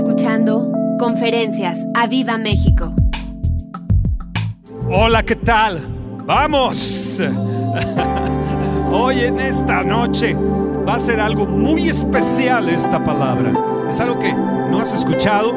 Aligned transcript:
escuchando 0.00 0.72
Conferencias 0.98 1.78
a 1.92 2.06
Viva 2.06 2.38
México. 2.38 2.94
Hola, 4.88 5.22
¿qué 5.22 5.36
tal? 5.36 5.78
Vamos. 6.24 7.20
Hoy 8.92 9.20
en 9.20 9.38
esta 9.38 9.84
noche 9.84 10.34
va 10.88 10.94
a 10.94 10.98
ser 10.98 11.20
algo 11.20 11.46
muy 11.46 11.90
especial 11.90 12.70
esta 12.70 13.04
palabra. 13.04 13.52
Es 13.90 14.00
algo 14.00 14.18
que 14.18 14.32
no 14.32 14.80
has 14.80 14.94
escuchado 14.94 15.52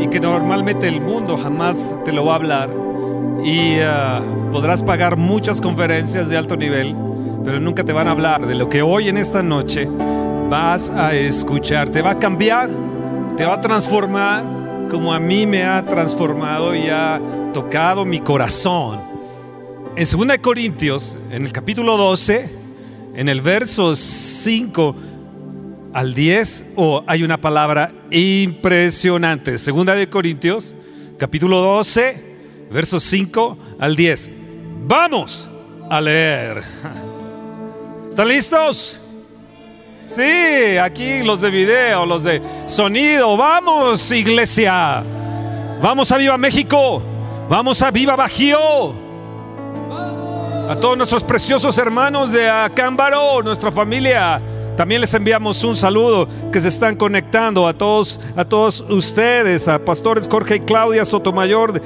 y 0.00 0.08
que 0.08 0.18
normalmente 0.18 0.88
el 0.88 1.00
mundo 1.00 1.38
jamás 1.38 1.76
te 2.04 2.10
lo 2.10 2.24
va 2.24 2.32
a 2.32 2.36
hablar. 2.36 2.70
Y 3.44 3.76
ah, 3.78 4.20
podrás 4.50 4.82
pagar 4.82 5.16
muchas 5.16 5.60
conferencias 5.60 6.28
de 6.28 6.36
alto 6.36 6.56
nivel, 6.56 6.96
pero 7.44 7.60
nunca 7.60 7.84
te 7.84 7.92
van 7.92 8.08
a 8.08 8.10
hablar 8.10 8.48
de 8.48 8.56
lo 8.56 8.68
que 8.68 8.82
hoy 8.82 9.08
en 9.08 9.16
esta 9.16 9.44
noche 9.44 9.88
vas 10.50 10.90
a 10.90 11.14
escuchar. 11.14 11.90
Te 11.90 12.02
va 12.02 12.10
a 12.10 12.18
cambiar, 12.18 12.68
te 13.36 13.44
va 13.44 13.54
a 13.54 13.60
transformar 13.60 14.44
como 14.88 15.12
a 15.12 15.18
mí 15.18 15.46
me 15.46 15.64
ha 15.64 15.84
transformado 15.84 16.74
y 16.74 16.88
ha 16.88 17.20
tocado 17.52 18.04
mi 18.04 18.20
corazón. 18.20 19.00
En 19.96 20.04
2 20.04 20.38
Corintios, 20.40 21.18
en 21.30 21.44
el 21.44 21.52
capítulo 21.52 21.96
12, 21.96 22.48
en 23.14 23.28
el 23.28 23.40
verso 23.40 23.96
5 23.96 24.96
al 25.92 26.14
10, 26.14 26.64
oh, 26.76 27.02
hay 27.06 27.24
una 27.24 27.40
palabra 27.40 27.92
impresionante. 28.10 29.56
2 29.56 29.86
de 29.86 30.08
Corintios, 30.08 30.76
capítulo 31.18 31.60
12, 31.60 32.36
versos 32.70 33.02
5 33.02 33.58
al 33.80 33.96
10. 33.96 34.30
Vamos 34.86 35.50
a 35.90 36.00
leer. 36.00 36.62
¿Están 38.10 38.28
listos? 38.28 39.00
Sí, 40.06 40.76
aquí 40.76 41.22
los 41.22 41.40
de 41.40 41.50
video, 41.50 42.04
los 42.04 42.24
de 42.24 42.42
sonido. 42.66 43.36
Vamos, 43.36 44.10
iglesia. 44.10 45.02
Vamos 45.82 46.12
a 46.12 46.18
Viva 46.18 46.36
México. 46.36 47.02
Vamos 47.48 47.82
a 47.82 47.90
Viva 47.90 48.14
Bajío. 48.14 49.04
A 50.68 50.76
todos 50.80 50.96
nuestros 50.96 51.24
preciosos 51.24 51.76
hermanos 51.78 52.32
de 52.32 52.48
Acámbaro, 52.48 53.42
nuestra 53.42 53.72
familia. 53.72 54.40
También 54.76 55.00
les 55.00 55.14
enviamos 55.14 55.62
un 55.62 55.76
saludo 55.76 56.28
que 56.52 56.60
se 56.60 56.68
están 56.68 56.96
conectando 56.96 57.68
a 57.68 57.74
todos, 57.74 58.18
a 58.36 58.44
todos 58.44 58.84
ustedes, 58.88 59.68
a 59.68 59.78
pastores 59.78 60.28
Jorge 60.28 60.56
y 60.56 60.60
Claudia 60.60 61.04
Sotomayor 61.04 61.74
de, 61.74 61.80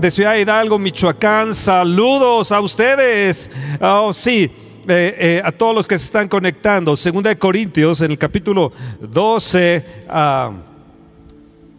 de 0.00 0.10
Ciudad 0.10 0.36
Hidalgo, 0.36 0.78
Michoacán. 0.78 1.54
Saludos 1.54 2.52
a 2.52 2.60
ustedes. 2.60 3.50
Oh, 3.80 4.12
sí. 4.12 4.50
Eh, 4.90 5.42
a 5.44 5.52
todos 5.52 5.74
los 5.74 5.86
que 5.86 5.98
se 5.98 6.06
están 6.06 6.28
conectando. 6.28 6.96
Segunda 6.96 7.28
de 7.28 7.36
Corintios, 7.36 8.00
en 8.00 8.10
el 8.10 8.16
capítulo 8.16 8.72
12. 9.00 9.84
ah, 10.08 10.52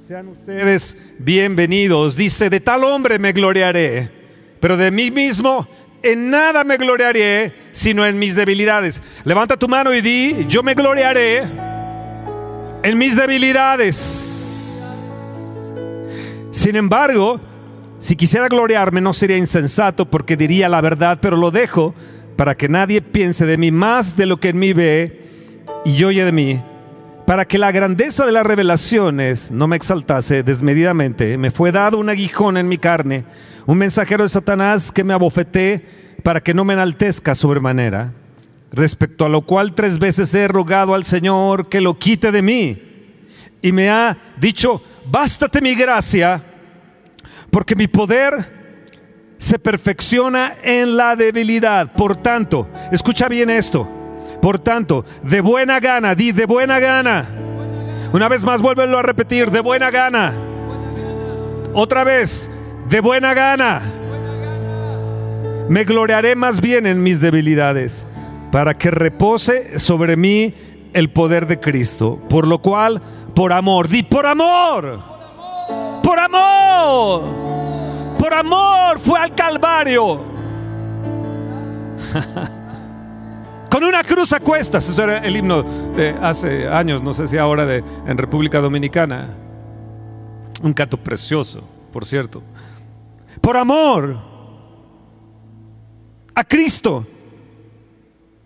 sean 0.07 0.27
ustedes 0.27 0.95
bienvenidos. 1.17 2.15
Dice, 2.15 2.51
de 2.51 2.59
tal 2.59 2.83
hombre 2.83 3.17
me 3.17 3.31
gloriaré, 3.31 4.11
pero 4.59 4.77
de 4.77 4.91
mí 4.91 5.09
mismo 5.09 5.67
en 6.03 6.29
nada 6.29 6.63
me 6.63 6.77
gloriaré, 6.77 7.55
sino 7.71 8.05
en 8.05 8.19
mis 8.19 8.35
debilidades. 8.35 9.01
Levanta 9.23 9.57
tu 9.57 9.67
mano 9.67 9.91
y 9.91 10.01
di, 10.01 10.45
yo 10.47 10.61
me 10.61 10.75
gloriaré 10.75 11.41
en 12.83 12.95
mis 12.95 13.15
debilidades. 13.15 13.95
Sin 16.51 16.75
embargo, 16.75 17.41
si 17.97 18.15
quisiera 18.15 18.47
gloriarme 18.47 19.01
no 19.01 19.13
sería 19.13 19.37
insensato 19.37 20.05
porque 20.05 20.37
diría 20.37 20.69
la 20.69 20.81
verdad, 20.81 21.17
pero 21.19 21.37
lo 21.37 21.49
dejo 21.49 21.95
para 22.39 22.55
que 22.55 22.69
nadie 22.69 23.01
piense 23.01 23.45
de 23.45 23.57
mí 23.57 23.69
más 23.69 24.15
de 24.15 24.25
lo 24.25 24.37
que 24.37 24.47
en 24.47 24.59
mí 24.59 24.71
ve 24.71 25.27
y 25.83 26.05
oye 26.05 26.23
de 26.23 26.31
mí, 26.31 26.63
para 27.27 27.43
que 27.43 27.57
la 27.57 27.69
grandeza 27.73 28.25
de 28.25 28.31
las 28.31 28.45
revelaciones 28.45 29.51
no 29.51 29.67
me 29.67 29.75
exaltase 29.75 30.41
desmedidamente. 30.41 31.37
Me 31.37 31.51
fue 31.51 31.73
dado 31.73 31.97
un 31.97 32.07
aguijón 32.07 32.55
en 32.55 32.69
mi 32.69 32.77
carne, 32.77 33.25
un 33.65 33.77
mensajero 33.77 34.23
de 34.23 34.29
Satanás 34.29 34.89
que 34.89 35.03
me 35.03 35.13
abofeté 35.13 35.85
para 36.23 36.39
que 36.39 36.53
no 36.53 36.63
me 36.63 36.75
enaltezca 36.75 37.35
sobremanera. 37.35 38.13
Respecto 38.71 39.25
a 39.25 39.29
lo 39.29 39.41
cual 39.41 39.75
tres 39.75 39.99
veces 39.99 40.33
he 40.33 40.47
rogado 40.47 40.93
al 40.93 41.03
Señor 41.03 41.67
que 41.67 41.81
lo 41.81 41.99
quite 41.99 42.31
de 42.31 42.41
mí. 42.41 42.81
Y 43.61 43.73
me 43.73 43.89
ha 43.89 44.17
dicho, 44.39 44.81
bástate 45.11 45.59
mi 45.59 45.75
gracia, 45.75 46.41
porque 47.51 47.75
mi 47.75 47.87
poder 47.87 48.58
se 49.39 49.57
perfecciona 49.57 50.53
en 50.61 50.97
la 50.97 51.15
debilidad. 51.15 51.91
Por 51.93 52.17
tanto, 52.17 52.69
escucha 52.91 53.27
bien 53.27 53.49
esto. 53.49 53.87
Por 54.41 54.59
tanto, 54.59 55.05
de 55.23 55.41
buena 55.41 55.79
gana, 55.79 56.13
di 56.13 56.31
de 56.31 56.45
buena 56.45 56.79
gana. 56.79 57.27
Una 58.13 58.27
vez 58.27 58.43
más, 58.43 58.61
vuélvelo 58.61 58.99
a 58.99 59.01
repetir, 59.01 59.49
de 59.49 59.61
buena 59.61 59.89
gana. 59.89 60.33
Otra 61.73 62.03
vez, 62.03 62.51
de 62.89 62.99
buena 62.99 63.33
gana. 63.33 63.81
Me 65.69 65.83
gloriaré 65.85 66.35
más 66.35 66.61
bien 66.61 66.85
en 66.85 67.01
mis 67.01 67.21
debilidades, 67.21 68.05
para 68.51 68.73
que 68.73 68.91
repose 68.91 69.79
sobre 69.79 70.17
mí 70.17 70.53
el 70.93 71.11
poder 71.11 71.47
de 71.47 71.59
Cristo. 71.59 72.19
Por 72.29 72.45
lo 72.45 72.59
cual, 72.59 73.01
por 73.35 73.53
amor, 73.53 73.87
di 73.87 74.03
por 74.03 74.25
amor. 74.25 74.99
Por 76.03 76.19
amor 76.19 77.48
por 78.19 78.33
amor 78.33 78.99
fue 78.99 79.17
al 79.17 79.33
Calvario. 79.33 80.21
Con 83.71 83.83
una 83.83 84.03
cruz 84.03 84.33
a 84.33 84.41
cuestas. 84.41 84.89
Eso 84.89 85.03
era 85.03 85.19
el 85.19 85.35
himno 85.35 85.63
de 85.95 86.09
hace 86.21 86.67
años, 86.67 87.01
no 87.01 87.13
sé 87.13 87.27
si 87.27 87.37
ahora 87.37 87.65
de, 87.65 87.81
en 88.05 88.17
República 88.17 88.59
Dominicana. 88.59 89.35
Un 90.61 90.73
canto 90.73 90.97
precioso, 90.97 91.63
por 91.93 92.05
cierto. 92.05 92.43
Por 93.39 93.55
amor 93.55 94.17
a 96.35 96.43
Cristo. 96.43 97.07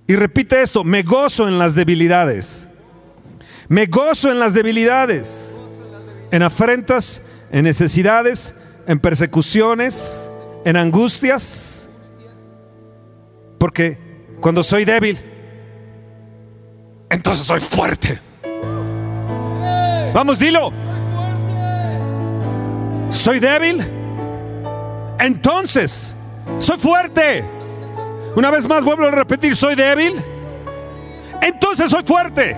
Y 0.06 0.16
repite 0.16 0.62
esto, 0.62 0.84
me 0.84 1.02
gozo 1.02 1.48
en 1.48 1.58
las 1.58 1.74
debilidades. 1.74 2.68
Me 3.70 3.88
gozo 3.88 4.30
en 4.30 4.40
las 4.40 4.54
debilidades. 4.54 5.60
En 6.30 6.44
afrentas, 6.44 7.24
en 7.52 7.64
necesidades, 7.64 8.54
en 8.88 9.00
persecuciones, 9.00 10.30
en 10.66 10.78
angustias, 10.78 11.90
porque 13.58 13.98
cuando 14.42 14.64
soy 14.64 14.86
débil, 14.86 15.20
entonces 17.10 17.46
soy 17.46 17.60
fuerte. 17.60 18.20
Vamos, 20.14 20.38
dilo. 20.38 20.72
Soy 23.10 23.40
débil, 23.40 23.86
entonces 25.20 26.16
soy 26.58 26.78
fuerte. 26.78 27.46
Una 28.36 28.50
vez 28.50 28.68
más 28.68 28.84
vuelvo 28.84 29.06
a 29.06 29.12
repetir, 29.12 29.56
soy 29.56 29.76
débil, 29.76 30.22
entonces 31.42 31.92
soy 31.92 32.04
fuerte. 32.04 32.58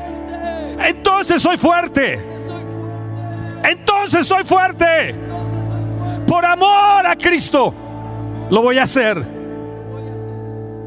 Entonces 0.79 1.41
soy 1.41 1.57
fuerte. 1.57 2.19
Entonces 3.63 4.27
soy 4.27 4.43
fuerte 4.43 5.15
por 6.27 6.45
amor 6.45 7.05
a 7.05 7.15
Cristo, 7.15 7.73
lo 8.49 8.61
voy 8.61 8.77
a 8.77 8.83
hacer. 8.83 9.23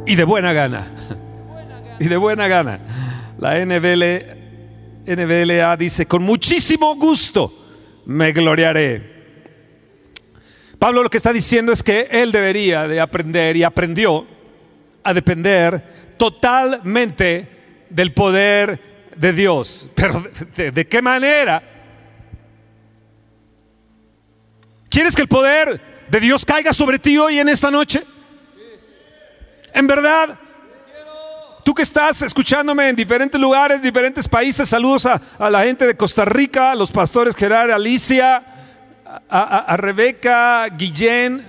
Y 0.07 0.15
de 0.15 0.25
buena 0.25 0.53
gana. 0.53 0.91
Y 2.01 2.07
de 2.07 2.17
buena 2.17 2.49
gana. 2.49 2.79
La 3.39 3.59
NBL, 3.65 4.05
NBLA 5.07 5.77
dice, 5.77 6.07
con 6.07 6.23
muchísimo 6.23 6.97
gusto 6.97 7.53
me 8.07 8.33
gloriaré. 8.33 9.19
Pablo 10.79 11.03
lo 11.03 11.11
que 11.11 11.17
está 11.17 11.33
diciendo 11.33 11.73
es 11.73 11.83
que 11.83 12.09
él 12.11 12.31
debería 12.31 12.87
de 12.87 13.01
aprender 13.01 13.57
y 13.57 13.65
aprendió 13.65 14.27
a 15.03 15.13
depender 15.13 16.15
totalmente 16.17 17.49
del 17.91 18.13
poder 18.13 19.11
de 19.17 19.33
Dios. 19.33 19.91
Pero 19.95 20.25
¿de, 20.57 20.71
de 20.71 20.87
qué 20.87 21.03
manera? 21.03 21.78
¿Quieres 24.89 25.15
que 25.15 25.23
el 25.23 25.29
poder 25.29 25.81
de 26.09 26.21
Dios 26.21 26.45
caiga 26.45 26.73
sobre 26.73 26.99
ti 26.99 27.19
hoy 27.19 27.39
en 27.39 27.49
esta 27.49 27.71
noche? 27.71 28.03
En 29.75 29.87
verdad, 29.87 30.39
tú 31.65 31.75
que 31.75 31.83
estás 31.83 32.23
escuchándome 32.23 32.89
en 32.89 32.97
diferentes 32.97 33.41
lugares, 33.41 33.83
diferentes 33.83 34.27
países, 34.27 34.69
saludos 34.69 35.05
a, 35.07 35.21
a 35.39 35.51
la 35.51 35.65
gente 35.65 35.87
de 35.87 35.97
Costa 35.97 36.25
Rica, 36.25 36.73
a 36.73 36.75
los 36.75 36.91
pastores 36.91 37.37
Gerard, 37.37 37.71
Alicia, 37.71 38.37
a, 39.07 39.23
a, 39.29 39.59
a 39.59 39.77
Rebeca, 39.77 40.67
Guillén, 40.69 41.45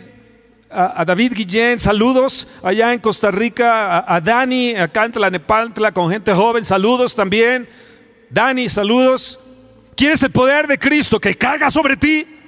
a, 0.70 1.04
David 1.06 1.34
Guillén, 1.34 1.80
saludos 1.80 2.48
allá 2.62 2.94
en 2.94 3.00
Costa 3.00 3.32
Rica, 3.32 4.04
a, 4.06 4.22
Dani, 4.22 4.76
acá 4.76 5.06
en 5.06 5.14
Tlanepantla 5.14 5.92
con 5.94 6.12
gente 6.12 6.34
joven, 6.34 6.66
saludos 6.66 7.16
también. 7.16 7.68
Dani, 8.30 8.70
saludos. 8.70 9.40
¿Quieres 9.96 10.22
el 10.24 10.32
poder 10.32 10.68
de 10.68 10.78
Cristo 10.78 11.20
que 11.20 11.34
caiga 11.36 11.72
sobre 11.72 11.98
ti? 11.98 12.39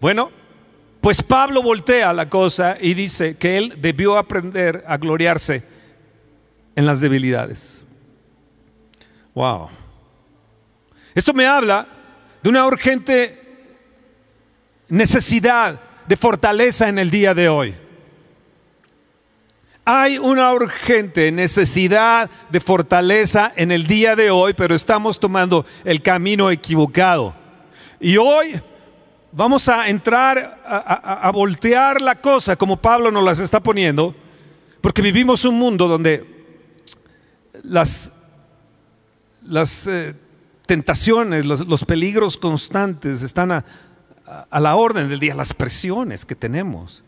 Bueno, 0.00 0.30
pues 1.00 1.22
Pablo 1.22 1.62
voltea 1.62 2.12
la 2.12 2.28
cosa 2.28 2.76
y 2.80 2.94
dice 2.94 3.36
que 3.36 3.58
él 3.58 3.74
debió 3.78 4.16
aprender 4.16 4.84
a 4.86 4.96
gloriarse 4.96 5.62
en 6.74 6.86
las 6.86 7.00
debilidades. 7.00 7.86
Wow. 9.34 9.68
Esto 11.14 11.32
me 11.34 11.46
habla 11.46 11.86
de 12.42 12.48
una 12.48 12.66
urgente 12.66 13.40
necesidad 14.88 15.80
de 16.06 16.16
fortaleza 16.16 16.88
en 16.88 16.98
el 16.98 17.10
día 17.10 17.34
de 17.34 17.48
hoy. 17.48 17.74
Hay 19.84 20.16
una 20.16 20.50
urgente 20.54 21.30
necesidad 21.30 22.30
de 22.48 22.60
fortaleza 22.60 23.52
en 23.56 23.70
el 23.70 23.86
día 23.86 24.16
de 24.16 24.30
hoy, 24.30 24.54
pero 24.54 24.74
estamos 24.74 25.20
tomando 25.20 25.66
el 25.84 26.00
camino 26.00 26.50
equivocado. 26.50 27.34
Y 28.00 28.16
hoy 28.16 28.60
vamos 29.34 29.68
a 29.68 29.88
entrar 29.88 30.62
a, 30.64 31.30
voltear 31.32 32.00
la 32.00 32.20
cosa 32.20 32.56
como 32.56 32.76
Pablo 32.76 33.10
nos 33.10 33.24
las 33.24 33.38
está 33.40 33.60
poniendo, 33.60 34.14
porque 34.80 35.02
vivimos 35.02 35.44
un 35.44 35.58
mundo 35.58 35.88
donde 35.88 36.24
las, 37.62 38.12
eh, 39.88 40.14
tentaciones, 40.66 41.44
los, 41.44 41.84
peligros 41.84 42.36
constantes 42.36 43.22
están 43.22 43.52
a, 43.52 43.64
a 44.50 44.60
la 44.60 44.76
orden 44.76 45.08
del 45.08 45.20
día, 45.20 45.34
las 45.34 45.52
presiones 45.52 46.24
que 46.24 46.34
tenemos. 46.34 47.02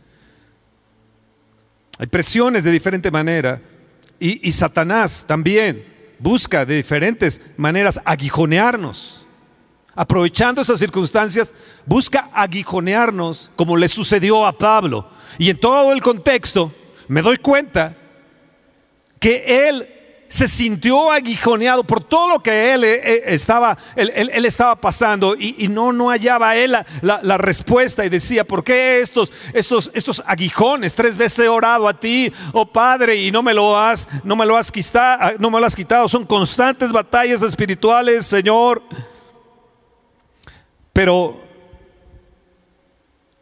Hay 1.99 2.09
presiones 2.09 2.65
de 2.65 2.71
diferente 2.73 3.11
manera 3.11 3.63
y, 4.19 4.47
y, 4.47 4.53
Satanás 4.53 5.25
también 5.27 5.85
busca 6.19 6.67
de 6.67 6.77
diferentes 6.77 7.41
maneras 7.57 8.01
aguijonearnos. 8.05 9.26
Aprovechando 9.97 10.61
esas 10.61 10.79
circunstancias, 10.79 11.55
busca 11.87 12.29
aguijonearnos 12.35 13.51
como 13.57 13.77
le 13.77 13.89
sucedió 13.89 14.45
a 14.47 14.53
Pablo. 14.53 15.09
Y 15.39 15.49
en 15.51 15.59
todo 15.59 15.93
el 15.93 16.03
contexto 16.03 16.73
me 17.09 17.23
doy 17.23 17.39
cuenta 17.39 17.97
que 19.19 19.69
él 19.69 19.89
se 20.29 20.49
sintió 20.49 21.11
aguijoneado 21.11 21.85
por 21.85 22.03
todo 22.03 22.29
lo 22.29 22.43
que 22.43 22.75
él, 22.75 22.85
eh, 22.85 23.01
eh, 23.05 23.23
estaba, 23.27 23.79
él, 23.95 24.45
estaba 24.45 24.77
pasando 24.77 25.35
y, 25.39 25.69
no, 25.69 25.93
no 25.93 26.11
hallaba 26.11 26.57
él 26.57 26.77
la, 27.01 27.39
respuesta 27.39 28.05
y 28.05 28.09
decía, 28.09 28.45
¿por 28.45 28.65
qué 28.65 29.01
estos, 29.01 29.33
estos, 29.53 29.91
estos 29.95 30.23
aguijones? 30.27 30.95
Tres 30.95 31.17
veces 31.17 31.41
he 31.41 31.49
orado 31.49 31.89
a 31.89 31.99
ti, 31.99 32.33
oh 32.53 32.67
Padre, 32.67 33.17
y 33.17 33.31
no 33.31 33.43
me 33.43 33.55
lo 33.55 33.79
has, 33.79 34.09
no 34.25 34.37
me 34.37 34.47
lo 34.47 34.57
has 34.57 34.73
quitado, 34.73 35.19
ah, 35.23 35.33
no 35.39 35.51
me 35.51 35.61
lo 35.61 35.67
has 35.67 35.77
quitado. 35.77 36.09
Son 36.09 36.27
constantes 36.27 36.93
batallas 36.93 37.43
espirituales, 37.43 38.27
Señor. 38.27 38.83
Pero 40.97 41.39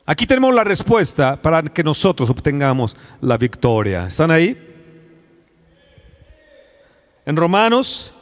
aquí 0.05 0.27
tenemos 0.27 0.53
la 0.53 0.65
respuesta 0.65 1.41
para 1.41 1.62
que 1.62 1.85
nosotros 1.85 2.29
obtengamos 2.29 2.97
la 3.21 3.39
victoria. 3.39 4.09
¿Están 4.09 4.33
ahí? 4.33 4.59
En 7.25 7.37
Romanos, 7.37 8.12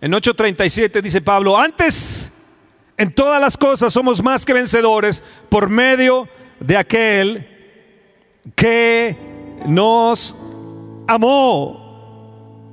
en 0.00 0.12
8:37 0.12 1.02
dice 1.02 1.20
Pablo, 1.20 1.58
antes 1.58 2.30
en 2.96 3.12
todas 3.12 3.40
las 3.40 3.56
cosas 3.56 3.92
somos 3.92 4.22
más 4.22 4.46
que 4.46 4.52
vencedores 4.52 5.24
por 5.48 5.68
medio 5.68 6.28
de 6.60 6.76
aquel 6.76 7.48
que 8.54 9.18
nos 9.66 10.36
amó. 11.08 12.70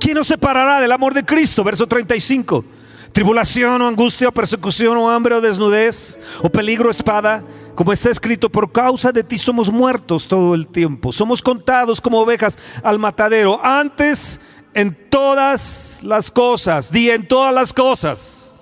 ¿Quién 0.00 0.16
nos 0.16 0.26
separará 0.26 0.80
del 0.80 0.90
amor 0.90 1.14
de 1.14 1.24
Cristo? 1.24 1.62
Verso 1.62 1.86
35. 1.86 2.77
Tribulación 3.12 3.82
o 3.82 3.88
angustia 3.88 4.28
o 4.28 4.32
persecución 4.32 4.96
o 4.96 5.08
hambre 5.08 5.34
o 5.34 5.40
desnudez 5.40 6.18
o 6.42 6.50
peligro 6.50 6.90
espada. 6.90 7.44
Como 7.74 7.92
está 7.92 8.10
escrito, 8.10 8.50
por 8.50 8.72
causa 8.72 9.12
de 9.12 9.22
ti 9.22 9.38
somos 9.38 9.70
muertos 9.70 10.26
todo 10.26 10.54
el 10.54 10.66
tiempo. 10.66 11.12
Somos 11.12 11.42
contados 11.42 12.00
como 12.00 12.20
ovejas 12.20 12.58
al 12.82 12.98
matadero. 12.98 13.60
Antes 13.64 14.40
en 14.74 14.96
todas 15.08 16.00
las 16.02 16.30
cosas, 16.30 16.90
di 16.90 17.10
en 17.10 17.26
todas 17.26 17.54
las 17.54 17.72
cosas, 17.72 18.54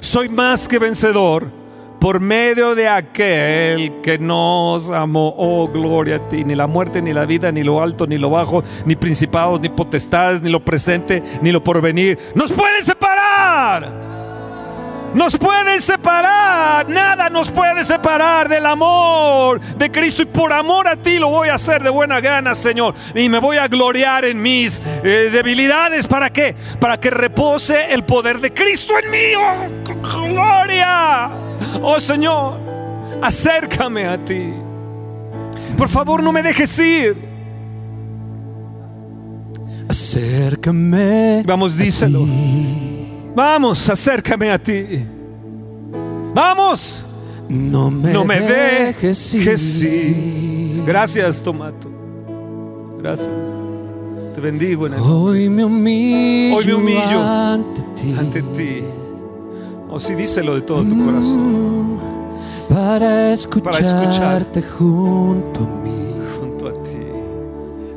soy 0.00 0.28
más 0.28 0.68
que 0.68 0.78
vencedor 0.78 1.57
por 2.00 2.20
medio 2.20 2.74
de 2.74 2.88
aquel 2.88 4.00
que 4.02 4.18
nos 4.18 4.90
amó. 4.90 5.34
Oh, 5.36 5.68
gloria 5.68 6.16
a 6.16 6.28
ti. 6.28 6.44
Ni 6.44 6.54
la 6.54 6.66
muerte, 6.66 7.02
ni 7.02 7.12
la 7.12 7.24
vida, 7.26 7.52
ni 7.52 7.62
lo 7.62 7.82
alto, 7.82 8.06
ni 8.06 8.18
lo 8.18 8.30
bajo, 8.30 8.62
ni 8.84 8.96
principados, 8.96 9.60
ni 9.60 9.68
potestades, 9.68 10.42
ni 10.42 10.50
lo 10.50 10.64
presente, 10.64 11.22
ni 11.42 11.52
lo 11.52 11.62
porvenir. 11.62 12.18
Nos 12.34 12.52
pueden 12.52 12.84
separar 12.84 14.17
nos 15.14 15.36
puede 15.36 15.80
separar, 15.80 16.88
nada 16.88 17.30
nos 17.30 17.50
puede 17.50 17.84
separar 17.84 18.48
del 18.48 18.66
amor 18.66 19.60
de 19.60 19.90
Cristo 19.90 20.22
y 20.22 20.26
por 20.26 20.52
amor 20.52 20.86
a 20.86 20.96
ti 20.96 21.18
lo 21.18 21.28
voy 21.28 21.48
a 21.48 21.54
hacer 21.54 21.82
de 21.82 21.90
buena 21.90 22.20
gana, 22.20 22.54
Señor. 22.54 22.94
Y 23.14 23.28
me 23.28 23.38
voy 23.38 23.56
a 23.56 23.68
gloriar 23.68 24.24
en 24.24 24.40
mis 24.40 24.80
eh, 25.02 25.30
debilidades. 25.32 26.06
¿Para 26.06 26.30
qué? 26.30 26.54
Para 26.80 26.98
que 27.00 27.10
repose 27.10 27.92
el 27.92 28.04
poder 28.04 28.40
de 28.40 28.52
Cristo 28.52 28.94
en 29.02 29.10
mí. 29.10 29.34
Oh, 29.36 30.30
gloria. 30.32 31.30
Oh 31.82 31.98
Señor, 32.00 32.58
acércame 33.22 34.06
a 34.06 34.18
ti. 34.24 34.52
Por 35.76 35.88
favor, 35.88 36.22
no 36.22 36.32
me 36.32 36.42
dejes 36.42 36.78
ir. 36.78 37.28
Acércame. 39.88 41.42
Vamos, 41.46 41.76
díselo. 41.76 42.26
Vamos, 43.38 43.88
acércame 43.88 44.50
a 44.50 44.58
ti. 44.58 45.06
Vamos. 46.34 47.04
No 47.48 47.88
me, 47.88 48.12
no 48.12 48.24
me 48.24 48.40
dejes, 48.40 49.32
ir. 49.32 50.82
Gracias, 50.84 51.40
Tomato. 51.40 51.88
Gracias. 52.98 53.28
Te 54.34 54.40
bendigo 54.40 54.88
en 54.88 54.94
el 54.94 55.00
Hoy 55.00 55.48
me 55.48 55.64
humillo, 55.64 56.56
Hoy 56.56 56.66
me 56.66 56.74
humillo 56.74 57.22
ante 57.22 57.82
ti. 57.94 58.16
Ante 58.18 58.42
ti. 58.42 58.82
Oh, 59.88 60.00
sí, 60.00 60.16
díselo 60.16 60.56
de 60.56 60.62
todo 60.62 60.82
tu 60.82 61.04
corazón. 61.04 61.94
Mm, 61.94 61.98
para 62.68 63.32
escucharte 63.34 64.62
junto 64.62 65.60
a 65.60 65.84
mí. 65.84 66.12
Junto 66.40 66.66
a 66.66 66.72
ti. 66.72 67.06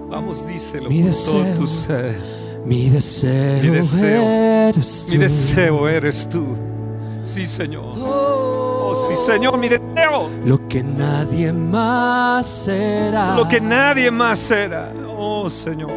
Vamos, 0.07 0.45
díselo 0.45 0.87
mi 0.87 0.99
con 0.99 1.07
deseo, 1.07 1.33
todo 1.33 1.55
tu 1.55 1.67
ser. 1.67 2.40
Mi 2.65 2.89
deseo, 2.89 3.63
mi 3.63 3.69
deseo, 3.69 4.21
eres 4.21 5.05
tú. 5.05 5.11
Mi 5.11 5.17
deseo 5.17 5.87
eres 5.87 6.29
tú. 6.29 6.45
Sí, 7.23 7.45
Señor. 7.45 7.95
Oh, 7.97 9.07
sí, 9.07 9.15
Señor, 9.15 9.57
mi 9.57 9.69
deseo. 9.69 10.29
Lo 10.45 10.67
que 10.67 10.83
nadie 10.83 11.51
más 11.51 12.47
será. 12.47 13.35
Lo 13.35 13.47
que 13.47 13.59
nadie 13.59 14.11
más 14.11 14.39
será. 14.39 14.91
Oh, 15.17 15.49
Señor, 15.49 15.91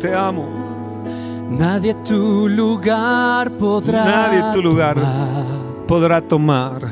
te 0.00 0.14
amo. 0.14 0.48
Nadie 1.50 1.94
tu 1.94 2.48
lugar 2.48 3.50
podrá 3.52 4.04
Nadie 4.04 4.42
tu 4.54 4.62
lugar 4.62 4.96
podrá 5.86 6.20
tomar. 6.20 6.82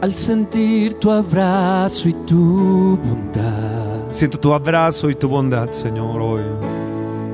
Al 0.00 0.14
sentir 0.14 0.94
tu 0.94 1.10
abrazo 1.10 2.08
y 2.08 2.12
tu 2.12 2.98
bondad. 3.02 3.83
Siento 4.14 4.38
tu 4.38 4.54
abrazo 4.54 5.10
y 5.10 5.16
tu 5.16 5.28
bondad, 5.28 5.72
Señor, 5.72 6.22
hoy. 6.22 6.42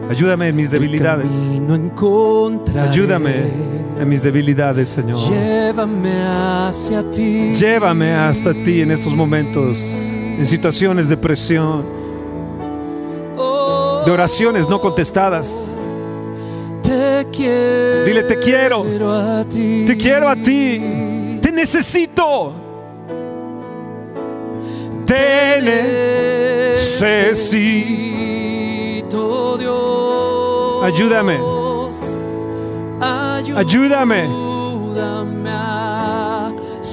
Ayúdame 0.08 0.48
en 0.48 0.56
mis 0.56 0.70
debilidades. 0.70 1.30
Ayúdame 2.90 3.34
en 4.00 4.08
mis 4.08 4.22
debilidades, 4.22 4.88
Señor. 4.88 5.20
Llévame 5.28 6.22
hacia 6.22 7.02
ti. 7.10 7.52
Llévame 7.52 8.14
hasta 8.14 8.54
ti 8.54 8.80
en 8.80 8.92
estos 8.92 9.12
momentos, 9.14 9.78
en 9.78 10.46
situaciones 10.46 11.10
de 11.10 11.18
presión, 11.18 11.84
de 14.06 14.10
oraciones 14.10 14.66
no 14.66 14.80
contestadas. 14.80 15.74
Te 16.82 17.26
quiero. 17.30 18.04
Dile, 18.06 18.22
te 18.22 18.38
quiero. 18.38 18.84
Te 19.44 19.96
quiero 19.98 20.30
a 20.30 20.34
ti. 20.34 21.38
Te 21.42 21.52
necesito. 21.52 22.54
Te 25.04 25.60
necesito, 26.80 29.58
Dios. 29.58 30.84
Ayúdame. 30.84 31.38
Ayúdame 33.56 34.28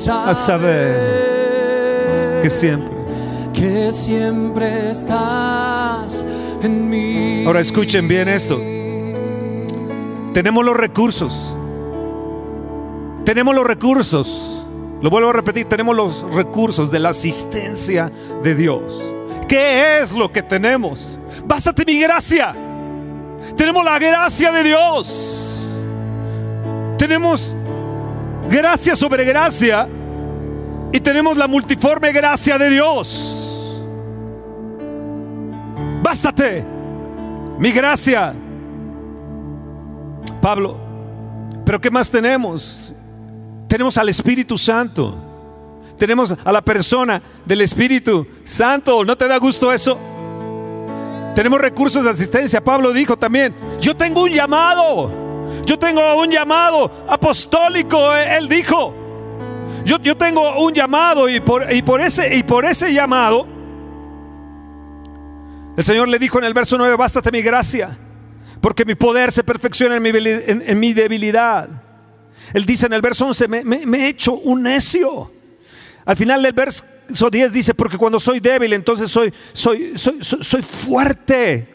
a 0.10 0.34
saber 0.34 1.22
que 2.42 2.50
siempre, 2.50 2.90
que 3.54 3.92
siempre 3.92 4.90
estás 4.92 6.26
en 6.62 6.90
mí. 6.90 7.44
Ahora 7.46 7.60
escuchen 7.60 8.08
bien 8.08 8.30
esto. 8.30 8.58
Tenemos 10.34 10.66
los 10.66 10.76
recursos. 10.76 11.56
Tenemos 13.26 13.54
los 13.56 13.66
recursos 13.66 14.58
lo 15.02 15.12
vuelvo 15.12 15.30
a 15.30 15.34
repetir, 15.34 15.66
tenemos 15.66 15.96
los 15.96 16.24
recursos 16.34 16.90
de 16.90 17.00
la 17.00 17.10
asistencia 17.10 18.12
de 18.42 18.56
Dios. 18.56 19.17
¿Qué 19.48 20.00
es 20.00 20.12
lo 20.12 20.32
que 20.32 20.44
tenemos? 20.44 21.18
Bástate 21.46 21.84
mi 21.86 22.00
gracia. 22.00 22.56
Tenemos 23.56 23.84
la 23.84 23.98
gracia 23.98 24.52
de 24.52 24.64
Dios. 24.64 25.78
Tenemos 26.98 27.56
gracia 28.50 28.96
sobre 28.96 29.24
gracia 29.24 29.88
y 30.92 31.00
tenemos 31.00 31.38
la 31.38 31.48
multiforme 31.48 32.12
gracia 32.12 32.58
de 32.58 32.70
Dios. 32.70 33.84
Bástate 36.02 36.66
mi 37.60 37.72
gracia. 37.72 38.34
Pablo 40.42 40.78
Pero 41.66 41.82
¿qué 41.82 41.92
más 41.92 42.10
tenemos? 42.10 42.94
Tenemos 43.68 43.98
al 43.98 44.08
Espíritu 44.08 44.58
Santo. 44.58 45.27
Tenemos 45.98 46.34
a 46.44 46.52
la 46.52 46.62
persona 46.62 47.22
del 47.46 47.62
Espíritu 47.62 48.28
Santo. 48.44 49.04
¿No 49.04 49.18
te 49.18 49.28
da 49.28 49.38
gusto 49.38 49.72
eso? 49.72 49.98
Tenemos 51.36 51.60
recursos 51.60 52.04
de 52.04 52.10
asistencia. 52.10 52.64
Pablo 52.64 52.92
dijo 52.94 53.18
también, 53.18 53.54
yo 53.80 53.96
tengo 53.96 54.24
un 54.24 54.32
llamado. 54.32 55.12
Yo 55.66 55.78
tengo 55.78 56.22
un 56.22 56.30
llamado 56.30 57.06
apostólico. 57.08 58.14
Él 58.16 58.48
dijo, 58.48 58.94
yo, 59.86 60.00
yo 60.00 60.16
tengo 60.18 60.64
un 60.64 60.74
llamado 60.74 61.30
y 61.30 61.40
por, 61.40 61.72
y, 61.74 61.82
por 61.82 62.02
ese, 62.02 62.36
y 62.36 62.44
por 62.44 62.66
ese 62.66 62.94
llamado, 62.94 63.48
el 65.76 65.84
Señor 65.84 66.08
le 66.08 66.20
dijo 66.20 66.40
en 66.40 66.46
el 66.46 66.54
verso 66.54 66.78
9, 66.78 66.96
bástate 66.96 67.32
mi 67.32 67.42
gracia 67.42 67.98
porque 68.62 68.86
mi 68.86 68.96
poder 68.96 69.32
se 69.32 69.44
perfecciona 69.44 69.96
en 69.96 70.02
mi, 70.80 70.94
debilidad. 70.94 71.70
Él 72.54 72.66
dice 72.66 72.86
en 72.88 72.94
el 72.94 73.02
verso 73.02 73.28
11, 73.28 73.48
me, 73.48 73.98
he 73.98 74.08
hecho 74.10 74.34
un 74.34 74.64
necio. 74.64 75.32
Al 76.08 76.16
final 76.16 76.42
del 76.42 76.54
verso 76.54 76.86
10 77.30 77.52
dice, 77.52 77.74
porque 77.74 77.98
cuando 77.98 78.18
soy 78.18 78.40
débil, 78.40 78.72
entonces 78.72 79.12
soy, 79.12 79.34
soy, 79.52 79.92
soy, 79.98 80.24
soy, 80.24 80.62
fuerte. 80.62 81.68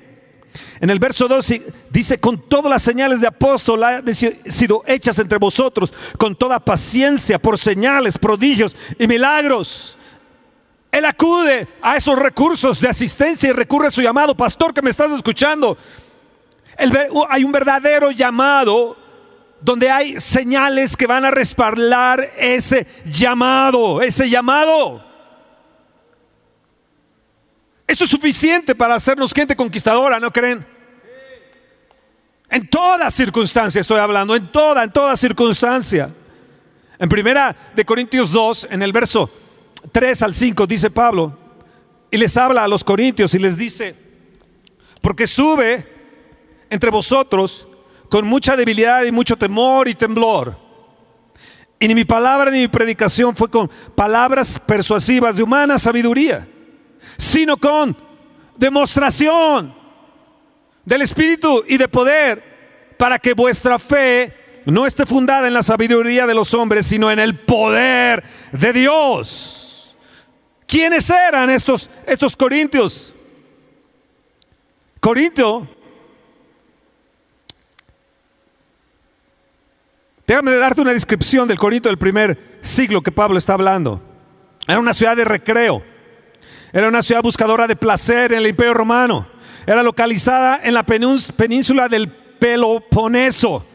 En 0.80 0.88
el 0.88 0.98
verso 0.98 1.28
12 1.28 1.70
dice, 1.90 2.18
con 2.18 2.48
todas 2.48 2.70
las 2.70 2.82
señales 2.82 3.20
de 3.20 3.26
apóstol 3.26 3.84
han 3.84 4.02
sido 4.14 4.84
hechas 4.86 5.18
entre 5.18 5.36
vosotros, 5.36 5.92
con 6.16 6.34
toda 6.34 6.58
paciencia, 6.60 7.38
por 7.38 7.58
señales, 7.58 8.16
prodigios 8.16 8.74
y 8.98 9.06
milagros. 9.06 9.98
Él 10.90 11.04
acude 11.04 11.68
a 11.82 11.98
esos 11.98 12.18
recursos 12.18 12.80
de 12.80 12.88
asistencia 12.88 13.50
y 13.50 13.52
recurre 13.52 13.88
a 13.88 13.90
su 13.90 14.00
llamado. 14.00 14.34
Pastor 14.34 14.72
que 14.72 14.80
me 14.80 14.88
estás 14.88 15.12
escuchando, 15.12 15.76
hay 17.28 17.44
un 17.44 17.52
verdadero 17.52 18.10
llamado 18.10 18.96
donde 19.62 19.90
hay 19.90 20.20
señales 20.20 20.96
que 20.96 21.06
van 21.06 21.24
a 21.24 21.30
respaldar 21.30 22.32
ese 22.36 22.86
llamado, 23.04 24.02
ese 24.02 24.28
llamado. 24.28 25.04
Esto 27.86 28.04
es 28.04 28.10
suficiente 28.10 28.74
para 28.74 28.96
hacernos 28.96 29.32
gente 29.32 29.54
conquistadora, 29.54 30.18
¿no 30.18 30.32
creen? 30.32 30.66
En 32.48 32.68
toda 32.68 33.10
circunstancia 33.10 33.80
estoy 33.80 33.98
hablando, 33.98 34.34
en 34.34 34.50
toda, 34.50 34.82
en 34.82 34.92
toda 34.92 35.16
circunstancia. 35.16 36.10
En 36.98 37.08
primera 37.08 37.54
de 37.74 37.84
Corintios 37.84 38.30
2, 38.32 38.68
en 38.70 38.82
el 38.82 38.92
verso 38.92 39.30
3 39.90 40.22
al 40.22 40.34
5, 40.34 40.66
dice 40.66 40.90
Pablo, 40.90 41.38
y 42.10 42.16
les 42.16 42.36
habla 42.36 42.64
a 42.64 42.68
los 42.68 42.84
corintios 42.84 43.34
y 43.34 43.38
les 43.38 43.56
dice, 43.56 43.96
porque 45.00 45.24
estuve 45.24 45.86
entre 46.68 46.90
vosotros 46.90 47.66
con 48.12 48.26
mucha 48.26 48.56
debilidad 48.56 49.04
y 49.04 49.10
mucho 49.10 49.38
temor 49.38 49.88
y 49.88 49.94
temblor. 49.94 50.54
Y 51.80 51.88
ni 51.88 51.94
mi 51.94 52.04
palabra 52.04 52.50
ni 52.50 52.58
mi 52.58 52.68
predicación 52.68 53.34
fue 53.34 53.48
con 53.48 53.70
palabras 53.94 54.58
persuasivas 54.58 55.34
de 55.34 55.42
humana 55.42 55.78
sabiduría, 55.78 56.46
sino 57.16 57.56
con 57.56 57.96
demostración 58.54 59.74
del 60.84 61.00
Espíritu 61.00 61.64
y 61.66 61.78
de 61.78 61.88
poder, 61.88 62.96
para 62.98 63.18
que 63.18 63.32
vuestra 63.32 63.78
fe 63.78 64.60
no 64.66 64.84
esté 64.84 65.06
fundada 65.06 65.48
en 65.48 65.54
la 65.54 65.62
sabiduría 65.62 66.26
de 66.26 66.34
los 66.34 66.52
hombres, 66.52 66.86
sino 66.86 67.10
en 67.10 67.18
el 67.18 67.38
poder 67.38 68.24
de 68.52 68.74
Dios. 68.74 69.96
¿Quiénes 70.66 71.08
eran 71.08 71.48
estos, 71.48 71.88
estos 72.06 72.36
corintios? 72.36 73.14
Corintio 75.00 75.66
Déjame 80.26 80.52
darte 80.52 80.80
una 80.80 80.92
descripción 80.92 81.48
del 81.48 81.58
Corinto 81.58 81.88
del 81.88 81.98
primer 81.98 82.58
siglo 82.62 83.02
que 83.02 83.12
Pablo 83.12 83.38
está 83.38 83.54
hablando. 83.54 84.00
Era 84.66 84.78
una 84.78 84.94
ciudad 84.94 85.16
de 85.16 85.24
recreo. 85.24 85.82
Era 86.72 86.88
una 86.88 87.02
ciudad 87.02 87.22
buscadora 87.22 87.66
de 87.66 87.76
placer 87.76 88.32
en 88.32 88.38
el 88.38 88.46
Imperio 88.46 88.74
Romano. 88.74 89.28
Era 89.66 89.82
localizada 89.82 90.60
en 90.62 90.74
la 90.74 90.84
península 90.84 91.88
del 91.88 92.08
Peloponeso. 92.08 93.66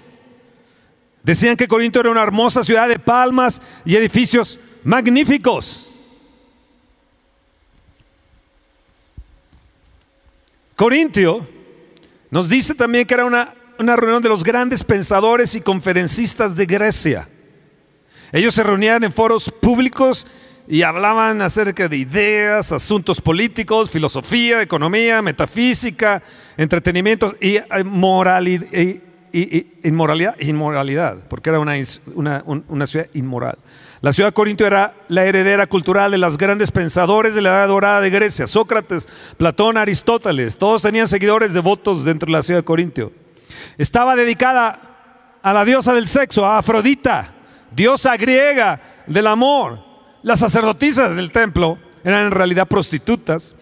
Decían 1.24 1.58
que 1.58 1.68
Corinto 1.68 2.00
era 2.00 2.10
una 2.10 2.24
hermosa 2.24 2.64
ciudad 2.64 2.88
de 2.88 3.00
palmas 3.00 3.62
y 3.84 3.96
edificios 3.96 4.60
magníficos. 4.84 5.94
Corintio 10.76 11.46
nos 12.30 12.48
dice 12.48 12.76
también 12.76 13.06
que 13.06 13.14
era 13.14 13.26
una 13.26 13.54
una 13.80 13.96
reunión 13.96 14.22
de 14.22 14.30
los 14.30 14.44
grandes 14.44 14.84
pensadores 14.84 15.56
y 15.56 15.62
conferencistas 15.62 16.56
de 16.56 16.66
Grecia. 16.66 17.28
Ellos 18.32 18.54
se 18.54 18.64
reunían 18.64 19.04
en 19.04 19.12
foros 19.12 19.50
públicos 19.50 20.28
y 20.68 20.82
hablaban 20.82 21.42
acerca 21.42 21.88
de 21.88 21.98
ideas, 21.98 22.72
asuntos 22.72 23.22
políticos, 23.22 23.90
filosofía, 23.90 24.62
economía, 24.62 25.22
metafísica, 25.22 26.22
entretenimiento 26.58 27.36
y, 27.40 27.56
eh, 27.56 29.02
inmoralidad, 29.84 30.36
inmoralidad, 30.40 31.18
porque 31.30 31.50
era 31.50 31.60
una, 31.60 31.76
una, 32.46 32.88
ciudad 32.88 33.08
inmoral. 33.14 33.58
La 34.02 34.12
ciudad 34.12 34.30
de 34.30 34.34
Corinto 34.34 34.66
era 34.66 34.94
la 35.08 35.26
heredera 35.26 35.68
cultural 35.68 36.12
de 36.12 36.18
los 36.18 36.38
grandes 36.38 36.72
pensadores 36.72 37.34
de 37.34 37.42
la 37.42 37.50
Edad 37.50 37.68
Dorada 37.70 38.02
de 38.02 38.10
Grecia, 38.10 38.46
Sócrates, 38.46 39.08
Platón, 39.38 39.78
Aristóteles, 39.78 40.58
todos 40.58 40.82
tenían 40.82 41.08
seguidores 41.08 41.54
devotos 41.54 42.04
dentro 42.04 42.28
de 42.28 42.34
la 42.34 42.44
ciudad 42.44 42.60
de 42.60 42.66
Corinto. 42.66 43.12
Estaba 43.78 44.16
dedicada 44.16 44.80
a 45.42 45.54
la 45.54 45.66
diosa 45.66 45.94
del 45.94 46.08
sexo, 46.08 46.46
a 46.46 46.58
Afrodita, 46.58 47.34
diosa 47.72 48.18
griega 48.18 49.04
del 49.08 49.28
amor. 49.28 49.80
Las 50.24 50.40
sacerdotisas 50.40 51.16
del 51.16 51.32
templo 51.32 51.78
eran 52.04 52.28
en 52.28 52.32
realidad 52.32 52.68
prostitutas 52.68 53.56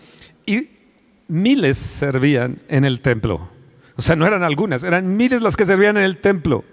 y 0.46 0.70
miles 1.28 1.78
servían 1.78 2.62
en 2.68 2.86
el 2.86 3.02
templo. 3.02 3.50
O 3.98 4.02
sea, 4.02 4.16
no 4.16 4.26
eran 4.26 4.44
algunas, 4.44 4.84
eran 4.84 5.16
miles 5.16 5.42
las 5.42 5.56
que 5.56 5.66
servían 5.66 5.98
en 5.98 6.04
el 6.04 6.18
templo. 6.18 6.64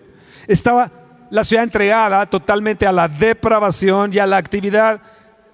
Estaba 0.48 0.90
la 1.30 1.44
ciudad 1.44 1.64
entregada 1.64 2.26
totalmente 2.26 2.86
a 2.86 2.92
la 2.92 3.08
depravación 3.08 4.12
y 4.12 4.18
a 4.18 4.26
la 4.26 4.36
actividad 4.36 5.00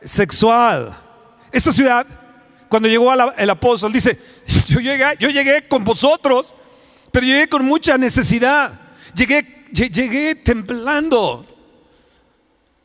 sexual. 0.02 0.96
Esta 1.52 1.72
ciudad, 1.72 2.06
cuando 2.68 2.88
llegó 2.88 3.12
el 3.12 3.50
apóstol, 3.50 3.92
dice, 3.92 4.18
yo 4.68 4.80
llegué, 4.80 5.04
yo 5.18 5.28
llegué 5.28 5.68
con 5.68 5.84
vosotros 5.84 6.54
pero 7.12 7.26
llegué 7.26 7.48
con 7.48 7.64
mucha 7.64 7.98
necesidad. 7.98 8.80
Llegué, 9.14 9.66
llegué 9.72 10.34
temblando. 10.34 11.44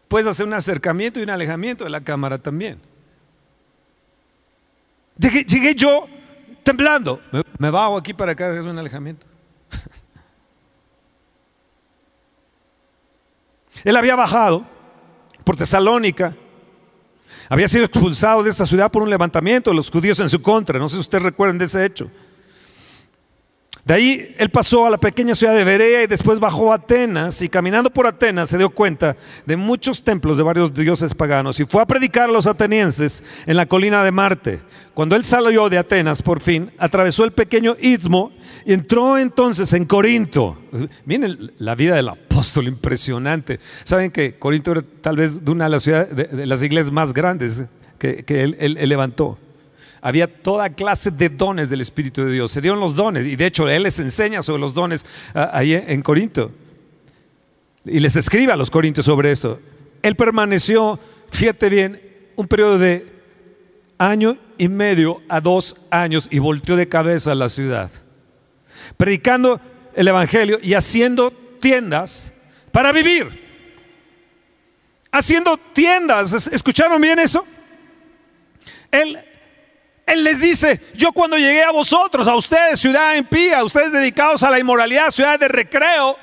Puedes 0.08 0.28
hacer 0.28 0.46
un 0.46 0.54
acercamiento 0.54 1.20
y 1.20 1.24
un 1.24 1.30
alejamiento 1.30 1.84
de 1.84 1.90
la 1.90 2.02
cámara 2.02 2.38
también. 2.38 2.80
Llegué, 5.18 5.76
yo 5.76 6.08
temblando. 6.64 7.22
Me, 7.58 7.70
bajo 7.70 7.98
aquí 7.98 8.14
para 8.14 8.36
que 8.36 8.44
hagas 8.44 8.66
un 8.66 8.78
alejamiento. 8.78 9.26
Él 13.84 13.98
había 13.98 14.16
bajado 14.16 14.66
por 15.44 15.56
Tesalónica. 15.56 16.36
Había 17.50 17.68
sido 17.68 17.86
expulsado 17.86 18.44
de 18.44 18.50
esta 18.50 18.66
ciudad 18.66 18.92
por 18.92 19.04
un 19.04 19.10
levantamiento 19.10 19.70
de 19.70 19.76
los 19.76 19.92
judíos 19.92 20.20
en 20.20 20.30
su 20.30 20.42
contra. 20.42 20.80
No 20.80 20.90
sé 20.90 20.96
si 20.96 21.02
ustedes 21.02 21.24
recuerdan 21.24 21.58
de 21.58 21.66
ese 21.66 21.86
hecho. 21.86 22.10
De 23.86 23.94
ahí 23.94 24.36
él 24.38 24.50
pasó 24.50 24.86
a 24.86 24.90
la 24.90 24.98
pequeña 24.98 25.36
ciudad 25.36 25.54
de 25.54 25.66
Berea 25.66 26.04
y 26.04 26.08
después 26.08 26.40
bajó 26.40 26.72
a 26.72 26.76
Atenas 26.76 27.42
y 27.42 27.50
caminando 27.50 27.90
por 27.90 28.08
Atenas 28.08 28.50
se 28.50 28.58
dio 28.58 28.70
cuenta 28.70 29.18
de 29.46 29.58
muchos 29.58 30.02
templos 30.02 30.38
de 30.38 30.44
varios 30.44 30.74
dioses 30.74 31.14
paganos 31.14 31.60
y 31.60 31.66
fue 31.66 31.82
a 31.82 31.86
predicar 31.86 32.30
a 32.30 32.32
los 32.32 32.48
atenienses 32.48 33.26
en 33.46 33.58
la 33.58 33.66
colina 33.66 34.02
de 34.02 34.12
Marte. 34.12 34.62
Cuando 34.94 35.18
él 35.18 35.26
salió 35.26 35.68
de 35.68 35.78
Atenas 35.78 36.22
por 36.22 36.40
fin, 36.40 36.72
atravesó 36.78 37.26
el 37.26 37.34
pequeño 37.34 37.76
istmo 37.78 38.32
y 38.66 38.72
entró 38.72 39.18
entonces 39.18 39.74
en 39.74 39.84
Corinto. 39.84 40.58
Miren 41.04 41.52
la 41.58 41.76
vida 41.76 41.96
del 41.96 42.08
apóstol 42.08 42.70
impresionante. 42.70 43.60
Saben 43.84 44.12
que 44.12 44.40
Corinto 44.40 44.72
era 44.72 44.84
tal 45.02 45.18
vez 45.18 45.42
una 45.46 45.66
de 45.66 45.70
las, 45.70 45.84
de, 45.84 46.46
las 46.48 46.62
iglesias 46.62 46.94
más 46.94 47.12
grandes 47.12 47.66
que, 47.98 48.24
él 48.30 48.78
levantó 48.88 49.40
había 50.04 50.28
toda 50.28 50.70
clase 50.70 51.12
de 51.12 51.30
dones 51.30 51.70
del 51.70 51.80
Espíritu 51.80 52.26
de 52.26 52.34
Dios. 52.34 52.52
Se 52.52 52.60
dieron 52.60 52.82
los 52.82 52.94
dones 52.94 53.26
y 53.26 53.38
de 53.38 53.46
hecho 53.46 53.70
Él 53.70 53.84
les 53.84 53.98
enseña 54.00 54.44
sobre 54.44 54.60
los 54.60 54.74
dones 54.74 55.06
ah, 55.34 55.50
ahí 55.54 55.74
en 55.74 56.02
Corinto. 56.02 56.52
Y 57.86 58.02
les 58.02 58.18
escribe 58.18 58.52
a 58.52 58.58
los 58.58 58.70
corintios 58.70 59.06
sobre 59.06 59.32
esto. 59.32 59.62
Él 60.02 60.16
permaneció, 60.16 61.00
fíjate 61.32 61.70
bien, 61.70 62.02
un 62.36 62.50
periodo 62.50 62.78
de 62.78 63.14
año 63.98 64.38
y 64.58 64.68
medio 64.68 65.22
a 65.30 65.40
dos 65.40 65.78
años 65.90 66.28
y 66.30 66.40
volteó 66.40 66.76
de 66.76 66.90
cabeza 66.90 67.32
a 67.32 67.36
la 67.36 67.48
ciudad, 67.48 67.90
predicando 68.98 69.62
el 69.96 70.10
Evangelio 70.10 70.60
y 70.62 70.74
haciendo 70.74 71.32
tiendas 71.62 72.34
para 72.74 72.92
vivir. 72.92 73.42
Haciendo 75.12 75.58
tiendas, 75.58 76.48
¿escucharon 76.48 77.02
bien 77.02 77.20
eso? 77.20 77.46
Él 78.92 79.18
él 80.06 80.24
les 80.24 80.42
dice, 80.42 80.82
yo 80.96 81.14
cuando 81.14 81.38
llegué 81.38 81.64
a 81.64 81.72
vosotros, 81.72 82.28
a 82.28 82.36
ustedes, 82.36 82.80
ciudad 82.80 83.16
impía, 83.16 83.60
a 83.60 83.64
ustedes 83.64 83.92
dedicados 83.92 84.44
a 84.44 84.50
la 84.50 84.60
inmoralidad, 84.60 85.12
ciudad 85.12 85.40
de 85.40 85.48
recreo, 85.48 86.18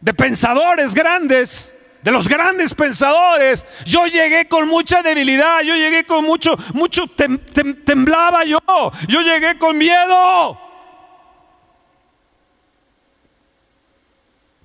de 0.00 0.14
pensadores 0.14 0.94
grandes, 0.94 1.76
de 2.02 2.12
los 2.12 2.28
grandes 2.28 2.74
pensadores. 2.74 3.66
Yo 3.84 4.06
llegué 4.06 4.46
con 4.46 4.68
mucha 4.68 5.02
debilidad, 5.02 5.62
yo 5.62 5.74
llegué 5.74 6.04
con 6.04 6.24
mucho, 6.24 6.56
mucho, 6.72 7.06
temblaba 7.08 8.44
yo, 8.44 8.60
yo 9.08 9.22
llegué 9.22 9.58
con 9.58 9.76
miedo. 9.76 10.60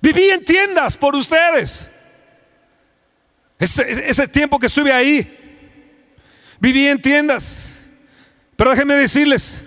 Viví 0.00 0.30
en 0.30 0.44
tiendas 0.44 0.96
por 0.96 1.16
ustedes. 1.16 1.90
Ese, 3.58 4.08
ese 4.08 4.28
tiempo 4.28 4.58
que 4.58 4.66
estuve 4.66 4.92
ahí, 4.92 6.16
viví 6.60 6.86
en 6.86 7.00
tiendas. 7.00 7.73
Pero 8.56 8.70
déjenme 8.70 8.94
decirles 8.94 9.64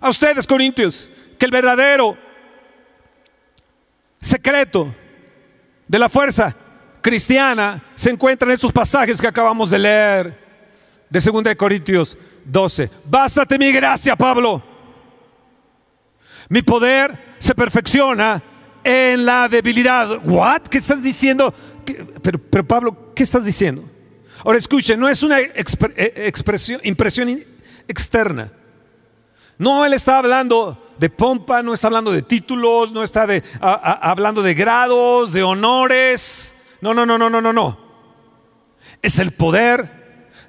a 0.00 0.10
ustedes, 0.10 0.46
Corintios, 0.46 1.08
que 1.38 1.46
el 1.46 1.52
verdadero 1.52 2.16
secreto 4.20 4.94
de 5.86 5.98
la 5.98 6.08
fuerza 6.08 6.54
cristiana 7.00 7.82
se 7.94 8.10
encuentra 8.10 8.48
en 8.48 8.54
estos 8.54 8.72
pasajes 8.72 9.20
que 9.20 9.26
acabamos 9.26 9.70
de 9.70 9.78
leer 9.78 10.48
de 11.08 11.20
2 11.20 11.56
Corintios 11.56 12.16
12. 12.44 12.90
Bástate 13.04 13.58
mi 13.58 13.72
gracia, 13.72 14.16
Pablo. 14.16 14.62
Mi 16.48 16.62
poder 16.62 17.36
se 17.38 17.54
perfecciona 17.54 18.42
en 18.84 19.24
la 19.24 19.48
debilidad. 19.48 20.20
¿What? 20.24 20.62
¿Qué 20.62 20.78
estás 20.78 21.02
diciendo? 21.02 21.54
Pero, 22.22 22.38
pero 22.38 22.66
Pablo, 22.66 23.12
¿qué 23.14 23.22
estás 23.22 23.44
diciendo? 23.44 23.88
Ahora 24.44 24.58
escuchen, 24.58 25.00
no 25.00 25.08
es 25.08 25.22
una 25.22 25.40
eh, 25.40 25.52
expresión, 25.96 26.80
impresión 26.84 27.28
externa. 27.88 28.52
No, 29.58 29.84
él 29.84 29.92
está 29.92 30.18
hablando 30.18 30.94
de 30.98 31.10
pompa, 31.10 31.62
no 31.62 31.74
está 31.74 31.88
hablando 31.88 32.12
de 32.12 32.22
títulos, 32.22 32.92
no 32.92 33.02
está 33.02 33.26
hablando 33.60 34.42
de 34.42 34.54
grados, 34.54 35.32
de 35.32 35.42
honores. 35.42 36.54
No, 36.80 36.94
no, 36.94 37.04
no, 37.04 37.18
no, 37.18 37.28
no, 37.28 37.40
no, 37.40 37.52
no. 37.52 37.78
Es 39.02 39.18
el 39.18 39.32
poder 39.32 39.98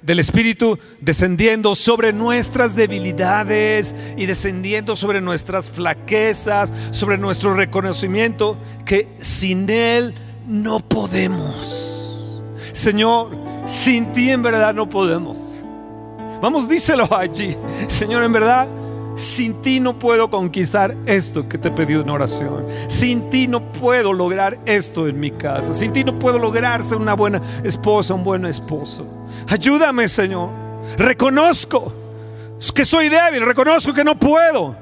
del 0.02 0.20
Espíritu 0.20 0.78
descendiendo 1.00 1.74
sobre 1.74 2.12
nuestras 2.12 2.74
debilidades 2.74 3.94
y 4.16 4.26
descendiendo 4.26 4.96
sobre 4.96 5.20
nuestras 5.20 5.70
flaquezas, 5.70 6.72
sobre 6.90 7.18
nuestro 7.18 7.54
reconocimiento 7.54 8.58
que 8.84 9.08
sin 9.20 9.68
Él 9.68 10.14
no 10.46 10.80
podemos. 10.80 12.42
Señor, 12.72 13.36
sin 13.66 14.12
ti 14.12 14.30
en 14.30 14.42
verdad 14.42 14.72
no 14.72 14.88
podemos. 14.88 15.49
Vamos, 16.40 16.68
díselo 16.68 17.08
allí. 17.14 17.56
Señor, 17.86 18.22
en 18.22 18.32
verdad 18.32 18.68
sin 19.20 19.60
ti 19.60 19.80
no 19.80 19.98
puedo 19.98 20.30
conquistar 20.30 20.96
esto 21.04 21.46
que 21.48 21.58
te 21.58 21.68
he 21.68 21.70
pedido 21.70 22.00
en 22.00 22.10
oración. 22.10 22.64
Sin 22.88 23.28
ti 23.28 23.46
no 23.46 23.72
puedo 23.72 24.12
lograr 24.12 24.58
esto 24.64 25.08
en 25.08 25.20
mi 25.20 25.30
casa. 25.30 25.74
Sin 25.74 25.92
ti 25.92 26.04
no 26.04 26.18
puedo 26.18 26.38
lograr 26.38 26.82
ser 26.82 26.96
una 26.96 27.14
buena 27.14 27.42
esposa, 27.62 28.14
un 28.14 28.24
buen 28.24 28.46
esposo. 28.46 29.06
Ayúdame, 29.46 30.08
Señor. 30.08 30.50
Reconozco 30.96 31.92
que 32.74 32.84
soy 32.84 33.08
débil, 33.10 33.44
reconozco 33.44 33.92
que 33.92 34.04
no 34.04 34.18
puedo. 34.18 34.74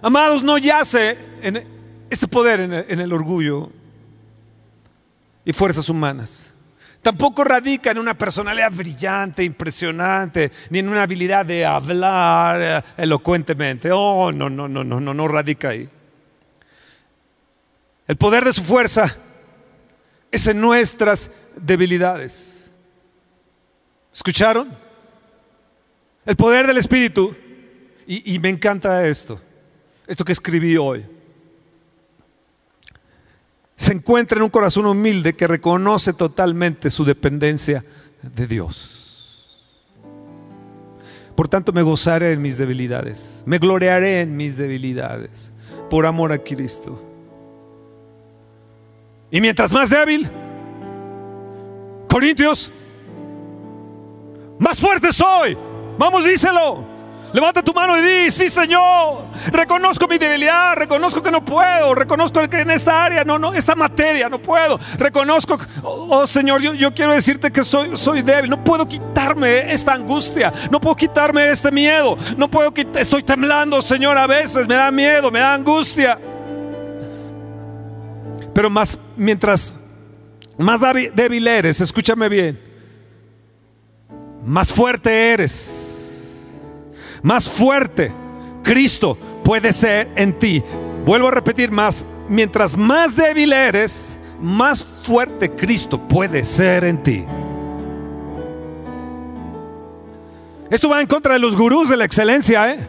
Amados, 0.00 0.42
no 0.42 0.56
yace 0.56 1.18
en 1.42 1.66
este 2.08 2.26
poder 2.26 2.60
en 2.60 3.00
el 3.00 3.12
orgullo 3.12 3.70
y 5.44 5.52
fuerzas 5.52 5.88
humanas. 5.88 6.54
Tampoco 7.08 7.42
radica 7.42 7.90
en 7.90 7.96
una 7.96 8.12
personalidad 8.12 8.70
brillante, 8.70 9.42
impresionante, 9.42 10.52
ni 10.68 10.80
en 10.80 10.90
una 10.90 11.04
habilidad 11.04 11.46
de 11.46 11.64
hablar 11.64 12.60
eh, 12.60 13.02
elocuentemente. 13.02 13.88
Oh, 13.90 14.30
no, 14.30 14.50
no, 14.50 14.68
no, 14.68 14.84
no, 14.84 15.00
no, 15.00 15.14
no 15.14 15.26
radica 15.26 15.70
ahí. 15.70 15.88
El 18.06 18.16
poder 18.18 18.44
de 18.44 18.52
su 18.52 18.62
fuerza 18.62 19.16
es 20.30 20.46
en 20.48 20.60
nuestras 20.60 21.30
debilidades. 21.56 22.74
¿Escucharon? 24.12 24.76
El 26.26 26.36
poder 26.36 26.66
del 26.66 26.76
Espíritu, 26.76 27.34
y, 28.06 28.34
y 28.34 28.38
me 28.38 28.50
encanta 28.50 29.06
esto, 29.06 29.40
esto 30.06 30.26
que 30.26 30.32
escribí 30.32 30.76
hoy 30.76 31.06
se 33.78 33.92
encuentra 33.92 34.36
en 34.36 34.42
un 34.42 34.50
corazón 34.50 34.86
humilde 34.86 35.34
que 35.34 35.46
reconoce 35.46 36.12
totalmente 36.12 36.90
su 36.90 37.04
dependencia 37.04 37.84
de 38.22 38.46
Dios. 38.48 39.64
Por 41.36 41.46
tanto, 41.46 41.72
me 41.72 41.82
gozaré 41.82 42.32
en 42.32 42.42
mis 42.42 42.58
debilidades, 42.58 43.44
me 43.46 43.58
gloriaré 43.58 44.22
en 44.22 44.36
mis 44.36 44.56
debilidades, 44.56 45.52
por 45.88 46.06
amor 46.06 46.32
a 46.32 46.38
Cristo. 46.38 47.00
Y 49.30 49.40
mientras 49.40 49.72
más 49.72 49.90
débil, 49.90 50.28
Corintios, 52.08 52.72
más 54.58 54.80
fuerte 54.80 55.12
soy. 55.12 55.56
Vamos, 55.96 56.24
díselo. 56.24 56.97
Levanta 57.32 57.62
tu 57.62 57.74
mano 57.74 57.98
y 57.98 58.00
di, 58.00 58.30
sí 58.30 58.48
Señor, 58.48 59.24
reconozco 59.52 60.08
mi 60.08 60.16
debilidad, 60.16 60.74
reconozco 60.76 61.22
que 61.22 61.30
no 61.30 61.44
puedo, 61.44 61.94
reconozco 61.94 62.40
que 62.48 62.60
en 62.60 62.70
esta 62.70 63.04
área, 63.04 63.22
no, 63.22 63.38
no, 63.38 63.52
esta 63.52 63.74
materia 63.74 64.30
no 64.30 64.40
puedo, 64.40 64.80
reconozco, 64.96 65.58
oh, 65.82 66.26
Señor, 66.26 66.62
yo, 66.62 66.72
yo, 66.72 66.94
quiero 66.94 67.12
decirte 67.12 67.50
que 67.50 67.62
soy, 67.62 67.98
soy 67.98 68.22
débil, 68.22 68.48
no 68.48 68.64
puedo 68.64 68.88
quitarme 68.88 69.70
esta 69.70 69.92
angustia, 69.92 70.52
no 70.70 70.80
puedo 70.80 70.96
quitarme 70.96 71.50
este 71.50 71.70
miedo, 71.70 72.16
no 72.38 72.50
puedo 72.50 72.72
quitar, 72.72 73.02
estoy 73.02 73.22
temblando 73.22 73.82
Señor 73.82 74.16
a 74.16 74.26
veces, 74.26 74.66
me 74.66 74.74
da 74.74 74.90
miedo, 74.90 75.30
me 75.30 75.40
da 75.40 75.52
angustia. 75.52 76.18
Pero 78.54 78.70
más, 78.70 78.98
mientras 79.16 79.78
más 80.56 80.80
débil 81.14 81.46
eres, 81.46 81.82
escúchame 81.82 82.28
bien, 82.30 82.58
más 84.42 84.72
fuerte 84.72 85.32
eres 85.32 85.97
más 87.22 87.48
fuerte 87.48 88.12
Cristo 88.62 89.16
puede 89.44 89.72
ser 89.72 90.10
en 90.16 90.38
ti. 90.38 90.62
Vuelvo 91.04 91.28
a 91.28 91.30
repetir 91.30 91.70
más, 91.70 92.04
mientras 92.28 92.76
más 92.76 93.16
débil 93.16 93.52
eres, 93.52 94.18
más 94.40 94.84
fuerte 95.02 95.50
Cristo 95.50 95.98
puede 95.98 96.44
ser 96.44 96.84
en 96.84 97.02
ti. 97.02 97.24
Esto 100.70 100.88
va 100.88 101.00
en 101.00 101.06
contra 101.06 101.32
de 101.32 101.38
los 101.38 101.56
gurús 101.56 101.88
de 101.88 101.96
la 101.96 102.04
excelencia, 102.04 102.72
¿eh? 102.72 102.88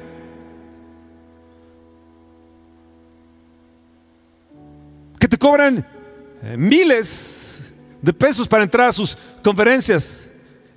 Que 5.18 5.28
te 5.28 5.38
cobran 5.38 5.86
eh, 6.44 6.58
miles 6.58 7.74
de 8.02 8.14
pesos 8.14 8.48
para 8.48 8.64
entrar 8.64 8.90
a 8.90 8.94
sus 8.94 9.18
conferencias. 9.44 10.29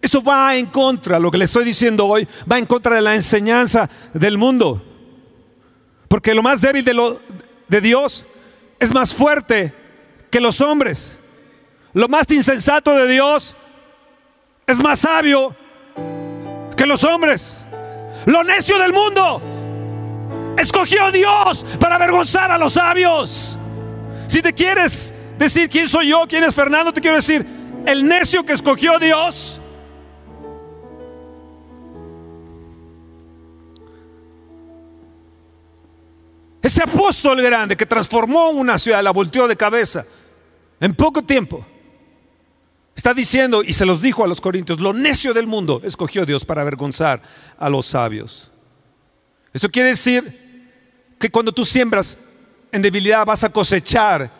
Esto 0.03 0.21
va 0.21 0.57
en 0.57 0.67
contra, 0.67 1.21
lo 1.21 1.31
que 1.31 1.39
le 1.39 1.45
estoy 1.45 1.65
diciendo 1.65 2.07
hoy, 2.07 2.27
va 2.51 2.59
en 2.59 2.67
contra 2.67 2.97
de 2.97 3.01
la 3.01 3.15
enseñanza 3.15 3.89
del 4.13 4.37
mundo. 4.37 4.83
Porque 6.09 6.35
lo 6.35 6.43
más 6.43 6.61
débil 6.61 6.85
de, 6.85 7.81
Dios 7.81 8.27
es 8.81 8.93
más 8.93 9.15
fuerte 9.15 9.73
que 10.29 10.41
los 10.41 10.61
hombres. 10.61 11.21
Lo 11.95 12.09
más 12.09 12.29
insensato 12.33 12.93
de 12.97 13.07
Dios 13.07 13.57
es 14.67 14.83
más 14.83 15.01
sabio 15.01 15.55
que 16.77 16.85
los 16.85 17.05
hombres. 17.05 17.65
Lo 18.27 18.43
necio 18.43 18.81
del 18.81 18.93
mundo 18.93 19.41
escogió 20.59 21.13
Dios 21.13 21.65
para 21.79 21.95
avergonzar 21.95 22.51
a 22.51 22.59
los 22.59 22.73
sabios. 22.73 23.57
Si 24.27 24.43
te 24.43 24.53
quieres 24.53 25.15
decir 25.39 25.71
quién 25.71 25.89
soy 25.89 26.09
yo, 26.09 26.25
quién 26.29 26.43
es 26.43 26.57
Fernando, 26.57 26.93
te 26.93 27.01
quiero 27.01 27.17
decir, 27.17 27.47
el 27.87 28.05
necio 28.05 28.45
que 28.45 28.53
escogió 28.53 28.99
Dios 28.99 29.61
Ese 36.63 36.81
apóstol 36.81 37.43
grande 37.43 37.77
que 37.77 37.87
transformó 37.87 38.51
una 38.51 38.79
ciudad, 38.79 39.03
la 39.03 39.11
volteó 39.11 39.49
de 39.49 39.57
cabeza 39.57 40.07
en 40.81 40.95
poco 40.95 41.23
tiempo. 41.25 41.67
Está 42.95 43.13
diciendo, 43.13 43.65
y 43.65 43.73
se 43.73 43.85
los 43.85 44.01
dijo 44.01 44.23
a 44.23 44.29
los 44.29 44.41
corintios, 44.41 44.79
lo 44.79 44.93
necio 44.93 45.35
del 45.35 45.49
mundo 45.49 45.81
escogió 45.83 46.25
Dios 46.25 46.45
para 46.45 46.63
avergonzar 46.63 47.21
a 47.59 47.69
los 47.69 47.87
sabios. 47.87 48.53
Esto 49.53 49.71
quiere 49.71 49.89
decir 49.89 50.71
que 51.19 51.31
cuando 51.31 51.53
tú 51.53 51.65
siembras 51.65 52.17
en 52.71 52.81
debilidad 52.81 53.27
vas 53.27 53.43
a 53.43 53.51
cosechar 53.51 54.31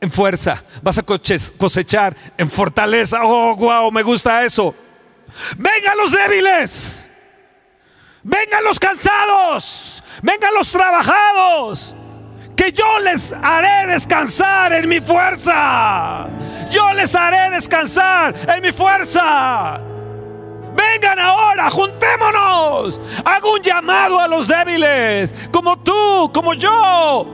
en 0.00 0.10
fuerza, 0.10 0.64
vas 0.82 0.98
a 0.98 1.02
cosechar 1.02 2.16
en 2.38 2.48
fortaleza. 2.48 3.20
Oh, 3.22 3.54
wow, 3.54 3.92
me 3.92 4.02
gusta 4.02 4.44
eso. 4.44 4.74
Vengan 5.58 5.96
los 5.98 6.10
débiles, 6.10 7.04
vengan 8.22 8.64
los 8.64 8.78
cansados 8.78 10.03
vengan 10.22 10.54
los 10.54 10.70
trabajados, 10.70 11.94
que 12.56 12.72
yo 12.72 12.84
les 13.00 13.32
haré 13.32 13.92
descansar 13.92 14.72
en 14.72 14.88
mi 14.88 15.00
fuerza. 15.00 16.28
Yo 16.70 16.92
les 16.92 17.14
haré 17.14 17.50
descansar 17.50 18.34
en 18.48 18.62
mi 18.62 18.72
fuerza. 18.72 19.80
Vengan 20.74 21.18
ahora, 21.18 21.70
juntémonos. 21.70 23.00
Hago 23.24 23.54
un 23.54 23.60
llamado 23.60 24.18
a 24.18 24.28
los 24.28 24.48
débiles, 24.48 25.34
como 25.52 25.78
tú, 25.78 26.30
como 26.32 26.54
yo. 26.54 27.26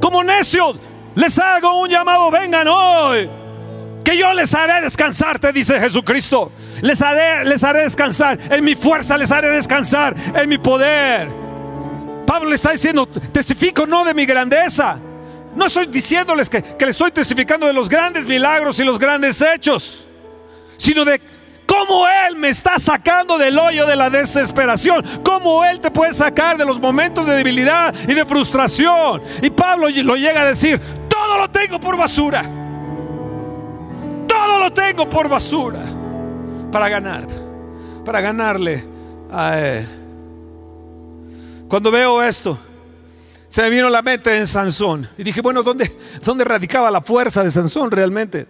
como 0.00 0.24
necios, 0.24 0.76
les 1.14 1.38
hago 1.38 1.80
un 1.80 1.88
llamado, 1.88 2.30
vengan 2.30 2.68
hoy. 2.68 3.28
Que 4.04 4.16
yo 4.16 4.32
les 4.32 4.54
haré 4.54 4.80
descansar, 4.80 5.38
te 5.38 5.52
dice 5.52 5.78
Jesucristo. 5.78 6.50
Les 6.80 7.02
haré, 7.02 7.44
les 7.44 7.62
haré 7.62 7.82
descansar. 7.82 8.38
En 8.50 8.64
mi 8.64 8.74
fuerza 8.74 9.18
les 9.18 9.30
haré 9.30 9.50
descansar. 9.50 10.14
En 10.34 10.48
mi 10.48 10.56
poder. 10.56 11.47
Pablo 12.28 12.50
le 12.50 12.56
está 12.56 12.72
diciendo, 12.72 13.06
testifico 13.06 13.86
no 13.86 14.04
de 14.04 14.12
mi 14.12 14.26
grandeza. 14.26 14.98
No 15.56 15.64
estoy 15.64 15.86
diciéndoles 15.86 16.50
que, 16.50 16.62
que 16.62 16.84
le 16.84 16.90
estoy 16.90 17.10
testificando 17.10 17.66
de 17.66 17.72
los 17.72 17.88
grandes 17.88 18.26
milagros 18.26 18.78
y 18.78 18.84
los 18.84 18.98
grandes 18.98 19.40
hechos. 19.40 20.06
Sino 20.76 21.06
de 21.06 21.22
cómo 21.66 22.06
Él 22.06 22.36
me 22.36 22.50
está 22.50 22.78
sacando 22.78 23.38
del 23.38 23.58
hoyo 23.58 23.86
de 23.86 23.96
la 23.96 24.10
desesperación, 24.10 25.02
cómo 25.24 25.64
Él 25.64 25.80
te 25.80 25.90
puede 25.90 26.12
sacar 26.12 26.58
de 26.58 26.66
los 26.66 26.78
momentos 26.78 27.26
de 27.26 27.32
debilidad 27.32 27.94
y 28.06 28.12
de 28.12 28.26
frustración. 28.26 29.22
Y 29.40 29.48
Pablo 29.48 29.88
lo 29.88 30.16
llega 30.16 30.42
a 30.42 30.44
decir, 30.44 30.78
todo 31.08 31.38
lo 31.38 31.50
tengo 31.50 31.80
por 31.80 31.96
basura. 31.96 32.42
Todo 34.28 34.58
lo 34.58 34.70
tengo 34.74 35.08
por 35.08 35.30
basura 35.30 35.82
para 36.70 36.90
ganar, 36.90 37.26
para 38.04 38.20
ganarle 38.20 38.84
a 39.32 39.58
Él. 39.58 39.97
Cuando 41.68 41.90
veo 41.90 42.22
esto, 42.22 42.58
se 43.46 43.62
me 43.62 43.70
vino 43.70 43.90
la 43.90 44.02
mente 44.02 44.36
en 44.36 44.46
Sansón. 44.46 45.08
Y 45.18 45.22
dije, 45.22 45.42
bueno, 45.42 45.62
¿dónde, 45.62 45.94
dónde 46.24 46.44
radicaba 46.44 46.90
la 46.90 47.02
fuerza 47.02 47.44
de 47.44 47.50
Sansón 47.50 47.90
realmente? 47.90 48.46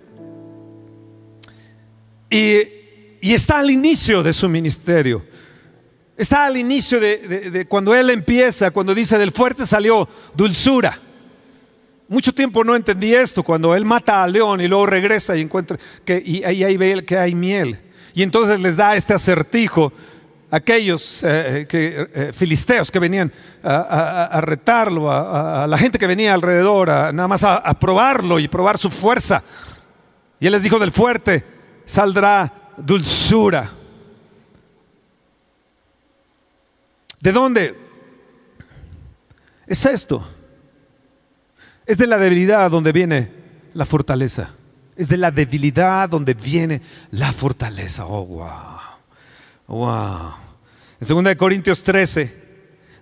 Y, 2.30 2.78
está 3.20 3.58
al 3.58 3.70
inicio 3.70 4.22
de 4.22 4.32
su 4.32 4.48
ministerio. 4.48 5.24
Está 6.16 6.46
al 6.46 6.56
inicio 6.56 7.00
de, 7.00 7.66
cuando 7.68 7.94
él 7.94 8.10
empieza, 8.10 8.70
cuando 8.70 8.94
dice 8.94 9.18
del 9.18 9.32
fuerte 9.32 9.66
salió 9.66 10.08
dulzura. 10.34 10.98
Mucho 12.08 12.32
tiempo 12.32 12.64
no 12.64 12.74
entendí 12.74 13.14
esto, 13.14 13.42
cuando 13.42 13.74
él 13.74 13.84
mata 13.84 14.22
al 14.22 14.32
león 14.32 14.60
y 14.60 14.68
luego 14.68 14.86
regresa 14.86 15.36
y 15.36 15.42
encuentra 15.42 15.78
que 16.04 16.22
y 16.24 16.42
ahí 16.42 16.76
ve 16.76 17.04
que 17.04 17.18
hay 17.18 17.34
miel. 17.34 17.78
Y 18.14 18.22
entonces 18.22 18.58
les 18.60 18.76
da 18.76 18.96
este 18.96 19.14
acertijo 19.14 19.92
aquellos 20.50 21.22
eh, 21.24 21.66
que, 21.68 22.08
eh, 22.12 22.32
filisteos 22.32 22.90
que 22.90 22.98
venían 22.98 23.32
a, 23.62 24.40
retarlo, 24.40 25.10
a, 25.10 25.66
la 25.66 25.78
gente 25.78 25.98
que 25.98 26.06
venía 26.06 26.34
alrededor, 26.34 26.88
nada 26.88 27.28
más 27.28 27.44
a, 27.44 27.74
probarlo 27.78 28.38
y 28.38 28.48
probar 28.48 28.78
su 28.78 28.90
fuerza. 28.90 29.42
Y 30.40 30.46
él 30.46 30.52
les 30.52 30.62
dijo 30.62 30.78
del 30.78 30.92
fuerte 30.92 31.44
saldrá 31.84 32.52
dulzura. 32.76 33.72
¿De 37.20 37.32
dónde? 37.32 37.76
Es 39.66 39.84
esto. 39.86 40.26
Es 41.84 41.98
de 41.98 42.06
la 42.06 42.18
debilidad 42.18 42.70
donde 42.70 42.92
viene 42.92 43.32
la 43.74 43.86
fortaleza. 43.86 44.50
Es 44.96 45.08
de 45.08 45.16
la 45.16 45.30
debilidad 45.30 46.08
donde 46.08 46.34
viene 46.34 46.82
la 47.10 47.32
fortaleza. 47.32 48.06
Oh, 48.06 48.24
wow. 48.24 48.77
Wow. 49.68 50.32
En 51.00 51.24
2 51.24 51.36
Corintios 51.36 51.82
13 51.84 52.48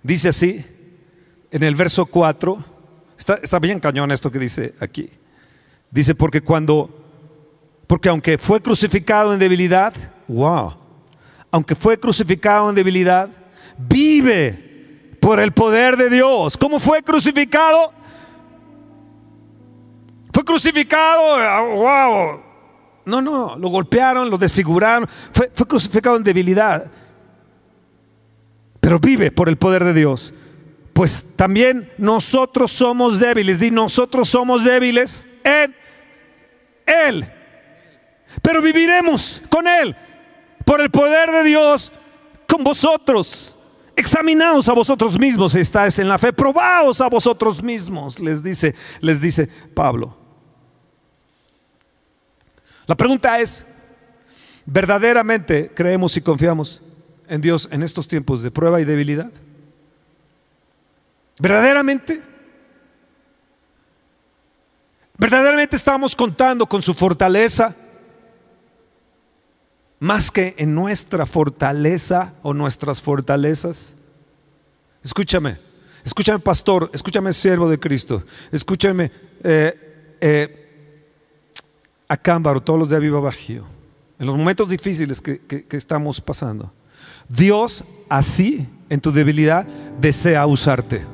dice 0.03 0.29
así, 0.29 0.63
en 1.49 1.63
el 1.63 1.75
verso 1.75 2.05
4, 2.05 2.63
está, 3.17 3.35
está 3.41 3.57
bien 3.57 3.79
cañón 3.79 4.11
esto 4.11 4.29
que 4.29 4.37
dice 4.37 4.75
aquí. 4.79 5.09
Dice, 5.89 6.13
porque 6.13 6.41
cuando, 6.41 6.89
porque 7.87 8.09
aunque 8.09 8.37
fue 8.37 8.61
crucificado 8.61 9.33
en 9.33 9.39
debilidad, 9.39 9.93
wow, 10.27 10.75
aunque 11.49 11.73
fue 11.73 11.97
crucificado 11.97 12.69
en 12.69 12.75
debilidad, 12.75 13.29
vive 13.77 15.15
por 15.21 15.39
el 15.39 15.53
poder 15.53 15.95
de 15.95 16.09
Dios. 16.09 16.57
¿Cómo 16.57 16.79
fue 16.79 17.01
crucificado? 17.01 17.93
Fue 20.33 20.43
crucificado, 20.43 21.35
ah, 21.35 21.61
wow. 21.61 22.46
No, 23.07 23.21
no, 23.21 23.57
lo 23.57 23.69
golpearon, 23.69 24.29
lo 24.29 24.37
desfiguraron. 24.37 25.09
Fue, 25.31 25.49
fue 25.53 25.65
crucificado 25.65 26.17
en 26.17 26.23
debilidad. 26.23 26.91
Pero 28.79 28.99
vive 28.99 29.31
por 29.31 29.49
el 29.49 29.57
poder 29.57 29.83
de 29.83 29.93
Dios. 29.93 30.33
Pues 30.93 31.35
también 31.35 31.91
nosotros 31.97 32.71
somos 32.71 33.19
débiles. 33.19 33.59
Di, 33.59 33.71
nosotros 33.71 34.29
somos 34.29 34.63
débiles 34.63 35.25
en 35.43 35.75
Él. 36.85 37.31
Pero 38.41 38.61
viviremos 38.61 39.41
con 39.49 39.67
Él. 39.67 39.95
Por 40.65 40.81
el 40.81 40.91
poder 40.91 41.31
de 41.31 41.43
Dios 41.43 41.91
con 42.47 42.63
vosotros. 42.63 43.57
Examinaos 43.95 44.69
a 44.69 44.73
vosotros 44.73 45.17
mismos, 45.17 45.55
estáis 45.55 45.97
en 45.97 46.07
la 46.07 46.19
fe, 46.19 46.31
probaos 46.31 47.01
a 47.01 47.09
vosotros 47.09 47.63
mismos, 47.63 48.19
les 48.19 48.43
dice, 48.43 48.75
les 49.01 49.19
dice 49.19 49.49
Pablo. 49.73 50.26
La 52.87 52.95
pregunta 52.95 53.37
es, 53.39 53.65
¿verdaderamente 54.65 55.71
creemos 55.75 56.15
y 56.15 56.21
confiamos 56.21 56.81
en 57.27 57.41
Dios 57.41 57.67
en 57.69 57.83
estos 57.83 58.07
tiempos 58.07 58.41
de 58.41 58.49
prueba 58.49 58.79
y 58.79 58.85
debilidad? 58.85 59.29
¿Verdaderamente? 61.39 62.21
¿Verdaderamente 65.17 65.75
estamos 65.75 66.15
contando 66.15 66.65
con 66.65 66.81
su 66.81 66.93
fortaleza? 66.93 67.75
Más 69.99 70.31
que 70.31 70.55
en 70.57 70.73
nuestra 70.73 71.25
fortaleza 71.25 72.35
o 72.41 72.53
nuestras 72.53 73.01
fortalezas. 73.01 73.95
Escúchame, 75.03 75.59
escúchame 76.05 76.39
pastor, 76.39 76.89
escúchame 76.93 77.33
siervo 77.33 77.69
de 77.69 77.79
Cristo, 77.79 78.23
escúchame 78.51 79.11
eh, 79.43 80.17
eh, 80.21 80.66
a 82.07 82.17
Cámbaro, 82.17 82.61
todos 82.61 82.79
los 82.79 82.89
de 82.89 82.95
Aviva 82.95 83.19
Bajío, 83.19 83.63
en 84.19 84.25
los 84.25 84.35
momentos 84.35 84.69
difíciles 84.69 85.21
que, 85.21 85.65
estamos 85.71 86.21
pasando. 86.21 86.71
Dios 87.27 87.83
así, 88.09 88.67
en 88.89 89.01
tu 89.01 89.11
debilidad, 89.11 89.65
desea 89.99 90.45
usarte. 90.45 91.05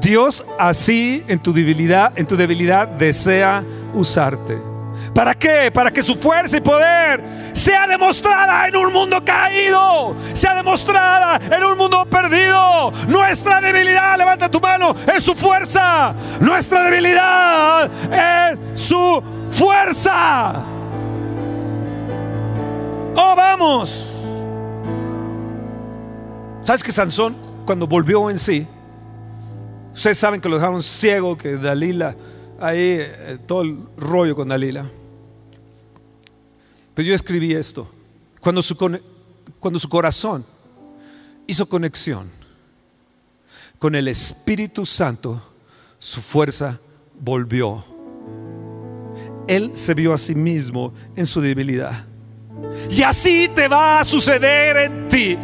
Dios 0.00 0.44
así 0.58 1.24
en 1.26 1.42
tu 1.42 1.52
debilidad, 1.52 2.12
en 2.16 2.26
tu 2.26 2.36
debilidad 2.36 2.86
desea 2.86 3.64
usarte. 3.94 4.75
¿Para 5.14 5.34
qué? 5.34 5.70
Para 5.72 5.90
que 5.90 6.02
su 6.02 6.14
fuerza 6.16 6.56
y 6.56 6.60
poder 6.60 7.22
sea 7.52 7.86
demostrada 7.86 8.68
en 8.68 8.76
un 8.76 8.92
mundo 8.92 9.24
caído, 9.24 10.14
sea 10.34 10.54
demostrada 10.54 11.40
en 11.56 11.64
un 11.64 11.78
mundo 11.78 12.04
perdido. 12.08 12.92
Nuestra 13.08 13.60
debilidad, 13.60 14.16
levanta 14.18 14.50
tu 14.50 14.60
mano, 14.60 14.94
es 15.14 15.22
su 15.22 15.34
fuerza. 15.34 16.14
Nuestra 16.40 16.84
debilidad 16.84 17.90
es 18.12 18.60
su 18.74 19.22
fuerza. 19.50 20.64
Oh, 23.16 23.34
vamos. 23.34 24.12
¿Sabes 26.62 26.82
que 26.82 26.92
Sansón, 26.92 27.36
cuando 27.64 27.86
volvió 27.86 28.28
en 28.28 28.38
sí, 28.38 28.66
ustedes 29.94 30.18
saben 30.18 30.40
que 30.40 30.48
lo 30.48 30.56
dejaron 30.56 30.82
ciego, 30.82 31.38
que 31.38 31.56
Dalila, 31.56 32.14
ahí 32.60 32.98
eh, 33.00 33.38
todo 33.46 33.62
el 33.62 33.78
rollo 33.96 34.34
con 34.34 34.48
Dalila. 34.48 34.90
Pero 36.94 37.08
yo 37.08 37.14
escribí 37.14 37.52
esto. 37.52 37.88
Cuando 38.40 38.62
su, 38.62 38.76
cuando 39.58 39.78
su 39.78 39.88
corazón 39.88 40.44
hizo 41.46 41.68
conexión 41.68 42.30
con 43.78 43.94
el 43.94 44.08
Espíritu 44.08 44.86
Santo, 44.86 45.42
su 45.98 46.20
fuerza 46.20 46.80
volvió. 47.20 47.84
Él 49.46 49.70
se 49.74 49.94
vio 49.94 50.12
a 50.12 50.18
sí 50.18 50.34
mismo 50.34 50.92
en 51.14 51.26
su 51.26 51.40
debilidad. 51.40 52.06
Y 52.90 53.02
así 53.02 53.48
te 53.54 53.68
va 53.68 54.00
a 54.00 54.04
suceder 54.04 54.76
en 54.76 55.08
ti. 55.08 55.38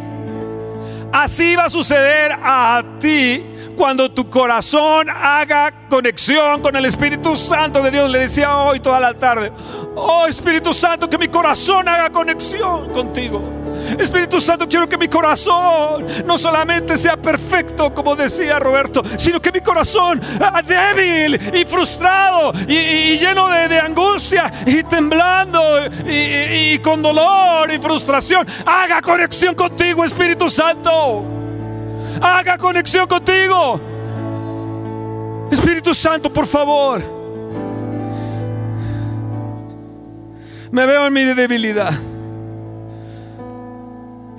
Así 1.13 1.55
va 1.55 1.65
a 1.65 1.69
suceder 1.69 2.31
a 2.43 2.83
ti 2.99 3.45
cuando 3.77 4.11
tu 4.11 4.27
corazón 4.31 5.07
haga 5.11 5.87
conexión 5.87 6.59
con 6.59 6.75
el 6.75 6.85
Espíritu 6.85 7.35
Santo 7.35 7.83
de 7.83 7.91
Dios. 7.91 8.09
Le 8.09 8.19
decía 8.19 8.57
hoy 8.57 8.79
toda 8.79 8.99
la 8.99 9.13
tarde, 9.13 9.51
oh 9.95 10.25
Espíritu 10.25 10.73
Santo, 10.73 11.07
que 11.07 11.19
mi 11.19 11.27
corazón 11.27 11.87
haga 11.87 12.09
conexión 12.09 12.91
contigo. 12.91 13.62
Espíritu 13.99 14.39
Santo, 14.41 14.67
quiero 14.67 14.87
que 14.87 14.97
mi 14.97 15.07
corazón 15.07 16.05
no 16.25 16.37
solamente 16.37 16.97
sea 16.97 17.17
perfecto, 17.17 17.93
como 17.93 18.15
decía 18.15 18.59
Roberto, 18.59 19.01
sino 19.17 19.41
que 19.41 19.51
mi 19.51 19.61
corazón 19.61 20.21
ah, 20.41 20.61
débil 20.61 21.39
y 21.53 21.65
frustrado 21.65 22.53
y, 22.67 23.17
lleno 23.17 23.49
de, 23.49 23.79
angustia 23.79 24.51
y 24.65 24.83
temblando 24.83 25.61
y, 26.07 26.73
y 26.73 26.79
con 26.79 27.01
dolor 27.01 27.71
y 27.71 27.79
frustración, 27.79 28.47
haga 28.65 29.01
conexión 29.01 29.55
contigo, 29.55 30.05
Espíritu 30.05 30.49
Santo. 30.49 31.25
Haga 32.21 32.57
conexión 32.57 33.07
contigo. 33.07 33.79
Espíritu 35.51 35.93
Santo, 35.93 36.31
por 36.31 36.47
favor. 36.47 37.03
Me 40.71 40.85
veo 40.85 41.07
en 41.07 41.13
mi 41.13 41.23
debilidad. 41.23 41.93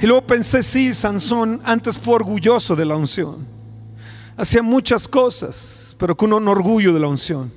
Y 0.04 0.06
luego 0.06 0.26
pensé, 0.26 0.62
sí, 0.62 0.92
Sansón 0.92 1.62
antes 1.64 1.96
fue 1.96 2.16
orgulloso 2.16 2.76
de 2.76 2.84
la 2.84 2.94
unción. 2.94 3.48
hacía 4.36 4.62
muchas 4.62 5.08
cosas, 5.08 5.96
pero 5.98 6.14
con 6.14 6.30
un 6.30 6.46
orgullo 6.46 6.92
de 6.92 7.00
la 7.00 7.06
unción. 7.06 7.50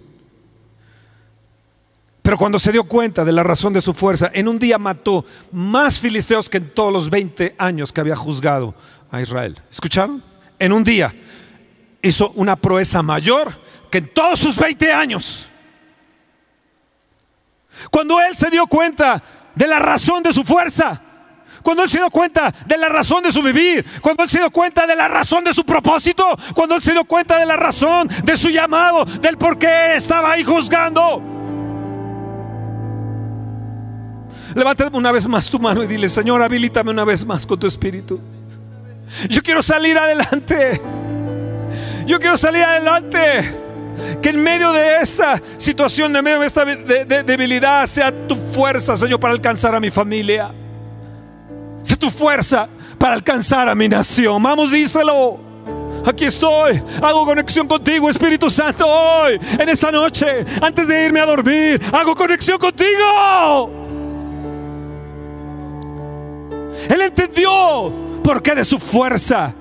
Pero 2.22 2.38
cuando 2.38 2.58
se 2.58 2.72
dio 2.72 2.86
cuenta 2.86 3.26
de 3.26 3.34
la 3.34 3.44
razón 3.44 3.74
de 3.74 3.82
su 3.82 3.94
fuerza, 3.94 4.32
en 4.34 4.48
un 4.48 4.58
día 4.58 4.78
mató 4.78 5.26
más 5.52 6.00
filisteos 6.00 6.50
que 6.50 6.56
en 6.56 6.70
todos 6.70 6.94
los 6.94 7.10
20 7.10 7.54
años 7.58 7.92
que 7.92 8.00
había 8.00 8.16
juzgado 8.16 8.74
a 9.12 9.20
Israel. 9.20 9.60
¿Escucharon? 9.70 10.24
En 10.58 10.72
un 10.72 10.86
día 10.86 11.14
hizo 12.02 12.30
una 12.36 12.56
proeza 12.56 13.02
mayor 13.02 13.60
que 13.92 13.98
en 13.98 14.14
todos 14.14 14.40
sus 14.40 14.58
20 14.58 14.94
años. 14.94 15.50
Cuando 17.92 18.22
él 18.22 18.38
se 18.38 18.50
dio 18.50 18.68
cuenta 18.68 19.22
de 19.54 19.68
la 19.68 19.80
razón 19.80 20.24
de 20.24 20.32
su 20.32 20.46
fuerza, 20.46 21.02
cuando 21.62 21.84
él 21.84 21.90
se 21.90 21.98
dio 21.98 22.10
cuenta 22.10 22.54
de 22.66 22.78
la 22.78 22.90
razón 22.90 23.24
de 23.24 23.32
su 23.32 23.42
vivir, 23.42 23.86
cuando 24.02 24.24
él 24.24 24.30
se 24.30 24.40
dio 24.40 24.52
cuenta 24.52 24.86
de 24.88 24.96
la 24.96 25.08
razón 25.08 25.44
de 25.44 25.54
su 25.54 25.64
propósito, 25.64 26.26
cuando 26.54 26.76
él 26.76 26.82
se 26.82 26.92
dio 26.92 27.06
cuenta 27.06 27.38
de 27.38 27.46
la 27.46 27.56
razón 27.56 28.08
de 28.24 28.38
su 28.38 28.50
llamado, 28.50 29.06
del 29.06 29.38
por 29.38 29.58
qué 29.58 29.96
estaba 29.96 30.32
ahí 30.32 30.44
juzgando. 30.44 31.22
Levanta 34.56 34.90
una 34.92 35.12
vez 35.12 35.28
más 35.28 35.50
tu 35.50 35.60
mano 35.60 35.84
y 35.84 35.88
dile, 35.88 36.10
Señor, 36.10 36.42
habilítame 36.42 36.90
una 36.90 37.06
vez 37.06 37.26
más 37.26 37.46
con 37.46 37.60
tu 37.60 37.68
espíritu. 37.68 38.20
Yo 39.30 39.42
quiero 39.42 39.62
salir 39.62 39.98
adelante. 39.98 40.82
Yo 42.06 42.20
quiero 42.20 42.38
salir 42.38 42.64
adelante. 42.64 43.54
Que 44.22 44.30
en 44.30 44.42
medio 44.42 44.72
de 44.72 44.98
esta 45.02 45.42
situación, 45.58 46.16
en 46.16 46.24
medio 46.24 46.40
de 46.40 46.48
esta 46.48 46.66
debilidad, 46.66 47.86
sea 47.88 48.12
tu 48.28 48.36
fuerza, 48.36 48.96
Señor, 48.96 49.20
para 49.20 49.34
alcanzar 49.34 49.76
a 49.76 49.80
mi 49.80 49.90
familia. 49.90 50.52
Tu 52.00 52.12
fuerza 52.12 52.68
para 52.98 53.14
alcanzar 53.14 53.68
a 53.70 53.76
mi 53.76 53.90
nación. 53.90 54.42
Vamos, 54.42 54.72
díselo. 54.72 55.40
Aquí 56.06 56.26
estoy. 56.26 56.82
Hago 57.02 57.26
conexión 57.26 57.68
contigo, 57.68 58.10
Espíritu 58.10 58.50
Santo, 58.50 58.86
hoy, 58.88 59.40
en 59.60 59.68
esta 59.68 59.92
noche, 59.92 60.46
antes 60.62 60.88
de 60.88 61.06
irme 61.06 61.20
a 61.20 61.26
dormir. 61.26 61.82
Hago 61.92 62.16
conexión 62.16 62.58
contigo. 62.58 63.72
Él 66.90 67.02
entendió 67.02 67.94
por 68.24 68.42
qué 68.42 68.56
de 68.56 68.64
su 68.64 68.80
fuerza 68.80 69.54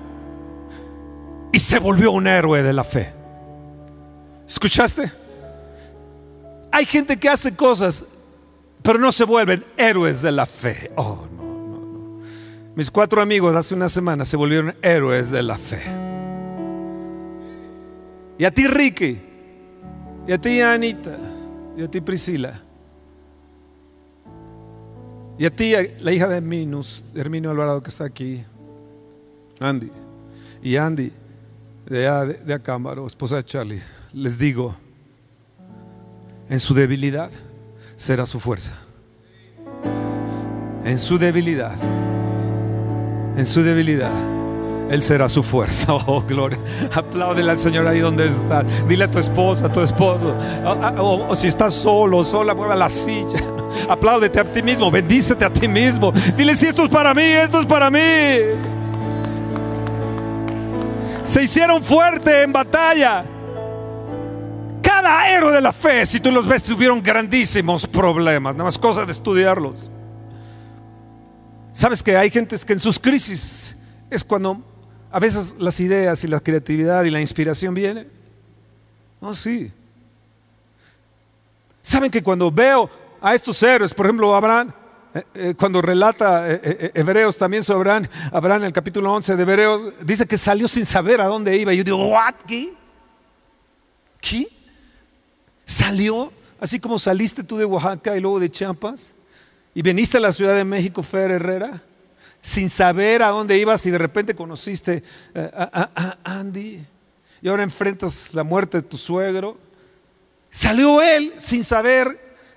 y 1.51 1.59
se 1.59 1.79
volvió 1.79 2.11
un 2.11 2.27
héroe 2.27 2.63
de 2.63 2.73
la 2.73 2.83
fe. 2.83 3.13
¿Escuchaste? 4.47 5.11
Hay 6.71 6.85
gente 6.85 7.17
que 7.17 7.27
hace 7.27 7.55
cosas, 7.55 8.05
pero 8.81 8.99
no 8.99 9.11
se 9.11 9.25
vuelven 9.25 9.65
héroes 9.75 10.21
de 10.21 10.31
la 10.31 10.45
fe. 10.45 10.91
Oh. 10.95 11.36
Mis 12.77 12.91
cuatro 12.91 13.23
amigos 13.23 13.55
hace 13.55 13.73
una 13.73 13.89
semana 13.89 14.23
se 14.23 14.37
volvieron 14.37 14.75
héroes 14.83 15.31
de 15.31 15.41
la 15.41 15.57
fe. 15.57 15.81
Y 18.37 18.45
a 18.45 18.51
ti, 18.51 18.67
Ricky, 18.67 19.19
y 20.27 20.31
a 20.31 20.37
ti, 20.37 20.61
Anita, 20.61 21.17
y 21.75 21.81
a 21.81 21.89
ti, 21.89 22.01
Priscila, 22.01 22.61
y 25.39 25.45
a 25.47 25.55
ti, 25.55 25.73
la 25.97 26.11
hija 26.11 26.27
de 26.27 26.39
Minus, 26.39 27.03
Herminio 27.15 27.49
Alvarado, 27.49 27.81
que 27.81 27.89
está 27.89 28.03
aquí, 28.03 28.43
Andy, 29.59 29.89
y 30.61 30.75
Andy, 30.75 31.11
de, 31.87 32.37
de 32.45 32.53
Acámbaro, 32.53 33.07
esposa 33.07 33.37
de 33.37 33.43
Charlie. 33.43 33.81
Les 34.13 34.37
digo, 34.37 34.75
en 36.47 36.59
su 36.59 36.75
debilidad 36.75 37.31
será 37.95 38.27
su 38.27 38.39
fuerza. 38.39 38.73
En 40.85 40.99
su 40.99 41.17
debilidad, 41.17 41.75
en 43.37 43.45
su 43.45 43.61
debilidad, 43.61 44.11
Él 44.89 45.01
será 45.01 45.29
su 45.29 45.43
fuerza. 45.43 45.93
Oh, 46.07 46.21
gloria. 46.21 46.59
Apláudele 46.93 47.51
al 47.51 47.59
Señor 47.59 47.87
ahí 47.87 47.99
donde 47.99 48.25
está. 48.25 48.63
Dile 48.87 49.05
a 49.05 49.11
tu 49.11 49.19
esposa, 49.19 49.67
a 49.67 49.71
tu 49.71 49.81
esposo. 49.81 50.35
O, 50.97 51.35
si 51.35 51.47
estás 51.47 51.73
solo, 51.73 52.23
sola, 52.23 52.53
mueva 52.53 52.75
la 52.75 52.89
silla. 52.89 53.39
Apláudete 53.89 54.39
a 54.39 54.43
ti 54.43 54.61
mismo, 54.61 54.89
bendícete 54.89 55.45
a 55.45 55.53
ti 55.53 55.67
mismo. 55.67 56.11
Dile 56.35 56.55
si 56.55 56.67
esto 56.67 56.83
es 56.83 56.89
para 56.89 57.13
mí, 57.13 57.23
esto 57.23 57.59
es 57.59 57.65
para 57.65 57.89
mí. 57.89 57.99
Se 61.23 61.43
hicieron 61.43 61.83
fuerte 61.83 62.43
en 62.43 62.53
batalla 62.53 63.25
cada 64.81 65.29
héroe 65.29 65.51
de 65.51 65.61
la 65.61 65.73
fe, 65.73 66.05
si 66.05 66.19
tú 66.19 66.31
los 66.31 66.47
ves, 66.47 66.63
tuvieron 66.63 67.03
grandísimos 67.03 67.85
problemas, 67.85 68.55
nada 68.55 68.63
más 68.63 68.79
cosa 68.79 69.05
de 69.05 69.11
estudiarlos. 69.11 69.91
Sabes 71.77 72.01
que 72.01 72.17
hay 72.17 72.31
gentes 72.31 72.65
que 72.65 72.73
en 72.73 72.79
sus 72.79 72.97
crisis 72.97 73.75
es 74.09 74.23
cuando 74.23 74.63
a 75.11 75.19
veces 75.19 75.53
las 75.59 75.79
ideas 75.79 76.23
y 76.23 76.27
la 76.27 76.39
creatividad 76.39 77.03
y 77.03 77.11
la 77.11 77.21
inspiración 77.21 77.75
vienen. 77.75 78.09
No, 79.21 79.31
sí. 79.35 79.71
Saben 81.83 82.09
que 82.09 82.23
cuando 82.23 82.51
veo 82.51 82.89
a 83.21 83.35
estos 83.35 83.61
héroes, 83.61 83.93
por 83.93 84.07
ejemplo, 84.07 84.35
Abraham, 84.35 84.73
eh, 85.13 85.23
eh, 85.35 85.53
cuando 85.55 85.79
relata 85.79 86.51
eh, 86.51 86.89
Hebreos 86.95 87.37
también 87.37 87.61
sobre 87.61 87.91
Abraham, 87.91 88.07
Abraham 88.31 88.61
en 88.61 88.65
el 88.65 88.73
capítulo 88.73 89.13
11 89.13 89.35
de 89.35 89.43
Hebreos, 89.43 89.93
dice 90.01 90.25
que 90.25 90.35
salió 90.35 90.67
sin 90.67 90.83
saber 90.83 91.21
a 91.21 91.27
dónde 91.27 91.55
iba. 91.57 91.75
Y 91.75 91.77
yo 91.77 91.83
digo, 91.83 92.07
¿what? 92.09 92.33
¿Qué? 92.47 92.73
¿Qué? 94.19 94.47
Salió, 95.63 96.33
así 96.59 96.79
como 96.79 96.97
saliste 96.97 97.43
tú 97.43 97.55
de 97.55 97.65
Oaxaca 97.65 98.17
y 98.17 98.19
luego 98.19 98.39
de 98.39 98.49
Chiapas, 98.49 99.13
y 99.77 99.83
viniste 99.83 100.17
a 100.17 100.19
la 100.19 100.31
Ciudad 100.31 100.55
de 100.55 100.65
México, 100.65 101.03
Fer 101.03 101.29
Herrera, 101.29 101.83
sin 102.41 102.67
saber 102.67 103.21
a 103.21 103.27
dónde 103.27 103.59
ibas 103.59 103.85
y 103.85 103.91
de 103.91 103.99
repente 103.99 104.33
conociste 104.33 105.03
eh, 105.35 105.51
a, 105.53 106.17
Andy 106.23 106.83
y 107.43 107.47
ahora 107.47 107.61
enfrentas 107.61 108.33
la 108.33 108.43
muerte 108.43 108.77
de 108.77 108.81
tu 108.81 108.97
suegro. 108.97 109.59
Salió 110.49 110.99
él 110.99 111.31
sin 111.37 111.63
saber 111.63 112.07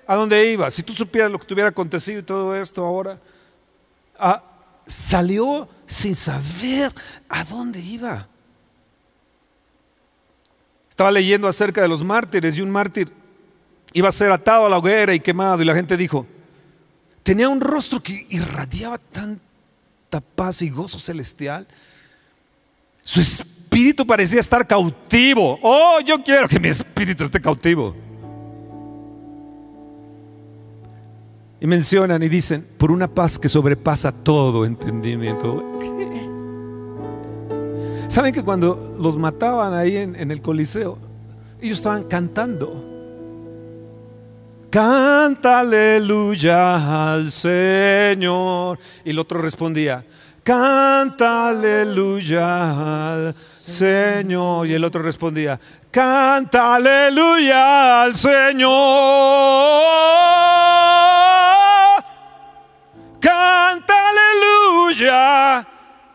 a 0.07 0.15
dónde 0.15 0.51
iba. 0.51 0.71
Si 0.71 0.81
tú 0.81 0.93
supieras 0.93 1.29
lo 1.29 1.37
que 1.37 1.45
te 1.45 1.53
hubiera 1.53 1.69
acontecido 1.69 2.21
y 2.21 2.23
todo 2.23 2.55
esto 2.55 2.83
ahora, 2.83 3.19
ah, 4.17 4.41
salió 4.87 5.69
sin 5.85 6.15
saber 6.15 6.91
a 7.29 7.43
dónde 7.43 7.79
iba. 7.81 8.27
Estaba 10.89 11.11
leyendo 11.11 11.47
acerca 11.47 11.83
de 11.83 11.87
los 11.87 12.03
mártires 12.03 12.57
y 12.57 12.63
un 12.63 12.71
mártir 12.71 13.13
iba 13.93 14.09
a 14.09 14.11
ser 14.11 14.31
atado 14.31 14.65
a 14.65 14.69
la 14.69 14.79
hoguera 14.79 15.13
y 15.13 15.19
quemado 15.19 15.61
y 15.61 15.65
la 15.65 15.75
gente 15.75 15.95
dijo, 15.95 16.25
tenía 17.23 17.49
un 17.49 17.61
rostro 17.61 18.01
que 18.01 18.25
irradiaba 18.29 18.97
tanta 18.97 20.21
paz 20.35 20.61
y 20.61 20.69
gozo 20.69 20.99
celestial. 20.99 21.67
Su 23.03 23.21
espíritu 23.21 24.05
parecía 24.05 24.39
estar 24.39 24.67
cautivo. 24.67 25.59
Oh, 25.61 25.99
yo 26.05 26.23
quiero 26.23 26.47
que 26.47 26.59
mi 26.59 26.69
espíritu 26.69 27.23
esté 27.23 27.41
cautivo. 27.41 27.95
Y 31.59 31.67
mencionan 31.67 32.23
y 32.23 32.29
dicen, 32.29 32.67
por 32.77 32.91
una 32.91 33.07
paz 33.07 33.37
que 33.37 33.47
sobrepasa 33.47 34.11
todo 34.11 34.65
entendimiento. 34.65 35.63
¿Saben 38.07 38.33
que 38.33 38.43
cuando 38.43 38.97
los 38.99 39.15
mataban 39.15 39.73
ahí 39.73 39.95
en, 39.95 40.31
el 40.31 40.41
Coliseo, 40.41 40.97
ellos 41.61 41.77
estaban 41.77 42.03
cantando? 42.03 42.90
Canta 44.71 45.59
aleluya 45.59 47.11
al 47.11 47.29
Señor. 47.29 48.79
Y 49.03 49.09
el 49.09 49.19
otro 49.19 49.41
respondía, 49.41 50.05
canta 50.43 51.49
aleluya 51.49 53.11
al 53.11 53.33
Señor. 53.33 54.67
Y 54.67 54.73
el 54.73 54.83
otro 54.83 55.03
respondía, 55.03 55.59
canta 55.91 56.75
aleluya 56.75 58.03
al 58.03 58.15
Señor. 58.15 58.71
Canta 63.19 64.09
aleluya 64.09 65.67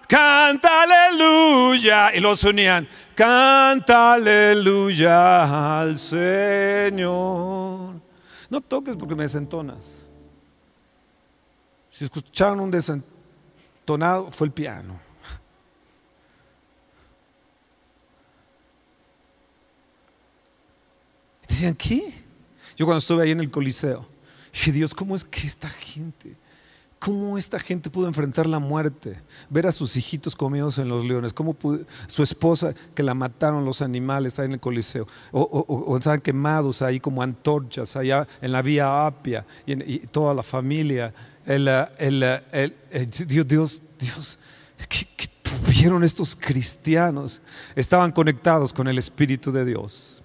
canta 0.07 0.83
aleluya. 0.83 2.15
Y 2.15 2.21
los 2.21 2.45
unían, 2.45 2.89
canta 3.15 4.15
aleluya 4.15 5.81
al 5.81 5.99
Señor. 5.99 7.96
No 8.49 8.61
toques 8.61 8.97
porque 8.97 9.15
me 9.15 9.25
desentonas. 9.25 9.79
Si 11.91 12.05
escucharon 12.05 12.61
un 12.61 12.71
desentonado, 12.71 14.31
fue 14.31 14.47
el 14.47 14.53
piano. 14.53 15.01
Decían, 21.49 21.75
¿qué? 21.75 22.13
Yo 22.77 22.85
cuando 22.85 22.99
estuve 22.99 23.23
ahí 23.23 23.31
en 23.31 23.41
el 23.41 23.51
Coliseo, 23.51 24.07
dije, 24.53 24.73
Dios, 24.73 24.95
¿cómo 24.95 25.17
es 25.17 25.25
que 25.25 25.47
esta 25.47 25.69
gente 25.69 26.37
cómo 26.99 27.37
esta 27.37 27.59
gente 27.59 27.91
pudo 27.91 28.07
enfrentar 28.07 28.47
la 28.47 28.59
muerte, 28.59 29.21
ver 29.51 29.67
a 29.67 29.73
sus 29.73 29.97
hijitos 29.97 30.35
comidos 30.35 30.79
en 30.79 30.89
los 30.89 31.05
leones, 31.05 31.33
cómo 31.33 31.57
su 32.07 32.23
esposa 32.23 32.75
que 32.95 33.03
la 33.03 33.15
mataron 33.15 33.65
los 33.65 33.83
animales 33.83 34.39
ahí 34.39 34.47
en 34.47 34.53
el 34.53 34.61
Coliseo, 34.61 35.07
o, 35.33 35.97
estaban 35.97 36.21
quemados 36.21 36.83
ahí 36.83 37.01
como 37.01 37.23
antorchas 37.23 37.97
allá 37.97 38.27
en 38.41 38.53
la 38.53 38.63
vía 38.63 39.07
Apia 39.07 39.47
y, 39.67 39.99
toda 40.07 40.35
la 40.35 40.43
familia. 40.43 41.13
El, 41.45 41.65
Dios, 43.27 43.47
Dios, 43.47 43.83
Dios, 43.99 44.39
¿qué, 44.89 45.07
tuvieron 45.43 46.03
estos 46.03 46.35
cristianos? 46.35 47.41
Estaban 47.77 48.11
conectados 48.11 48.73
con 48.73 48.89
el 48.89 48.99
Espíritu 48.99 49.53
de 49.53 49.65
Dios. 49.65 50.23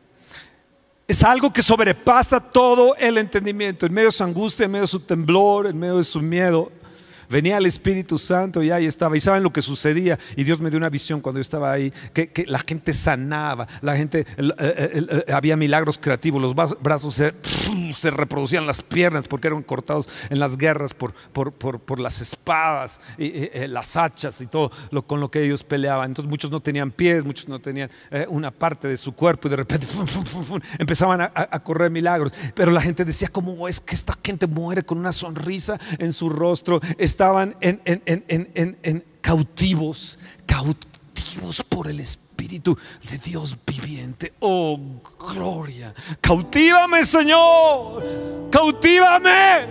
Es 1.12 1.26
algo 1.26 1.52
que 1.52 1.62
sobrepasa 1.62 2.40
todo 2.40 2.96
el 2.96 3.18
entendimiento. 3.18 3.86
En 3.86 3.92
medio 3.92 4.08
de 4.08 4.14
su 4.14 4.24
angustia, 4.24 4.64
en 4.64 4.72
medio 4.72 4.84
de 4.84 4.88
su 4.88 5.02
temblor, 5.02 5.68
en 5.68 5.78
medio 5.78 5.98
de 5.98 6.06
su 6.06 6.22
miedo, 6.22 6.72
venía 7.32 7.58
el 7.58 7.66
Espíritu 7.66 8.20
Santo 8.20 8.62
y 8.62 8.72
ahí 8.72 8.86
estaba. 8.86 9.16
Y 9.18 9.20
saben 9.20 9.44
lo 9.44 9.52
que 9.52 9.62
sucedía. 9.62 10.20
Y 10.36 10.44
Dios 10.44 10.60
me 10.60 10.70
dio 10.70 10.78
una 10.78 10.90
visión 10.90 11.22
cuando 11.22 11.40
yo 11.40 11.42
estaba 11.42 11.72
ahí, 11.72 11.92
que, 12.14 12.46
la 12.48 12.60
gente 12.60 12.94
sanaba, 12.94 13.68
la 13.82 13.96
gente, 13.96 14.26
había 15.34 15.56
milagros 15.56 15.98
creativos, 15.98 16.42
los 16.42 16.56
brazos 16.82 17.16
se, 17.16 18.12
reproducían 18.12 18.68
las 18.68 18.82
piernas 18.82 19.28
porque 19.28 19.48
eran 19.48 19.64
cortados 19.64 20.10
en 20.30 20.40
las 20.40 20.58
guerras 20.58 20.94
por, 20.94 21.14
por, 21.34 22.00
las 22.00 22.22
espadas, 22.22 23.00
y, 23.18 23.32
eh, 23.34 23.68
las 23.68 23.96
hachas 23.96 24.42
y 24.42 24.48
todo 24.48 24.72
lo, 24.92 25.04
con 25.04 25.20
lo 25.20 25.32
que 25.32 25.44
ellos 25.44 25.64
peleaban. 25.64 26.12
Entonces 26.12 26.30
muchos 26.30 26.52
no 26.52 26.60
tenían 26.60 26.92
pies, 26.92 27.24
muchos 27.24 27.48
no 27.48 27.60
tenían 27.60 27.90
eh, 28.10 28.26
una 28.30 28.52
parte 28.52 28.88
de 28.88 28.98
su 28.98 29.14
cuerpo 29.14 29.48
y 29.48 29.52
de 29.52 29.58
repente 29.58 29.88
empezaban 30.78 31.22
a 31.22 31.64
correr 31.64 31.90
milagros. 31.90 32.34
Pero 32.54 32.72
la 32.72 32.82
gente 32.82 33.06
decía, 33.06 33.30
¿cómo 33.30 33.68
es 33.68 33.80
que 33.80 33.96
esta 33.96 34.18
gente 34.24 34.48
muere 34.48 34.84
con 34.84 34.98
una 34.98 35.12
sonrisa 35.12 35.80
en 35.98 36.12
su 36.12 36.30
rostro? 36.30 36.82
Estaban 37.22 37.56
en, 37.62 39.06
cautivos, 39.22 40.18
cautivos 40.48 41.64
por 41.70 41.88
el 41.88 42.00
Espíritu 42.00 42.76
de 43.12 43.20
Dios 43.20 43.56
viviente. 43.64 44.34
Oh, 44.40 44.80
gloria. 45.32 45.94
Cautívame, 46.20 47.06
Señor. 47.06 48.50
Cautívame. 48.52 49.68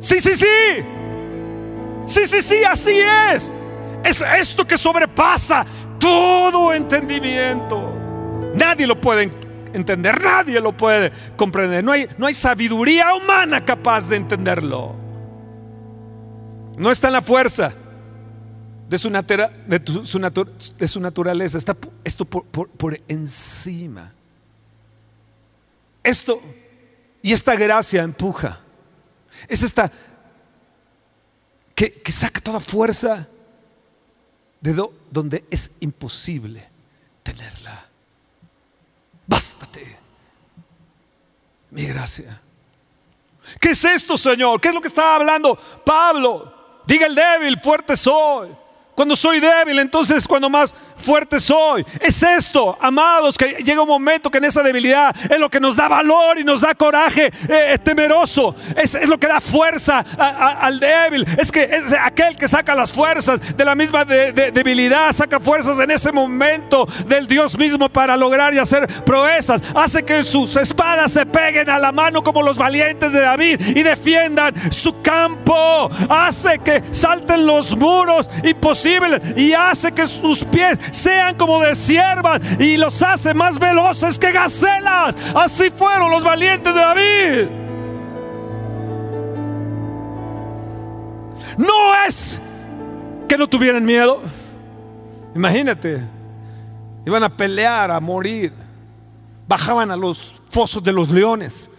Sí, 0.00 0.20
sí, 0.20 0.34
sí. 0.34 0.46
Sí, 2.06 2.26
sí, 2.26 2.42
sí, 2.42 2.64
así 2.64 2.98
es. 3.32 3.52
Es 4.04 4.24
esto 4.36 4.66
que 4.66 4.76
sobrepasa 4.76 5.64
todo 6.00 6.74
entendimiento. 6.74 7.94
Nadie 8.56 8.84
lo 8.84 9.00
puede 9.00 9.30
entender, 9.72 10.20
nadie 10.20 10.60
lo 10.60 10.72
puede 10.72 11.12
comprender. 11.36 11.84
No 11.84 11.92
hay, 11.92 12.08
no 12.18 12.26
hay 12.26 12.34
sabiduría 12.34 13.14
humana 13.14 13.64
capaz 13.64 14.08
de 14.08 14.16
entenderlo. 14.16 14.99
No 16.80 16.90
está 16.90 17.08
en 17.08 17.12
la 17.12 17.20
fuerza 17.20 17.74
de 18.88 18.96
su, 18.96 19.10
de 19.10 20.88
su, 20.88 20.98
naturaleza. 20.98 21.58
Está 21.58 21.76
esto 22.02 22.24
por, 22.24 22.98
encima. 23.06 24.14
Esto 26.02 26.40
y 27.20 27.34
esta 27.34 27.54
gracia 27.54 28.02
empuja. 28.02 28.60
Es 29.46 29.62
esta 29.62 29.92
que, 31.74 32.00
saca 32.10 32.40
toda 32.40 32.60
fuerza 32.60 33.28
de 34.62 34.88
donde 35.10 35.44
es 35.50 35.72
imposible 35.80 36.66
tenerla. 37.22 37.88
Bástate. 39.26 39.98
Mi 41.72 41.84
gracia. 41.84 42.40
¿Qué 43.60 43.72
es 43.72 43.84
esto, 43.84 44.16
Señor? 44.16 44.58
¿Qué 44.62 44.68
es 44.68 44.74
lo 44.74 44.80
que 44.80 44.88
estaba 44.88 45.16
hablando 45.16 45.56
Pablo? 45.84 46.59
Diga 46.90 47.06
el 47.06 47.14
débil, 47.14 47.56
fuerte 47.60 47.96
soy. 47.96 48.48
Cuando 48.96 49.14
soy 49.14 49.38
débil, 49.38 49.78
entonces 49.78 50.26
cuando 50.26 50.50
más 50.50 50.74
fuerte 51.00 51.40
soy. 51.40 51.84
Es 52.00 52.22
esto, 52.22 52.76
amados, 52.80 53.36
que 53.36 53.56
llega 53.64 53.82
un 53.82 53.88
momento 53.88 54.30
que 54.30 54.38
en 54.38 54.44
esa 54.44 54.62
debilidad 54.62 55.14
es 55.30 55.38
lo 55.38 55.50
que 55.50 55.60
nos 55.60 55.76
da 55.76 55.88
valor 55.88 56.38
y 56.38 56.44
nos 56.44 56.60
da 56.60 56.74
coraje 56.74 57.30
eh, 57.48 57.78
temeroso. 57.82 58.54
Es, 58.76 59.08
lo 59.08 59.18
que 59.18 59.26
da 59.26 59.40
fuerza 59.40 60.04
al 60.18 60.78
débil. 60.78 61.26
Es 61.38 61.50
que 61.50 61.62
es 61.62 61.92
aquel 61.92 62.36
que 62.36 62.46
saca 62.46 62.74
las 62.74 62.92
fuerzas 62.92 63.56
de 63.56 63.64
la 63.64 63.74
misma 63.74 64.04
debilidad, 64.04 65.12
saca 65.12 65.40
fuerzas 65.40 65.78
en 65.80 65.90
ese 65.90 66.12
momento 66.12 66.86
del 67.06 67.26
Dios 67.26 67.56
mismo 67.56 67.88
para 67.88 68.16
lograr 68.16 68.54
y 68.54 68.58
hacer 68.58 68.86
proezas. 69.04 69.62
Hace 69.74 70.04
que 70.04 70.22
sus 70.22 70.56
espadas 70.56 71.12
se 71.12 71.26
peguen 71.26 71.70
a 71.70 71.78
la 71.78 71.92
mano 71.92 72.22
como 72.22 72.42
los 72.42 72.56
valientes 72.56 73.12
de 73.12 73.20
David 73.20 73.60
y 73.76 73.82
defiendan 73.82 74.54
su 74.72 75.00
campo. 75.02 75.90
Hace 76.08 76.58
que 76.58 76.82
salten 76.92 77.46
los 77.46 77.76
muros 77.76 78.30
imposibles 78.44 79.20
y 79.36 79.52
hace 79.52 79.92
que 79.92 80.06
sus 80.06 80.44
pies 80.44 80.78
sean 80.92 81.36
como 81.36 81.60
de 81.60 81.74
siervas 81.74 82.40
y 82.58 82.76
los 82.76 83.02
hace 83.02 83.34
más 83.34 83.58
veloces 83.58 84.18
que 84.18 84.32
gacelas. 84.32 85.16
Así 85.34 85.70
fueron 85.70 86.10
los 86.10 86.24
valientes 86.24 86.74
de 86.74 86.80
David. 86.80 87.48
No 91.56 92.04
es 92.06 92.40
que 93.28 93.36
no 93.36 93.48
tuvieran 93.48 93.84
miedo. 93.84 94.22
Imagínate, 95.34 96.02
iban 97.06 97.22
a 97.22 97.36
pelear, 97.36 97.90
a 97.90 98.00
morir. 98.00 98.52
Bajaban 99.46 99.90
a 99.90 99.96
los 99.96 100.40
fosos 100.50 100.82
de 100.82 100.92
los 100.92 101.10
leones. 101.10 101.70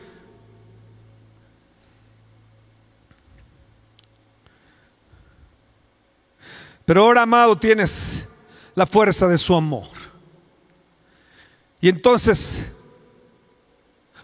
Pero 6.86 7.06
ahora, 7.06 7.22
amado, 7.22 7.58
tienes 7.58 8.28
la 8.76 8.86
fuerza 8.86 9.28
de 9.28 9.38
su 9.38 9.56
amor. 9.56 9.88
Y 11.80 11.90
entonces 11.90 12.72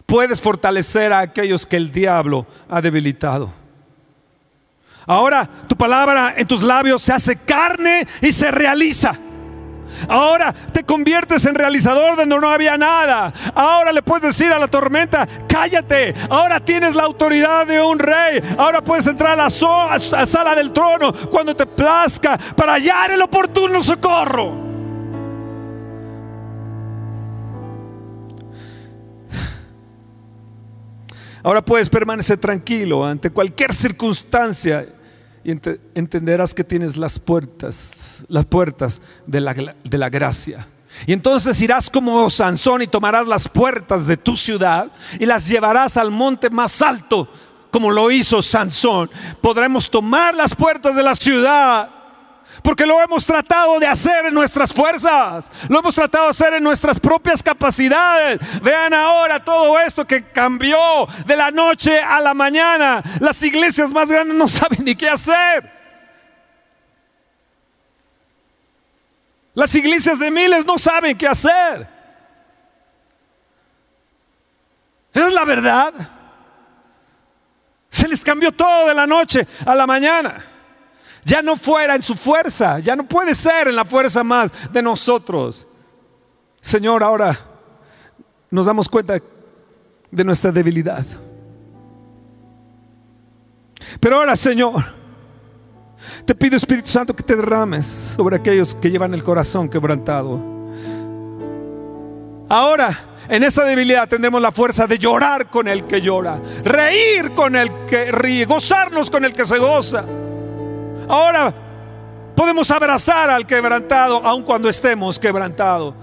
puedes 0.06 0.40
fortalecer 0.40 1.12
a 1.12 1.20
aquellos 1.20 1.66
que 1.66 1.76
el 1.76 1.92
diablo 1.92 2.46
ha 2.68 2.80
debilitado. 2.80 3.52
Ahora 5.06 5.48
tu 5.66 5.76
palabra 5.76 6.34
en 6.36 6.46
tus 6.46 6.62
labios 6.62 7.02
se 7.02 7.12
hace 7.12 7.36
carne 7.36 8.06
y 8.20 8.30
se 8.32 8.50
realiza. 8.50 9.18
Ahora 10.08 10.54
te 10.72 10.84
conviertes 10.84 11.44
en 11.44 11.54
realizador 11.54 12.16
donde 12.16 12.38
no 12.38 12.48
había 12.48 12.76
nada. 12.76 13.32
Ahora 13.54 13.92
le 13.92 14.02
puedes 14.02 14.22
decir 14.22 14.52
a 14.52 14.58
la 14.58 14.68
tormenta, 14.68 15.26
cállate. 15.48 16.14
Ahora 16.30 16.60
tienes 16.60 16.94
la 16.94 17.04
autoridad 17.04 17.66
de 17.66 17.80
un 17.82 17.98
rey. 17.98 18.42
Ahora 18.56 18.82
puedes 18.82 19.06
entrar 19.06 19.38
a 19.38 19.44
la, 19.44 19.50
sala 19.50 20.54
del 20.54 20.72
trono 20.72 21.12
cuando 21.30 21.54
te 21.54 21.66
plazca 21.66 22.38
para 22.56 22.74
hallar 22.74 23.10
el 23.10 23.22
oportuno 23.22 23.82
socorro. 23.82 24.68
Ahora 31.42 31.64
puedes 31.64 31.88
permanecer 31.88 32.38
tranquilo 32.38 33.06
ante 33.06 33.30
cualquier 33.30 33.72
circunstancia 33.72 34.86
y 35.48 35.58
entenderás 35.94 36.52
que 36.52 36.62
tienes 36.62 36.98
las 36.98 37.18
puertas, 37.18 38.22
las 38.28 38.44
puertas 38.44 39.00
de 39.26 39.40
la, 39.40 39.54
de 39.54 39.96
la 39.96 40.10
gracia. 40.10 40.68
Y 41.06 41.14
entonces 41.14 41.58
irás 41.62 41.88
como 41.88 42.28
Sansón 42.28 42.82
y 42.82 42.86
tomarás 42.86 43.26
las 43.26 43.48
puertas 43.48 44.06
de 44.06 44.18
tu 44.18 44.36
ciudad 44.36 44.92
y 45.18 45.24
las 45.24 45.48
llevarás 45.48 45.96
al 45.96 46.10
monte 46.10 46.50
más 46.50 46.82
alto, 46.82 47.30
como 47.70 47.90
lo 47.90 48.10
hizo 48.10 48.42
Sansón. 48.42 49.10
Podremos 49.40 49.88
tomar 49.88 50.34
las 50.34 50.54
puertas 50.54 50.94
de 50.94 51.02
la 51.02 51.14
ciudad 51.14 51.97
porque 52.62 52.86
lo 52.86 53.00
hemos 53.02 53.24
tratado 53.24 53.78
de 53.78 53.86
hacer 53.86 54.26
en 54.26 54.34
nuestras 54.34 54.72
fuerzas. 54.72 55.50
Lo 55.68 55.78
hemos 55.78 55.94
tratado 55.94 56.24
de 56.24 56.30
hacer 56.30 56.54
en 56.54 56.62
nuestras 56.62 56.98
propias 56.98 57.42
capacidades. 57.42 58.38
Vean 58.62 58.94
ahora 58.94 59.44
todo 59.44 59.78
esto 59.80 60.06
que 60.06 60.24
cambió 60.30 60.78
de 61.26 61.36
la 61.36 61.50
noche 61.50 62.00
a 62.00 62.20
la 62.20 62.34
mañana. 62.34 63.02
Las 63.20 63.42
iglesias 63.42 63.92
más 63.92 64.10
grandes 64.10 64.36
no 64.36 64.48
saben 64.48 64.84
ni 64.84 64.94
qué 64.94 65.08
hacer. 65.08 65.78
Las 69.54 69.74
iglesias 69.74 70.18
de 70.18 70.30
miles 70.30 70.64
no 70.64 70.78
saben 70.78 71.16
qué 71.18 71.26
hacer. 71.26 71.88
Esa 75.12 75.26
es 75.26 75.32
la 75.32 75.44
verdad. 75.44 75.92
Se 77.88 78.06
les 78.06 78.22
cambió 78.22 78.52
todo 78.52 78.86
de 78.86 78.94
la 78.94 79.06
noche 79.06 79.46
a 79.66 79.74
la 79.74 79.86
mañana 79.86 80.47
ya 81.28 81.42
no 81.42 81.56
fuera 81.58 81.94
en 81.94 82.00
su 82.00 82.14
fuerza, 82.14 82.78
ya 82.78 82.96
no 82.96 83.06
puede 83.06 83.34
ser 83.34 83.68
en 83.68 83.76
la 83.76 83.84
fuerza 83.84 84.24
más 84.24 84.50
de 84.72 84.80
nosotros. 84.80 85.66
Señor, 86.58 87.02
ahora 87.02 87.38
nos 88.50 88.64
damos 88.64 88.88
cuenta 88.88 89.18
de 90.10 90.24
nuestra 90.24 90.50
debilidad. 90.50 91.04
Pero 94.00 94.16
ahora, 94.16 94.36
Señor, 94.36 94.82
te 96.24 96.34
pido 96.34 96.56
Espíritu 96.56 96.88
Santo 96.88 97.14
que 97.14 97.22
te 97.22 97.36
derrames 97.36 97.84
sobre 98.16 98.36
aquellos 98.36 98.74
que 98.74 98.90
llevan 98.90 99.12
el 99.12 99.22
corazón 99.22 99.68
quebrantado. 99.68 100.40
Ahora, 102.48 102.98
en 103.28 103.44
esa 103.44 103.64
debilidad 103.64 104.08
tendremos 104.08 104.40
la 104.40 104.50
fuerza 104.50 104.86
de 104.86 104.98
llorar 104.98 105.50
con 105.50 105.68
el 105.68 105.86
que 105.86 106.00
llora, 106.00 106.40
reír 106.64 107.34
con 107.34 107.54
el 107.54 107.84
que 107.84 108.10
ríe, 108.12 108.46
gozarnos 108.46 109.10
con 109.10 109.26
el 109.26 109.34
que 109.34 109.44
se 109.44 109.58
goza. 109.58 110.06
Ahora 111.08 111.54
podemos 112.36 112.70
abrazar 112.70 113.30
al 113.30 113.46
quebrantado 113.46 114.20
aun 114.24 114.42
cuando 114.42 114.68
estemos 114.68 115.18
quebrantados. 115.18 115.94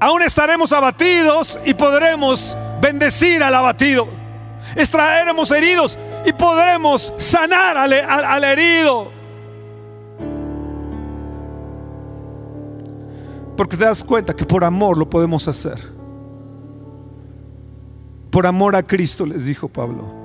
Aún 0.00 0.22
estaremos 0.22 0.72
abatidos 0.72 1.58
y 1.64 1.74
podremos 1.74 2.56
bendecir 2.80 3.42
al 3.42 3.54
abatido. 3.54 4.08
Extraeremos 4.76 5.50
heridos 5.50 5.98
y 6.24 6.32
podremos 6.32 7.12
sanar 7.16 7.76
al, 7.76 7.92
al 7.92 8.44
herido. 8.44 9.10
Porque 13.56 13.76
te 13.76 13.84
das 13.84 14.02
cuenta 14.02 14.34
que 14.34 14.44
por 14.44 14.64
amor 14.64 14.96
lo 14.96 15.08
podemos 15.08 15.46
hacer. 15.46 15.78
Por 18.30 18.46
amor 18.46 18.74
a 18.74 18.82
Cristo, 18.82 19.26
les 19.26 19.46
dijo 19.46 19.68
Pablo. 19.68 20.23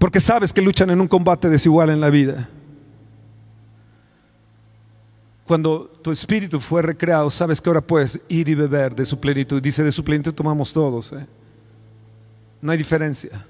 Porque 0.00 0.18
sabes 0.18 0.50
que 0.50 0.62
luchan 0.62 0.88
en 0.88 0.98
un 0.98 1.06
combate 1.06 1.50
desigual 1.50 1.90
en 1.90 2.00
la 2.00 2.08
vida. 2.08 2.48
Cuando 5.44 5.84
tu 6.02 6.10
espíritu 6.10 6.58
fue 6.58 6.80
recreado, 6.80 7.28
sabes 7.28 7.60
que 7.60 7.68
ahora 7.68 7.82
puedes 7.82 8.18
ir 8.26 8.48
y 8.48 8.54
beber 8.54 8.94
de 8.94 9.04
su 9.04 9.20
plenitud. 9.20 9.60
Dice, 9.60 9.84
de 9.84 9.92
su 9.92 10.02
plenitud 10.02 10.32
tomamos 10.32 10.72
todos. 10.72 11.12
¿eh? 11.12 11.26
No 12.62 12.72
hay 12.72 12.78
diferencia. 12.78 13.44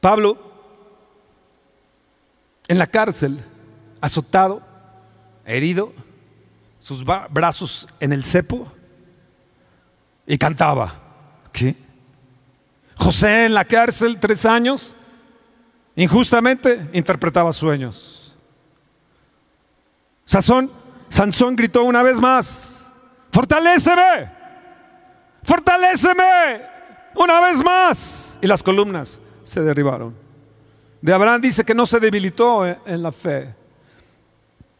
Pablo, 0.00 0.38
en 2.68 2.78
la 2.78 2.86
cárcel, 2.86 3.40
azotado, 4.00 4.62
herido, 5.44 5.92
sus 6.78 7.04
brazos 7.04 7.88
en 7.98 8.12
el 8.12 8.22
cepo, 8.22 8.70
y 10.24 10.38
cantaba. 10.38 10.94
¿Qué? 11.52 11.87
José 12.98 13.46
en 13.46 13.54
la 13.54 13.64
cárcel, 13.64 14.18
tres 14.18 14.44
años, 14.44 14.96
injustamente 15.94 16.88
interpretaba 16.92 17.52
sueños. 17.52 18.36
Sazón, 20.24 20.70
Sansón 21.08 21.56
gritó 21.56 21.84
una 21.84 22.02
vez 22.02 22.20
más, 22.20 22.92
fortaléceme, 23.32 24.30
fortaléceme, 25.42 26.62
una 27.14 27.40
vez 27.40 27.64
más. 27.64 28.38
Y 28.42 28.46
las 28.46 28.62
columnas 28.62 29.18
se 29.44 29.62
derribaron. 29.62 30.14
De 31.00 31.12
Abraham 31.12 31.40
dice 31.40 31.64
que 31.64 31.74
no 31.74 31.86
se 31.86 32.00
debilitó 32.00 32.66
en 32.66 33.02
la 33.02 33.12
fe, 33.12 33.54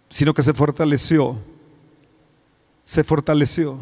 sino 0.08 0.34
que 0.34 0.42
se 0.42 0.52
fortaleció. 0.52 1.38
Se 2.84 3.04
fortaleció. 3.04 3.78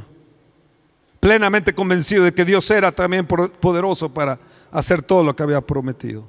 Plenamente 1.20 1.74
convencido 1.74 2.24
de 2.24 2.32
que 2.32 2.44
Dios 2.44 2.70
era 2.70 2.92
también 2.92 3.26
poderoso 3.26 4.12
para 4.12 4.38
hacer 4.70 5.02
todo 5.02 5.24
lo 5.24 5.34
que 5.34 5.42
había 5.42 5.60
prometido. 5.60 6.26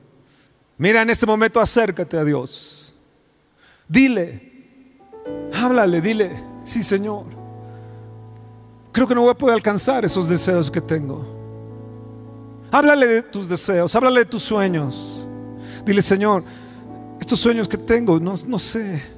Mira, 0.78 1.02
en 1.02 1.10
este 1.10 1.26
momento 1.26 1.60
acércate 1.60 2.18
a 2.18 2.24
Dios. 2.24 2.94
Dile, 3.88 5.00
háblale, 5.54 6.02
dile, 6.02 6.44
sí 6.64 6.84
Señor. 6.84 7.26
Creo 8.92 9.08
que 9.08 9.16
no 9.16 9.22
voy 9.22 9.32
a 9.32 9.38
poder 9.38 9.56
alcanzar 9.56 10.06
esos 10.06 10.28
deseos 10.28 10.72
que 10.72 10.82
tengo. 10.82 11.38
Háblale 12.72 13.08
de 13.08 13.22
tus 13.24 13.48
deseos, 13.48 13.96
háblale 13.96 14.22
de 14.22 14.26
tus 14.26 14.44
sueños. 14.44 15.28
Dile, 15.86 16.02
Señor, 16.02 16.44
estos 17.20 17.40
sueños 17.40 17.68
que 17.68 17.78
tengo, 17.78 18.20
no, 18.20 18.36
no 18.46 18.60
sé. 18.60 19.17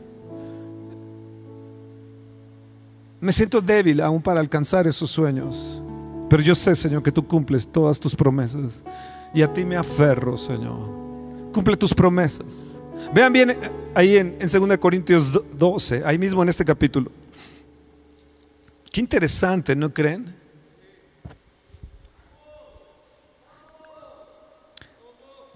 Me 3.20 3.32
siento 3.34 3.62
débil 3.62 4.02
aún 4.02 4.22
para 4.22 4.40
alcanzar 4.40 4.88
esos 4.88 5.12
sueños. 5.12 5.82
Pero 6.30 6.42
yo 6.42 6.56
sé, 6.56 6.76
Señor, 6.76 7.04
que 7.04 7.12
tú 7.12 7.26
cumples 7.28 7.68
todas 7.68 8.00
tus 8.00 8.16
promesas. 8.16 8.84
Y 9.34 9.42
a 9.42 9.52
ti 9.52 9.66
me 9.66 9.76
aferro, 9.76 10.38
Señor. 10.38 11.52
Cumple 11.52 11.76
tus 11.76 11.94
promesas. 11.94 12.76
Vean 13.14 13.34
bien 13.34 13.58
ahí 13.96 14.18
en, 14.18 14.38
en 14.40 14.48
2 14.48 14.78
Corintios 14.78 15.32
12, 15.58 16.04
ahí 16.06 16.18
mismo 16.18 16.44
en 16.44 16.50
este 16.50 16.64
capítulo. 16.64 17.12
Qué 18.92 19.02
interesante, 19.02 19.76
¿no 19.76 19.94
creen? 19.94 20.36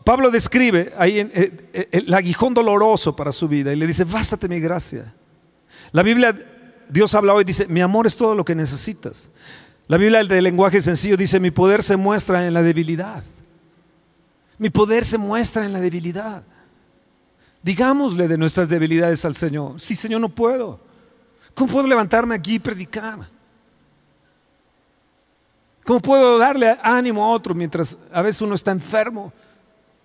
Pablo 0.03 0.31
describe 0.31 0.93
ahí 0.97 1.19
en, 1.19 1.31
eh, 1.33 1.69
eh, 1.73 1.87
el 1.91 2.13
aguijón 2.13 2.53
doloroso 2.53 3.15
para 3.15 3.31
su 3.31 3.47
vida 3.47 3.71
y 3.71 3.75
le 3.75 3.87
dice, 3.87 4.03
bástate 4.03 4.47
mi 4.49 4.59
gracia. 4.59 5.13
La 5.91 6.03
Biblia, 6.03 6.35
Dios 6.93 7.15
habla 7.15 7.33
hoy, 7.33 7.43
dice, 7.43 7.67
mi 7.67 7.81
amor 7.81 8.05
es 8.05 8.15
todo 8.15 8.35
lo 8.35 8.45
que 8.45 8.53
necesitas. 8.53 9.31
La 9.87 9.97
Biblia 9.97 10.23
del 10.23 10.43
lenguaje 10.43 10.81
sencillo 10.81 11.17
dice, 11.17 11.39
mi 11.39 11.51
poder 11.51 11.81
se 11.81 11.97
muestra 11.97 12.45
en 12.45 12.53
la 12.53 12.61
debilidad. 12.61 13.23
Mi 14.59 14.69
poder 14.69 15.03
se 15.03 15.17
muestra 15.17 15.65
en 15.65 15.73
la 15.73 15.79
debilidad. 15.79 16.43
Digámosle 17.63 18.27
de 18.27 18.37
nuestras 18.37 18.69
debilidades 18.69 19.25
al 19.25 19.35
Señor. 19.35 19.81
Sí, 19.81 19.95
Señor, 19.95 20.21
no 20.21 20.29
puedo. 20.29 20.79
¿Cómo 21.53 21.71
puedo 21.71 21.87
levantarme 21.87 22.35
aquí 22.35 22.55
y 22.55 22.59
predicar? 22.59 23.19
¿Cómo 25.83 25.99
puedo 25.99 26.37
darle 26.37 26.77
ánimo 26.81 27.25
a 27.25 27.29
otro 27.29 27.55
mientras 27.55 27.97
a 28.11 28.21
veces 28.21 28.41
uno 28.41 28.55
está 28.55 28.71
enfermo? 28.71 29.33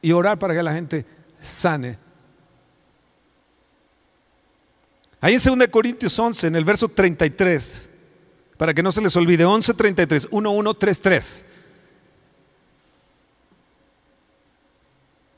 y 0.02 0.12
orar 0.12 0.38
para 0.38 0.54
que 0.54 0.62
la 0.62 0.72
gente 0.72 1.04
sane. 1.40 1.98
Ahí 5.20 5.34
en 5.34 5.58
2 5.58 5.68
Corintios 5.68 6.18
11, 6.18 6.46
en 6.46 6.56
el 6.56 6.64
verso 6.64 6.88
33, 6.88 7.90
para 8.56 8.72
que 8.72 8.82
no 8.82 8.92
se 8.92 9.00
les 9.00 9.14
olvide, 9.16 9.44
11, 9.44 9.74
33, 9.74 10.28
1, 10.30 10.50
1, 10.50 10.74
3, 10.74 11.02
3. 11.02 11.46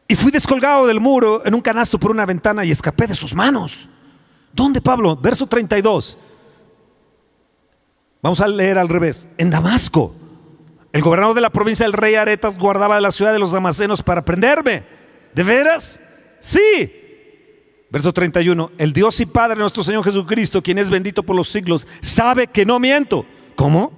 Y 0.09 0.17
fui 0.17 0.31
descolgado 0.31 0.87
del 0.87 1.01
muro 1.01 1.45
en 1.47 1.55
un 1.55 1.61
canasto 1.61 1.99
por 1.99 2.11
una 2.11 2.27
ventana 2.27 2.65
y 2.65 2.71
escapé 2.71 3.07
de 3.07 3.15
sus 3.15 3.35
manos. 3.35 3.89
¿Dónde, 4.53 4.81
Pablo? 4.81 5.17
Verso 5.17 5.47
32. 5.47 6.19
Vamos 8.21 8.41
a 8.41 8.49
leer 8.49 8.77
al 8.77 8.89
revés. 8.89 9.29
En 9.39 9.51
Damasco 9.51 10.15
el 10.93 11.03
gobernador 11.03 11.35
de 11.35 11.41
la 11.41 11.51
provincia 11.51 11.87
del 11.87 11.93
rey 11.93 12.17
Aretas 12.17 12.59
guardaba 12.59 13.01
la 13.01 13.13
ciudad 13.13 13.33
de 13.33 13.39
los 13.39 13.53
Damasenos 13.53 14.03
para 14.03 14.25
prenderme. 14.25 14.85
¿De 15.35 15.45
veras? 15.45 16.01
Sí. 16.41 17.00
Verso 17.91 18.13
31. 18.13 18.73
El 18.79 18.93
Dios 18.93 19.21
y 19.21 19.27
Padre 19.27 19.59
nuestro 19.59 19.83
Señor 19.83 20.05
Jesucristo, 20.05 20.63
quien 20.63 20.79
es 20.79 20.91
bendito 20.91 21.23
por 21.23 21.37
los 21.37 21.49
siglos, 21.49 21.87
sabe 22.01 22.47
que 22.47 22.65
no 22.65 22.79
miento. 22.79 23.27
¿Cómo? 23.57 23.93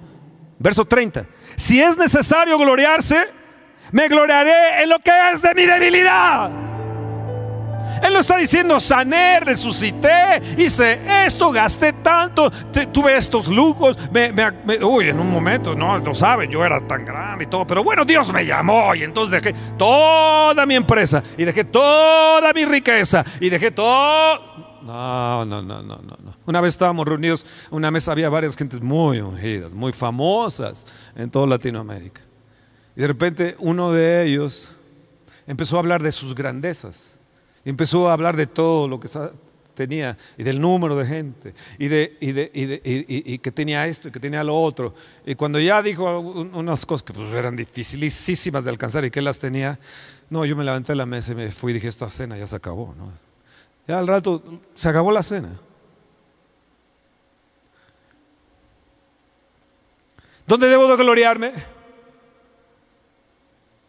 Verso 0.59 0.85
30. 0.85 1.27
Si 1.55 1.79
es 1.79 1.97
necesario 1.97 2.57
gloriarse, 2.57 3.27
me 3.91 4.07
gloriaré 4.07 4.83
en 4.83 4.89
lo 4.89 4.97
que 4.99 5.11
es 5.31 5.41
de 5.41 5.53
mi 5.53 5.65
debilidad. 5.65 6.62
Él 8.01 8.13
lo 8.13 8.19
está 8.19 8.37
diciendo, 8.37 8.79
sané, 8.79 9.39
resucité, 9.39 10.41
hice 10.57 10.99
esto, 11.25 11.51
gasté 11.51 11.93
tanto, 11.93 12.51
tuve 12.91 13.17
estos 13.17 13.47
lujos. 13.47 13.97
uy, 14.81 15.09
en 15.09 15.19
un 15.19 15.31
momento, 15.31 15.75
no, 15.75 15.97
lo 15.99 16.15
saben, 16.15 16.49
yo 16.49 16.63
era 16.63 16.85
tan 16.87 17.05
grande 17.05 17.45
y 17.45 17.47
todo, 17.47 17.65
pero 17.67 17.83
bueno, 17.83 18.05
Dios 18.05 18.31
me 18.31 18.45
llamó 18.45 18.95
y 18.95 19.03
entonces 19.03 19.41
dejé 19.41 19.57
toda 19.77 20.65
mi 20.65 20.75
empresa 20.75 21.23
y 21.37 21.43
dejé 21.43 21.63
toda 21.63 22.51
mi 22.53 22.65
riqueza 22.65 23.23
y 23.39 23.49
dejé 23.49 23.71
todo. 23.71 24.53
No, 24.83 25.45
no, 25.45 25.61
no, 25.61 25.81
no, 25.81 25.95
no. 25.97 26.33
Una 26.45 26.59
vez 26.59 26.69
estábamos 26.73 27.07
reunidos, 27.07 27.45
una 27.71 27.89
mesa 27.89 28.11
había 28.11 28.29
varias 28.29 28.55
gentes 28.57 28.81
muy 28.81 29.21
ungidas, 29.21 29.73
muy 29.73 29.93
famosas 29.93 30.85
en 31.15 31.29
toda 31.31 31.47
Latinoamérica. 31.47 32.21
Y 32.95 33.01
de 33.01 33.07
repente 33.07 33.55
uno 33.59 33.91
de 33.91 34.25
ellos 34.25 34.73
empezó 35.47 35.77
a 35.77 35.79
hablar 35.79 36.03
de 36.03 36.11
sus 36.11 36.35
grandezas. 36.35 37.12
Y 37.65 37.69
empezó 37.69 38.09
a 38.09 38.13
hablar 38.13 38.35
de 38.35 38.47
todo 38.47 38.87
lo 38.87 38.99
que 38.99 39.07
tenía 39.73 40.17
y 40.37 40.43
del 40.43 40.59
número 40.59 40.95
de 40.95 41.05
gente 41.05 41.53
y, 41.77 41.87
de, 41.87 42.17
y, 42.19 42.31
de, 42.31 42.51
y, 42.53 43.37
que 43.39 43.51
tenía 43.51 43.87
esto 43.87 44.07
y 44.07 44.11
que 44.11 44.19
tenía 44.19 44.43
lo 44.43 44.59
otro. 44.59 44.93
Y 45.25 45.35
cuando 45.35 45.59
ya 45.59 45.81
dijo 45.81 46.19
unas 46.19 46.85
cosas 46.85 47.03
que 47.03 47.13
pues 47.13 47.33
eran 47.33 47.55
dificilísimas 47.55 48.65
de 48.65 48.71
alcanzar 48.71 49.05
y 49.05 49.11
que 49.11 49.19
él 49.19 49.25
las 49.25 49.39
tenía, 49.39 49.79
no, 50.29 50.45
yo 50.45 50.55
me 50.55 50.63
levanté 50.63 50.91
de 50.91 50.97
la 50.97 51.05
mesa 51.05 51.31
y 51.31 51.35
me 51.35 51.51
fui 51.51 51.71
y 51.71 51.75
dije, 51.75 51.87
esta 51.87 52.09
cena 52.09 52.37
ya 52.37 52.47
se 52.47 52.55
acabó. 52.55 52.93
¿no? 52.97 53.11
Ya 53.87 53.99
al 53.99 54.07
rato 54.07 54.43
se 54.75 54.89
acabó 54.89 55.11
la 55.11 55.23
cena. 55.23 55.59
¿Dónde 60.45 60.67
debo 60.67 60.87
de 60.87 61.01
gloriarme? 61.01 61.53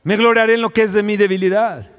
Me 0.05 0.16
gloriaré 0.16 0.55
en 0.55 0.62
lo 0.62 0.70
que 0.70 0.83
es 0.83 0.93
de 0.93 1.03
mi 1.03 1.16
debilidad. 1.16 1.91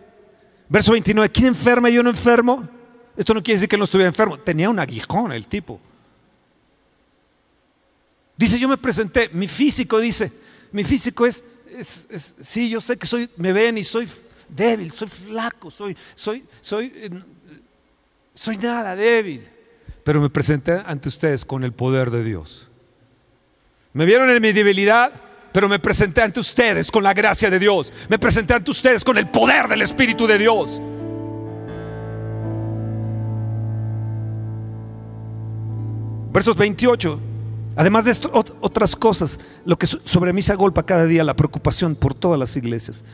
Verso 0.67 0.91
29, 0.91 1.31
¿quién 1.31 1.47
enferma 1.47 1.89
y 1.89 1.93
yo 1.93 2.03
no 2.03 2.09
enfermo? 2.09 2.67
Esto 3.15 3.33
no 3.33 3.41
quiere 3.41 3.57
decir 3.57 3.69
que 3.69 3.77
no 3.77 3.83
estuviera 3.83 4.07
enfermo, 4.07 4.37
tenía 4.39 4.69
un 4.69 4.79
aguijón 4.79 5.31
el 5.31 5.47
tipo. 5.47 5.79
Dice, 8.37 8.59
yo 8.59 8.67
me 8.67 8.77
presenté, 8.77 9.29
mi 9.31 9.47
físico 9.47 9.99
dice, 9.99 10.31
mi 10.71 10.83
físico 10.83 11.25
es, 11.25 11.43
sí, 12.39 12.69
yo 12.69 12.81
sé 12.81 12.97
que 12.97 13.07
soy, 13.07 13.29
me 13.37 13.53
ven 13.53 13.77
y 13.77 13.83
soy 13.83 14.09
débil, 14.49 14.91
soy 14.91 15.07
flaco, 15.07 15.71
soy, 15.71 15.95
soy, 16.15 16.43
soy, 16.61 16.91
eh, 16.95 17.09
soy 18.33 18.57
nada 18.57 18.95
débil. 18.95 19.47
Pero 20.03 20.19
me 20.21 20.29
presenté 20.29 20.73
ante 20.85 21.09
ustedes 21.09 21.45
con 21.45 21.63
el 21.63 21.71
poder 21.71 22.11
de 22.11 22.23
Dios. 22.23 22.69
Me 23.93 24.05
vieron 24.05 24.29
en 24.29 24.41
mi 24.41 24.51
debilidad, 24.51 25.13
pero 25.55 25.69
me 25.69 25.79
presenté 25.79 26.21
ante 26.21 26.41
ustedes 26.41 26.91
con 26.91 27.01
la 27.01 27.13
gracia 27.13 27.49
de 27.49 27.57
Dios. 27.57 27.89
Me 28.09 28.19
presenté 28.19 28.53
ante 28.53 28.71
ustedes 28.71 29.05
con 29.05 29.17
el 29.17 29.29
poder 29.29 29.69
del 29.69 29.83
Espíritu 29.83 30.27
de 30.27 30.37
Dios. 30.37 30.81
Versos 36.33 36.57
28. 36.57 37.21
Además 37.77 38.03
de 38.03 38.27
otras 38.33 38.97
cosas, 38.97 39.39
lo 39.63 39.77
que 39.77 39.87
sobre 39.87 40.33
mí 40.33 40.41
se 40.41 40.51
agolpa 40.51 40.83
cada 40.83 41.05
día, 41.05 41.23
la 41.23 41.37
preocupación 41.37 41.95
por 41.95 42.13
todas 42.13 42.37
las 42.37 42.57
iglesias. 42.57 43.05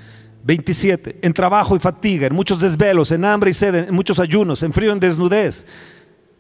27. 0.44 1.20
En 1.22 1.34
trabajo 1.34 1.76
y 1.76 1.80
fatiga, 1.80 2.26
en 2.26 2.34
muchos 2.34 2.60
desvelos, 2.60 3.12
en 3.12 3.24
hambre 3.24 3.52
y 3.52 3.54
sed, 3.54 3.76
en 3.76 3.94
muchos 3.94 4.18
ayunos, 4.18 4.64
en 4.64 4.74
frío 4.74 4.90
y 4.90 4.94
en 4.94 5.00
desnudez. 5.00 5.68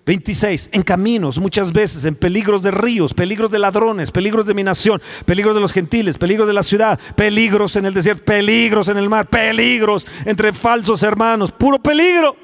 26. 0.05 0.69
En 0.73 0.83
caminos, 0.83 1.39
muchas 1.39 1.71
veces, 1.71 2.05
en 2.05 2.15
peligros 2.15 2.61
de 2.61 2.71
ríos, 2.71 3.13
peligros 3.13 3.51
de 3.51 3.59
ladrones, 3.59 4.11
peligros 4.11 4.45
de 4.45 4.53
mi 4.53 4.63
nación, 4.63 5.01
peligros 5.25 5.53
de 5.53 5.61
los 5.61 5.73
gentiles, 5.73 6.17
peligros 6.17 6.47
de 6.47 6.53
la 6.53 6.63
ciudad, 6.63 6.99
peligros 7.15 7.75
en 7.75 7.85
el 7.85 7.93
desierto, 7.93 8.25
peligros 8.25 8.87
en 8.87 8.97
el 8.97 9.09
mar, 9.09 9.27
peligros 9.27 10.07
entre 10.25 10.53
falsos 10.53 11.03
hermanos, 11.03 11.51
puro 11.51 11.79
peligro. 11.79 12.35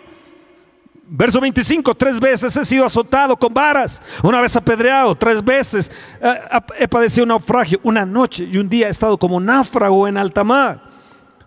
Verso 1.09 1.39
25, 1.39 1.95
tres 1.95 2.19
veces 2.19 2.55
he 2.57 2.65
sido 2.65 2.85
azotado 2.85 3.37
con 3.37 3.53
varas, 3.53 4.01
una 4.23 4.41
vez 4.41 4.53
apedreado, 4.57 5.15
tres 5.15 5.41
veces 5.43 5.89
eh, 6.21 6.41
he 6.79 6.87
padecido 6.89 7.23
un 7.23 7.29
naufragio, 7.29 7.79
una 7.83 8.05
noche 8.05 8.43
y 8.43 8.57
un 8.57 8.67
día 8.67 8.87
he 8.87 8.91
estado 8.91 9.17
como 9.17 9.39
náufrago 9.39 10.05
en 10.07 10.17
alta 10.17 10.43
mar. 10.43 10.86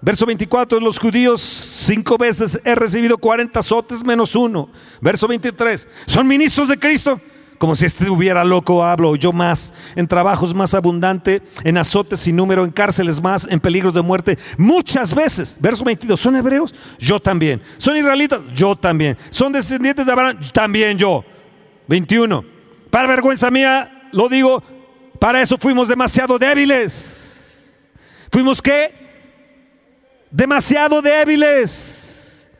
Verso 0.03 0.25
24, 0.25 0.81
los 0.81 0.99
judíos 0.99 1.43
cinco 1.43 2.17
veces 2.17 2.59
he 2.65 2.75
recibido 2.75 3.19
40 3.19 3.61
azotes 3.61 4.03
menos 4.03 4.35
uno. 4.35 4.71
Verso 5.01 5.29
23, 5.29 5.87
son 6.07 6.27
ministros 6.27 6.69
de 6.69 6.79
Cristo. 6.79 7.21
Como 7.59 7.77
si 7.77 7.85
estuviera 7.85 8.43
loco, 8.43 8.83
hablo 8.83 9.15
yo 9.17 9.35
más, 9.35 9.75
en 9.95 10.09
trabajos 10.09 10.55
más 10.55 10.73
abundante, 10.73 11.43
en 11.63 11.77
azotes 11.77 12.21
sin 12.21 12.37
número, 12.37 12.65
en 12.65 12.71
cárceles 12.71 13.21
más, 13.21 13.47
en 13.51 13.61
peligros 13.61 13.93
de 13.93 14.01
muerte, 14.01 14.39
muchas 14.57 15.15
veces. 15.15 15.59
Verso 15.61 15.85
22, 15.85 16.19
¿son 16.19 16.37
hebreos? 16.37 16.75
Yo 16.99 17.21
también. 17.21 17.61
¿Son 17.77 17.95
israelitas? 17.99 18.41
Yo 18.55 18.75
también. 18.77 19.19
¿Son 19.29 19.53
descendientes 19.53 20.07
de 20.07 20.13
Abraham? 20.13 20.39
También 20.55 20.97
yo. 20.97 21.23
21, 21.87 22.43
para 22.89 23.09
vergüenza 23.09 23.51
mía, 23.51 24.09
lo 24.13 24.31
digo, 24.31 24.63
para 25.19 25.43
eso 25.43 25.59
fuimos 25.59 25.87
demasiado 25.87 26.39
débiles. 26.39 27.93
¿Fuimos 28.33 28.63
qué? 28.63 29.10
Demasiado 30.31 31.03
débiles. 31.03 32.51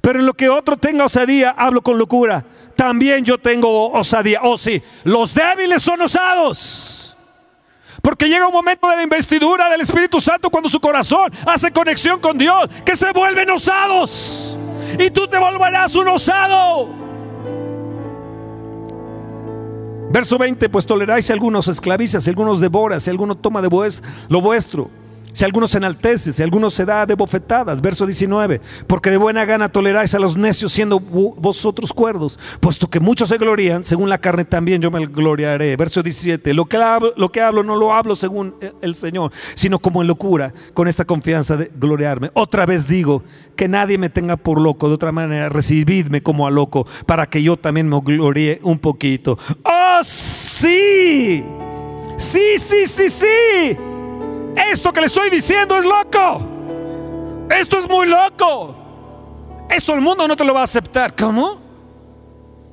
Pero 0.00 0.20
en 0.20 0.26
lo 0.26 0.34
que 0.34 0.48
otro 0.48 0.76
tenga 0.76 1.04
osadía, 1.04 1.54
hablo 1.56 1.82
con 1.82 1.98
locura. 1.98 2.44
También 2.76 3.24
yo 3.24 3.38
tengo 3.38 3.90
osadía. 3.90 4.40
Oh 4.42 4.58
sí, 4.58 4.82
los 5.04 5.34
débiles 5.34 5.82
son 5.82 6.00
osados. 6.00 7.16
Porque 8.00 8.28
llega 8.28 8.48
un 8.48 8.52
momento 8.52 8.88
de 8.88 8.96
la 8.96 9.02
investidura 9.04 9.70
del 9.70 9.82
Espíritu 9.82 10.20
Santo 10.20 10.50
cuando 10.50 10.68
su 10.68 10.80
corazón 10.80 11.32
hace 11.46 11.70
conexión 11.70 12.18
con 12.18 12.36
Dios, 12.36 12.68
que 12.84 12.96
se 12.96 13.12
vuelven 13.12 13.48
osados. 13.50 14.58
Y 14.98 15.10
tú 15.10 15.28
te 15.28 15.38
volverás 15.38 15.94
un 15.94 16.08
osado. 16.08 16.88
Verso 20.10 20.36
20, 20.36 20.68
pues 20.68 20.84
toleráis 20.84 21.26
si 21.26 21.32
algunos 21.32 21.68
esclavizan, 21.68 22.20
si 22.20 22.28
algunos 22.28 22.60
devoran, 22.60 23.00
si 23.00 23.08
alguno 23.08 23.36
toma 23.36 23.62
de 23.62 23.70
lo 24.28 24.40
vuestro. 24.40 24.90
Si 25.32 25.44
alguno 25.44 25.66
se 25.66 25.78
enaltece, 25.78 26.32
si 26.32 26.42
alguno 26.42 26.70
se 26.70 26.84
da 26.84 27.06
de 27.06 27.14
bofetadas, 27.14 27.80
verso 27.80 28.06
19, 28.06 28.60
porque 28.86 29.10
de 29.10 29.16
buena 29.16 29.44
gana 29.44 29.70
toleráis 29.70 30.14
a 30.14 30.18
los 30.18 30.36
necios 30.36 30.72
siendo 30.72 31.00
vosotros 31.00 31.92
cuerdos, 31.92 32.38
puesto 32.60 32.88
que 32.88 33.00
muchos 33.00 33.28
se 33.30 33.38
glorían, 33.38 33.84
según 33.84 34.08
la 34.08 34.18
carne 34.18 34.44
también 34.44 34.82
yo 34.82 34.90
me 34.90 35.06
gloriaré. 35.06 35.76
Verso 35.76 36.02
17, 36.02 36.52
lo 36.54 36.66
que, 36.66 36.76
hablo, 36.76 37.12
lo 37.16 37.32
que 37.32 37.40
hablo 37.40 37.62
no 37.62 37.76
lo 37.76 37.92
hablo 37.92 38.14
según 38.16 38.54
el 38.82 38.94
Señor, 38.94 39.32
sino 39.54 39.78
como 39.78 40.02
en 40.02 40.08
locura, 40.08 40.52
con 40.74 40.86
esta 40.86 41.04
confianza 41.04 41.56
de 41.56 41.70
gloriarme. 41.74 42.30
Otra 42.34 42.66
vez 42.66 42.86
digo, 42.86 43.22
que 43.56 43.68
nadie 43.68 43.98
me 43.98 44.10
tenga 44.10 44.36
por 44.36 44.60
loco, 44.60 44.88
de 44.88 44.94
otra 44.94 45.12
manera 45.12 45.48
recibidme 45.48 46.22
como 46.22 46.46
a 46.46 46.50
loco, 46.50 46.86
para 47.06 47.26
que 47.26 47.42
yo 47.42 47.56
también 47.56 47.88
me 47.88 48.00
gloríe 48.00 48.60
un 48.62 48.78
poquito. 48.78 49.38
¡Oh, 49.64 50.00
sí! 50.04 51.44
Sí, 52.16 52.58
sí, 52.58 52.86
sí, 52.86 53.08
sí. 53.08 53.76
Esto 54.56 54.92
que 54.92 55.00
le 55.00 55.06
estoy 55.06 55.30
diciendo 55.30 55.76
es 55.78 55.84
loco. 55.84 57.46
Esto 57.50 57.78
es 57.78 57.88
muy 57.88 58.06
loco. 58.06 58.76
Esto 59.70 59.94
el 59.94 60.00
mundo 60.00 60.26
no 60.28 60.36
te 60.36 60.44
lo 60.44 60.54
va 60.54 60.60
a 60.60 60.64
aceptar. 60.64 61.14
¿Cómo? 61.16 61.60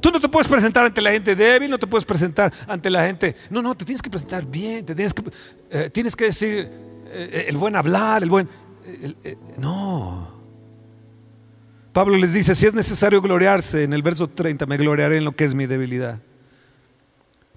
Tú 0.02 0.12
no 0.12 0.20
te 0.20 0.30
puedes 0.30 0.48
presentar 0.48 0.86
ante 0.86 1.02
la 1.02 1.12
gente 1.12 1.36
débil, 1.36 1.70
no 1.70 1.78
te 1.78 1.88
puedes 1.88 2.06
presentar 2.06 2.54
ante 2.68 2.90
la 2.90 3.06
gente. 3.06 3.36
No, 3.50 3.62
no, 3.62 3.76
te 3.76 3.84
tienes 3.86 4.02
que 4.02 4.10
presentar 4.10 4.46
bien, 4.46 4.86
te 4.86 4.96
tienes 4.96 5.14
que, 5.14 5.24
eh, 5.70 5.90
tienes 5.90 6.16
que 6.16 6.26
decir 6.26 6.70
eh, 7.08 7.46
el 7.50 7.58
buen 7.58 7.76
hablar, 7.76 8.24
el 8.24 8.30
buen. 8.30 8.50
no. 9.58 10.40
Pablo 11.92 12.18
les 12.18 12.34
dice: 12.34 12.56
si 12.56 12.66
es 12.66 12.74
necesario 12.74 13.22
gloriarse, 13.22 13.84
en 13.84 13.94
el 13.94 14.02
verso 14.02 14.28
30, 14.28 14.66
me 14.66 14.78
gloriaré 14.78 15.18
en 15.18 15.26
lo 15.26 15.34
que 15.34 15.44
es 15.44 15.54
mi 15.54 15.66
debilidad. 15.66 16.20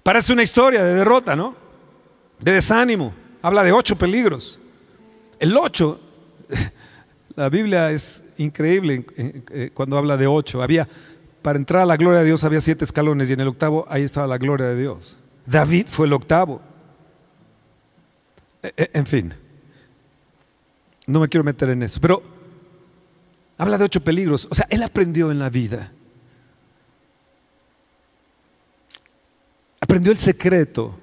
Parece 0.03 0.33
una 0.33 0.43
historia 0.43 0.83
de 0.83 0.95
derrota, 0.95 1.35
¿no? 1.35 1.55
De 2.39 2.51
desánimo 2.51 3.22
habla 3.43 3.63
de 3.63 3.71
ocho 3.71 3.95
peligros. 3.95 4.59
El 5.37 5.55
ocho, 5.55 5.99
la 7.35 7.49
Biblia 7.49 7.91
es 7.91 8.23
increíble 8.37 9.05
eh, 9.17 9.69
cuando 9.73 9.97
habla 9.97 10.17
de 10.17 10.25
ocho. 10.25 10.63
Había, 10.63 10.87
para 11.43 11.59
entrar 11.59 11.83
a 11.83 11.85
la 11.85 11.97
gloria 11.97 12.21
de 12.21 12.25
Dios 12.25 12.43
había 12.43 12.61
siete 12.61 12.85
escalones 12.85 13.29
y 13.29 13.33
en 13.33 13.41
el 13.41 13.49
octavo 13.49 13.85
ahí 13.89 14.01
estaba 14.01 14.25
la 14.25 14.37
gloria 14.39 14.67
de 14.67 14.79
Dios. 14.79 15.17
David 15.45 15.87
fue 15.87 16.07
el 16.07 16.13
octavo. 16.13 16.61
E, 18.63 18.73
e, 18.77 18.89
en 18.93 19.05
fin, 19.05 19.33
no 21.05 21.19
me 21.19 21.27
quiero 21.27 21.43
meter 21.43 21.69
en 21.69 21.83
eso, 21.83 21.99
pero 21.99 22.23
habla 23.57 23.77
de 23.77 23.83
ocho 23.83 24.01
peligros. 24.01 24.47
O 24.49 24.55
sea, 24.55 24.65
él 24.69 24.81
aprendió 24.81 25.31
en 25.31 25.39
la 25.39 25.49
vida. 25.49 25.91
Aprendió 29.81 30.13
el 30.13 30.17
secreto 30.17 30.97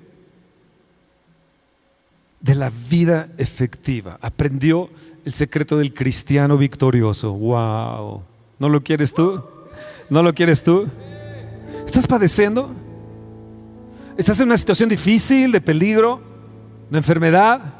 de 2.40 2.54
la 2.54 2.70
vida 2.88 3.28
efectiva. 3.38 4.18
Aprendió 4.20 4.90
el 5.24 5.32
secreto 5.32 5.76
del 5.76 5.92
cristiano 5.92 6.56
victorioso. 6.56 7.32
Wow. 7.32 8.22
¿No 8.58 8.68
lo 8.68 8.82
quieres 8.82 9.12
tú? 9.14 9.42
¿No 10.08 10.22
lo 10.22 10.34
quieres 10.34 10.62
tú? 10.62 10.86
¿Estás 11.86 12.06
padeciendo? 12.06 12.70
¿Estás 14.16 14.40
en 14.40 14.46
una 14.46 14.56
situación 14.56 14.88
difícil, 14.88 15.52
de 15.52 15.60
peligro, 15.60 16.20
de 16.90 16.98
enfermedad? 16.98 17.74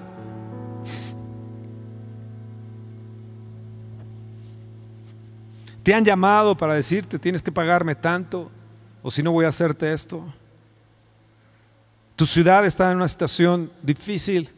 ¿Te 5.83 5.95
han 5.95 6.05
llamado 6.05 6.57
para 6.57 6.75
decirte 6.75 7.19
tienes 7.19 7.43
que 7.43 7.51
pagarme 7.51 7.95
tanto 7.95 8.51
o 9.03 9.11
si 9.11 9.23
no 9.23 9.33
voy 9.33 9.47
a 9.47 9.49
hacerte 9.49 9.93
esto? 9.93 10.25
Tu 12.21 12.27
ciudad 12.27 12.67
está 12.67 12.91
en 12.91 12.99
una 12.99 13.09
situación 13.09 13.73
difícil. 13.83 14.51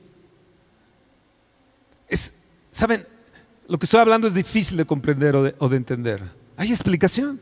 Es, 2.09 2.35
¿Saben? 2.73 3.07
Lo 3.69 3.79
que 3.79 3.87
estoy 3.87 4.01
hablando 4.01 4.27
es 4.27 4.35
difícil 4.35 4.77
de 4.77 4.85
comprender 4.85 5.37
o 5.37 5.69
de, 5.69 5.77
entender. 5.77 6.29
¿Hay 6.57 6.73
explicación? 6.73 7.41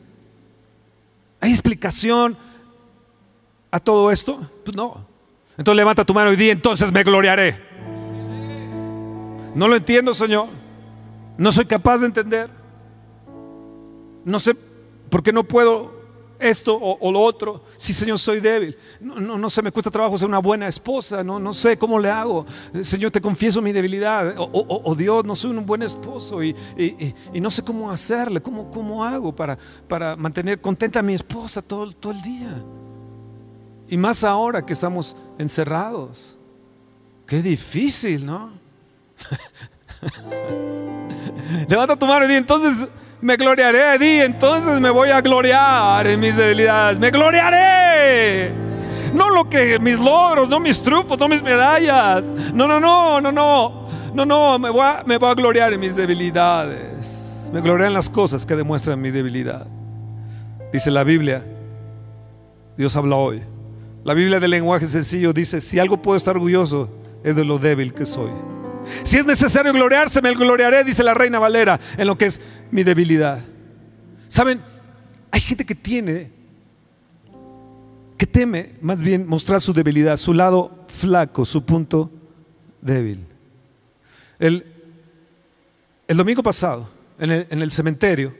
¿Hay 1.40 1.52
explicación 1.52 2.36
a 3.70 3.80
todo 3.80 4.10
esto? 4.10 4.46
Pues 4.62 4.76
no. 4.76 5.06
Entonces 5.56 5.76
levanta 5.78 6.04
tu 6.04 6.12
mano 6.12 6.34
y 6.34 6.36
di, 6.36 6.50
entonces 6.50 6.92
me 6.92 7.02
gloriaré. 7.02 7.58
No 9.54 9.68
lo 9.68 9.74
entiendo, 9.74 10.12
Señor. 10.12 10.48
No 11.38 11.50
soy 11.50 11.64
capaz 11.64 12.00
de 12.00 12.06
entender. 12.08 12.50
No 14.26 14.38
sé 14.38 14.54
por 15.08 15.22
qué 15.22 15.32
no 15.32 15.44
puedo 15.44 15.99
esto 16.40 16.76
o, 16.76 17.12
lo 17.12 17.20
otro. 17.20 17.64
Sí, 17.76 17.92
Señor, 17.92 18.18
soy 18.18 18.40
débil. 18.40 18.76
No, 19.00 19.20
no, 19.20 19.38
no 19.38 19.50
sé, 19.50 19.62
me 19.62 19.70
cuesta 19.70 19.90
trabajo 19.90 20.18
ser 20.18 20.28
una 20.28 20.38
buena 20.38 20.66
esposa. 20.66 21.22
No, 21.22 21.38
no 21.38 21.54
sé 21.54 21.76
cómo 21.76 21.98
le 21.98 22.10
hago. 22.10 22.46
Señor, 22.82 23.10
te 23.10 23.20
confieso 23.20 23.62
mi 23.62 23.72
debilidad. 23.72 24.34
O, 24.36 24.94
Dios, 24.94 25.24
no 25.24 25.36
soy 25.36 25.50
un 25.50 25.64
buen 25.64 25.82
esposo 25.82 26.42
y, 26.42 26.54
no 27.34 27.50
sé 27.50 27.62
cómo 27.62 27.90
hacerle. 27.90 28.40
¿Cómo, 28.40 28.70
cómo 28.70 29.04
hago 29.04 29.34
para, 29.34 29.58
para 29.86 30.16
mantener 30.16 30.60
contenta 30.60 31.00
a 31.00 31.02
mi 31.02 31.14
esposa 31.14 31.62
todo, 31.62 31.90
todo 31.92 32.12
el 32.12 32.22
día? 32.22 32.62
Y 33.88 33.96
más 33.96 34.24
ahora 34.24 34.64
que 34.64 34.72
estamos 34.72 35.16
encerrados. 35.38 36.36
Qué 37.26 37.42
difícil, 37.42 38.24
¿no? 38.24 38.52
Levanta 41.68 41.96
tu 41.96 42.06
mano 42.06 42.30
y 42.30 42.36
entonces 42.36 42.88
me 43.20 43.36
gloriaré, 43.36 43.98
di, 43.98 44.20
entonces 44.20 44.80
me 44.80 44.90
voy 44.90 45.10
a 45.10 45.20
gloriar 45.20 46.06
en 46.06 46.20
mis 46.20 46.36
debilidades. 46.36 46.98
Me 46.98 47.10
gloriaré. 47.10 48.52
No 49.14 49.28
lo 49.30 49.48
que 49.48 49.78
mis 49.78 49.98
logros, 49.98 50.48
no 50.48 50.60
mis 50.60 50.80
triunfos, 50.82 51.18
no 51.18 51.28
mis 51.28 51.42
medallas. 51.42 52.30
No, 52.54 52.66
no, 52.66 52.80
no, 52.80 53.20
no, 53.20 53.32
no. 53.32 53.80
No, 54.14 54.24
no, 54.24 54.58
me 54.58 54.70
voy 54.70 54.82
a, 54.82 55.02
me 55.06 55.18
voy 55.18 55.30
a 55.30 55.34
gloriar 55.34 55.72
en 55.72 55.80
mis 55.80 55.94
debilidades. 55.94 57.50
Me 57.52 57.60
gloriaré 57.60 57.88
en 57.88 57.94
las 57.94 58.08
cosas 58.08 58.44
que 58.46 58.56
demuestran 58.56 59.00
mi 59.00 59.10
debilidad. 59.10 59.66
Dice 60.72 60.90
la 60.90 61.04
Biblia. 61.04 61.44
Dios 62.76 62.96
habla 62.96 63.16
hoy. 63.16 63.42
La 64.04 64.14
Biblia 64.14 64.40
del 64.40 64.52
lenguaje 64.52 64.86
sencillo 64.86 65.32
dice, 65.32 65.60
si 65.60 65.78
algo 65.78 66.00
puedo 66.00 66.16
estar 66.16 66.36
orgulloso, 66.36 66.90
es 67.22 67.36
de 67.36 67.44
lo 67.44 67.58
débil 67.58 67.92
que 67.92 68.06
soy. 68.06 68.30
Si 69.02 69.18
es 69.18 69.26
necesario 69.26 69.72
gloriarse, 69.72 70.22
me 70.22 70.34
gloriaré, 70.34 70.84
dice 70.84 71.02
la 71.02 71.14
reina 71.14 71.38
Valera, 71.38 71.78
en 71.96 72.06
lo 72.06 72.16
que 72.16 72.26
es 72.26 72.40
mi 72.70 72.82
debilidad. 72.82 73.40
Saben, 74.28 74.62
hay 75.30 75.40
gente 75.40 75.64
que 75.64 75.74
tiene, 75.74 76.30
que 78.16 78.26
teme 78.26 78.74
más 78.80 79.02
bien 79.02 79.26
mostrar 79.26 79.60
su 79.60 79.72
debilidad, 79.72 80.16
su 80.16 80.34
lado 80.34 80.84
flaco, 80.88 81.44
su 81.44 81.64
punto 81.64 82.10
débil. 82.80 83.26
El, 84.38 84.66
el 86.06 86.16
domingo 86.16 86.42
pasado, 86.42 86.88
en 87.18 87.30
el, 87.30 87.46
en 87.50 87.62
el 87.62 87.70
cementerio, 87.70 88.34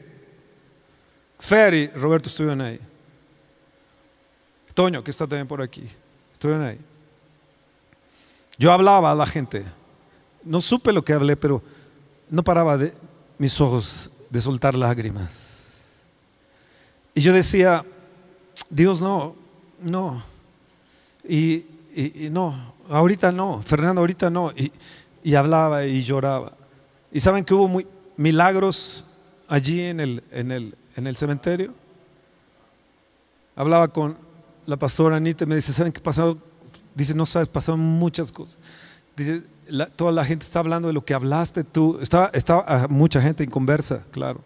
Fer 1.39 1.73
y 1.73 1.87
Roberto 1.87 2.29
estuvieron 2.29 2.61
ahí. 2.61 2.79
Toño, 4.73 5.03
que 5.03 5.11
está 5.11 5.27
también 5.27 5.47
por 5.47 5.61
aquí, 5.61 5.87
estuvieron 6.33 6.63
ahí. 6.65 6.79
Yo 8.57 8.71
hablaba 8.71 9.11
a 9.11 9.15
la 9.15 9.25
gente. 9.25 9.65
No 10.43 10.61
supe 10.61 10.93
lo 10.93 11.03
que 11.03 11.13
hablé, 11.13 11.35
pero 11.35 11.63
no 12.29 12.43
paraba 12.43 12.77
de 12.77 12.93
mis 13.37 13.59
ojos 13.59 14.11
de 14.31 14.41
soltar 14.41 14.73
lágrimas. 14.75 16.01
Y 17.13 17.21
yo 17.21 17.33
decía, 17.33 17.85
Dios 18.69 18.99
no, 19.01 19.35
no. 19.79 20.23
Y, 21.27 21.65
y- 21.93 22.29
no, 22.31 22.73
ahorita 22.89 23.31
no, 23.31 23.61
Fernando, 23.61 24.01
ahorita 24.01 24.29
no. 24.29 24.51
Y, 24.51 24.71
y 25.23 25.35
hablaba 25.35 25.85
y 25.85 26.01
lloraba. 26.01 26.53
Y 27.11 27.19
saben 27.19 27.43
que 27.45 27.53
hubo 27.53 27.67
muy, 27.67 27.85
milagros 28.17 29.05
allí 29.47 29.81
en 29.81 29.99
el, 29.99 30.23
en, 30.31 30.51
el, 30.51 30.75
en 30.95 31.07
el 31.07 31.15
cementerio. 31.17 31.73
Hablaba 33.55 33.89
con 33.89 34.17
la 34.65 34.77
pastora 34.77 35.17
Anita 35.17 35.43
y 35.43 35.47
me 35.47 35.55
dice, 35.55 35.73
¿saben 35.73 35.91
qué 35.91 35.99
pasó? 35.99 36.37
Dice, 36.95 37.13
no 37.13 37.25
sabes, 37.25 37.49
pasaron 37.49 37.81
muchas 37.81 38.31
cosas. 38.31 38.57
Dice, 39.15 39.43
toda 39.95 40.11
la 40.11 40.25
gente 40.25 40.45
está 40.45 40.59
hablando 40.59 40.87
de 40.87 40.93
lo 40.93 41.03
que 41.03 41.13
hablaste 41.13 41.63
tú. 41.63 41.99
Estaba, 42.01 42.29
estaba 42.33 42.65
ah, 42.67 42.87
mucha 42.89 43.21
gente 43.21 43.43
en 43.43 43.49
conversa, 43.49 44.03
claro. 44.11 44.41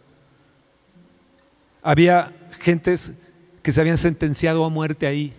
Había 1.82 2.32
gentes 2.60 3.14
que 3.62 3.72
se 3.72 3.82
habían 3.82 3.98
sentenciado 3.98 4.64
a 4.66 4.70
muerte 4.70 5.08
ahí. 5.08 5.34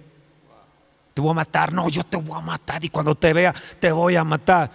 Te 1.14 1.22
voy 1.22 1.30
a 1.30 1.34
matar, 1.34 1.72
no, 1.72 1.88
yo 1.88 2.04
te 2.04 2.16
voy 2.16 2.38
a 2.38 2.42
matar 2.42 2.84
y 2.84 2.88
cuando 2.88 3.14
te 3.14 3.32
vea 3.32 3.54
te 3.80 3.90
voy 3.90 4.16
a 4.16 4.24
matar. 4.24 4.70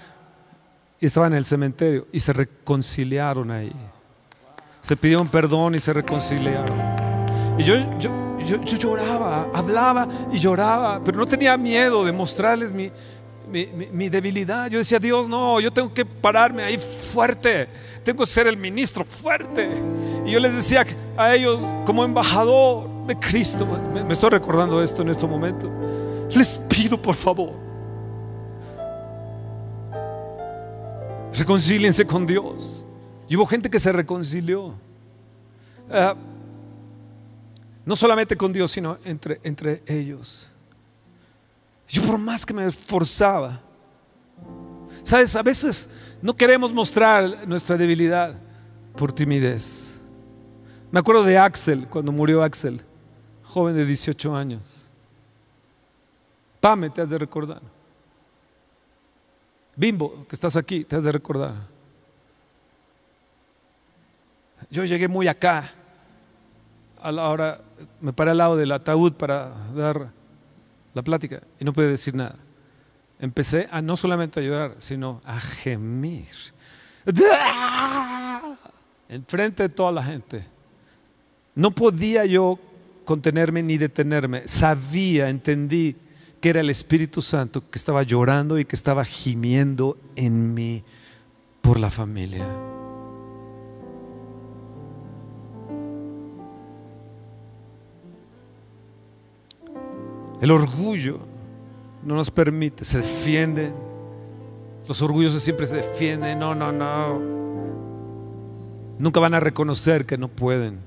Y 0.99 1.05
estaban 1.05 1.34
en 1.34 1.38
el 1.38 1.45
cementerio 1.45 2.07
y 2.12 2.20
se 2.20 2.34
reconciliaron 2.34 3.51
ahí. 3.51 3.74
Se 4.82 4.95
pidieron 4.95 5.30
perdón 5.30 5.76
y 5.76 5.80
se 5.80 5.93
reconciliaron. 5.93 6.78
Y 7.57 7.64
yo, 7.64 7.76
yo, 7.99 8.12
yo 8.64 8.78
lloraba, 8.78 9.47
hablaba 9.53 10.07
y 10.32 10.38
lloraba, 10.38 11.03
pero 11.03 11.18
no 11.18 11.26
tenía 11.26 11.57
miedo 11.57 12.03
de 12.03 12.12
mostrarles 12.12 12.74
mi, 12.74 12.91
mi, 13.51 13.67
mi- 13.91 14.09
debilidad. 14.09 14.69
Yo 14.69 14.77
decía, 14.79 14.97
Dios, 14.99 15.27
no, 15.27 15.59
yo 15.59 15.71
tengo 15.71 15.93
que 15.93 16.05
pararme 16.05 16.63
ahí 16.63 16.77
fuerte, 16.77 17.67
tengo 18.03 18.19
que 18.23 18.29
ser 18.29 18.47
el 18.47 18.57
ministro 18.57 19.03
fuerte. 19.05 19.69
Y 20.25 20.31
yo 20.31 20.39
les 20.39 20.55
decía 20.55 20.85
a 21.17 21.35
ellos, 21.35 21.63
como 21.85 22.03
embajador 22.03 22.89
de 23.07 23.15
Cristo, 23.17 23.65
me, 23.65 24.13
estoy 24.13 24.29
recordando 24.29 24.81
esto 24.81 25.01
en 25.01 25.09
este 25.09 25.27
momento, 25.27 25.69
les 26.35 26.57
pido 26.69 27.01
por 27.01 27.15
favor, 27.15 27.51
reconcíliense 31.33 32.05
con 32.05 32.25
Dios. 32.25 32.85
Y 33.27 33.35
hubo 33.37 33.45
gente 33.45 33.69
que 33.69 33.79
se 33.79 33.91
reconcilió. 33.91 34.73
Ah, 35.89 36.15
no 37.85 37.95
solamente 37.95 38.35
con 38.37 38.53
Dios, 38.53 38.71
sino 38.71 38.97
entre, 39.05 39.39
entre 39.43 39.81
ellos. 39.87 40.47
Yo 41.91 42.01
por 42.03 42.17
más 42.17 42.45
que 42.45 42.53
me 42.53 42.65
esforzaba, 42.65 43.59
sabes, 45.03 45.35
a 45.35 45.43
veces 45.43 45.89
no 46.21 46.33
queremos 46.33 46.73
mostrar 46.73 47.45
nuestra 47.45 47.75
debilidad 47.75 48.33
por 48.95 49.11
timidez. 49.11 49.99
Me 50.89 51.01
acuerdo 51.01 51.25
de 51.25 51.37
Axel, 51.37 51.87
cuando 51.89 52.13
murió 52.13 52.43
Axel, 52.43 52.81
joven 53.43 53.75
de 53.75 53.85
18 53.85 54.33
años. 54.33 54.89
Pame, 56.61 56.89
te 56.89 57.01
has 57.01 57.09
de 57.09 57.17
recordar. 57.17 57.61
Bimbo, 59.75 60.25
que 60.29 60.35
estás 60.35 60.55
aquí, 60.55 60.85
te 60.85 60.95
has 60.95 61.03
de 61.03 61.11
recordar. 61.11 61.55
Yo 64.69 64.85
llegué 64.85 65.09
muy 65.09 65.27
acá, 65.27 65.73
a 67.01 67.11
la 67.11 67.27
hora, 67.27 67.59
me 67.99 68.13
paré 68.13 68.31
al 68.31 68.37
lado 68.37 68.55
del 68.55 68.71
ataúd 68.71 69.11
para 69.11 69.49
dar 69.75 70.20
la 70.93 71.01
plática 71.01 71.41
y 71.59 71.65
no 71.65 71.73
pude 71.73 71.87
decir 71.87 72.15
nada. 72.15 72.35
Empecé 73.19 73.67
a 73.71 73.81
no 73.81 73.97
solamente 73.97 74.39
a 74.39 74.43
llorar, 74.43 74.75
sino 74.79 75.21
a 75.25 75.39
gemir. 75.39 76.27
Enfrente 79.09 79.63
de 79.63 79.69
toda 79.69 79.91
la 79.91 80.03
gente. 80.03 80.45
No 81.53 81.71
podía 81.71 82.25
yo 82.25 82.59
contenerme 83.05 83.61
ni 83.61 83.77
detenerme. 83.77 84.47
Sabía, 84.47 85.29
entendí 85.29 85.95
que 86.39 86.49
era 86.49 86.61
el 86.61 86.69
Espíritu 86.69 87.21
Santo 87.21 87.69
que 87.69 87.77
estaba 87.77 88.03
llorando 88.03 88.57
y 88.57 88.65
que 88.65 88.75
estaba 88.75 89.05
gimiendo 89.05 89.97
en 90.15 90.53
mí 90.53 90.83
por 91.61 91.79
la 91.79 91.91
familia. 91.91 92.70
El 100.41 100.49
orgullo 100.49 101.19
no 102.03 102.15
nos 102.15 102.31
permite, 102.31 102.83
se 102.83 102.97
defienden. 102.97 103.75
Los 104.87 104.99
orgullosos 105.03 105.43
siempre 105.43 105.67
se 105.67 105.75
defienden. 105.75 106.39
No, 106.39 106.55
no, 106.55 106.71
no. 106.71 107.21
Nunca 108.97 109.19
van 109.19 109.35
a 109.35 109.39
reconocer 109.39 110.07
que 110.07 110.17
no 110.17 110.27
pueden. 110.27 110.79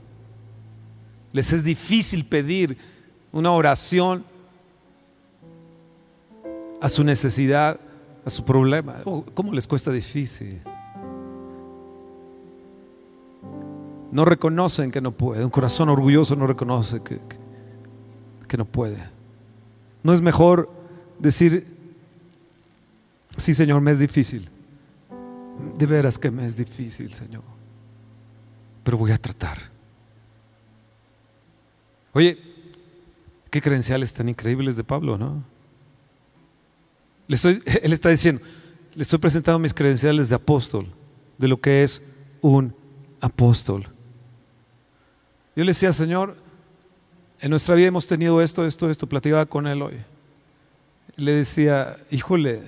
Les 1.32 1.52
es 1.52 1.62
difícil 1.62 2.26
pedir 2.26 2.76
una 3.30 3.52
oración 3.52 4.24
a 6.80 6.88
su 6.88 7.04
necesidad, 7.04 7.78
a 8.24 8.30
su 8.30 8.44
problema. 8.44 8.96
Oh, 9.04 9.24
¿Cómo 9.34 9.52
les 9.52 9.68
cuesta 9.68 9.92
difícil? 9.92 10.60
No 14.10 14.24
reconocen 14.24 14.90
que 14.90 15.00
no 15.00 15.12
puede. 15.12 15.44
Un 15.44 15.50
corazón 15.50 15.88
orgulloso 15.90 16.34
no 16.34 16.48
reconoce 16.48 17.02
que, 17.04 17.18
que, 17.18 17.36
que 18.48 18.56
no 18.56 18.64
puede. 18.64 19.13
No 20.04 20.12
es 20.12 20.20
mejor 20.20 20.70
decir, 21.18 21.66
sí 23.36 23.54
Señor, 23.54 23.80
me 23.80 23.90
es 23.90 23.98
difícil. 23.98 24.48
De 25.78 25.86
veras 25.86 26.18
que 26.18 26.30
me 26.30 26.46
es 26.46 26.56
difícil, 26.56 27.12
Señor. 27.12 27.42
Pero 28.84 28.98
voy 28.98 29.10
a 29.12 29.16
tratar. 29.16 29.58
Oye, 32.12 32.38
qué 33.50 33.60
credenciales 33.60 34.12
tan 34.12 34.28
increíbles 34.28 34.76
de 34.76 34.84
Pablo, 34.84 35.16
¿no? 35.16 35.42
Le 37.26 37.36
estoy, 37.36 37.62
él 37.82 37.92
está 37.92 38.10
diciendo, 38.10 38.42
le 38.94 39.02
estoy 39.02 39.18
presentando 39.18 39.58
mis 39.58 39.72
credenciales 39.72 40.28
de 40.28 40.34
apóstol, 40.34 40.86
de 41.38 41.48
lo 41.48 41.60
que 41.60 41.82
es 41.82 42.02
un 42.42 42.74
apóstol. 43.20 43.84
Yo 45.56 45.64
le 45.64 45.70
decía, 45.70 45.92
Señor, 45.92 46.36
en 47.40 47.50
nuestra 47.50 47.74
vida 47.74 47.88
hemos 47.88 48.06
tenido 48.06 48.40
esto, 48.40 48.66
esto, 48.66 48.90
esto, 48.90 49.06
platicaba 49.06 49.46
con 49.46 49.66
él 49.66 49.82
hoy. 49.82 49.98
Le 51.16 51.32
decía, 51.32 51.98
híjole, 52.10 52.62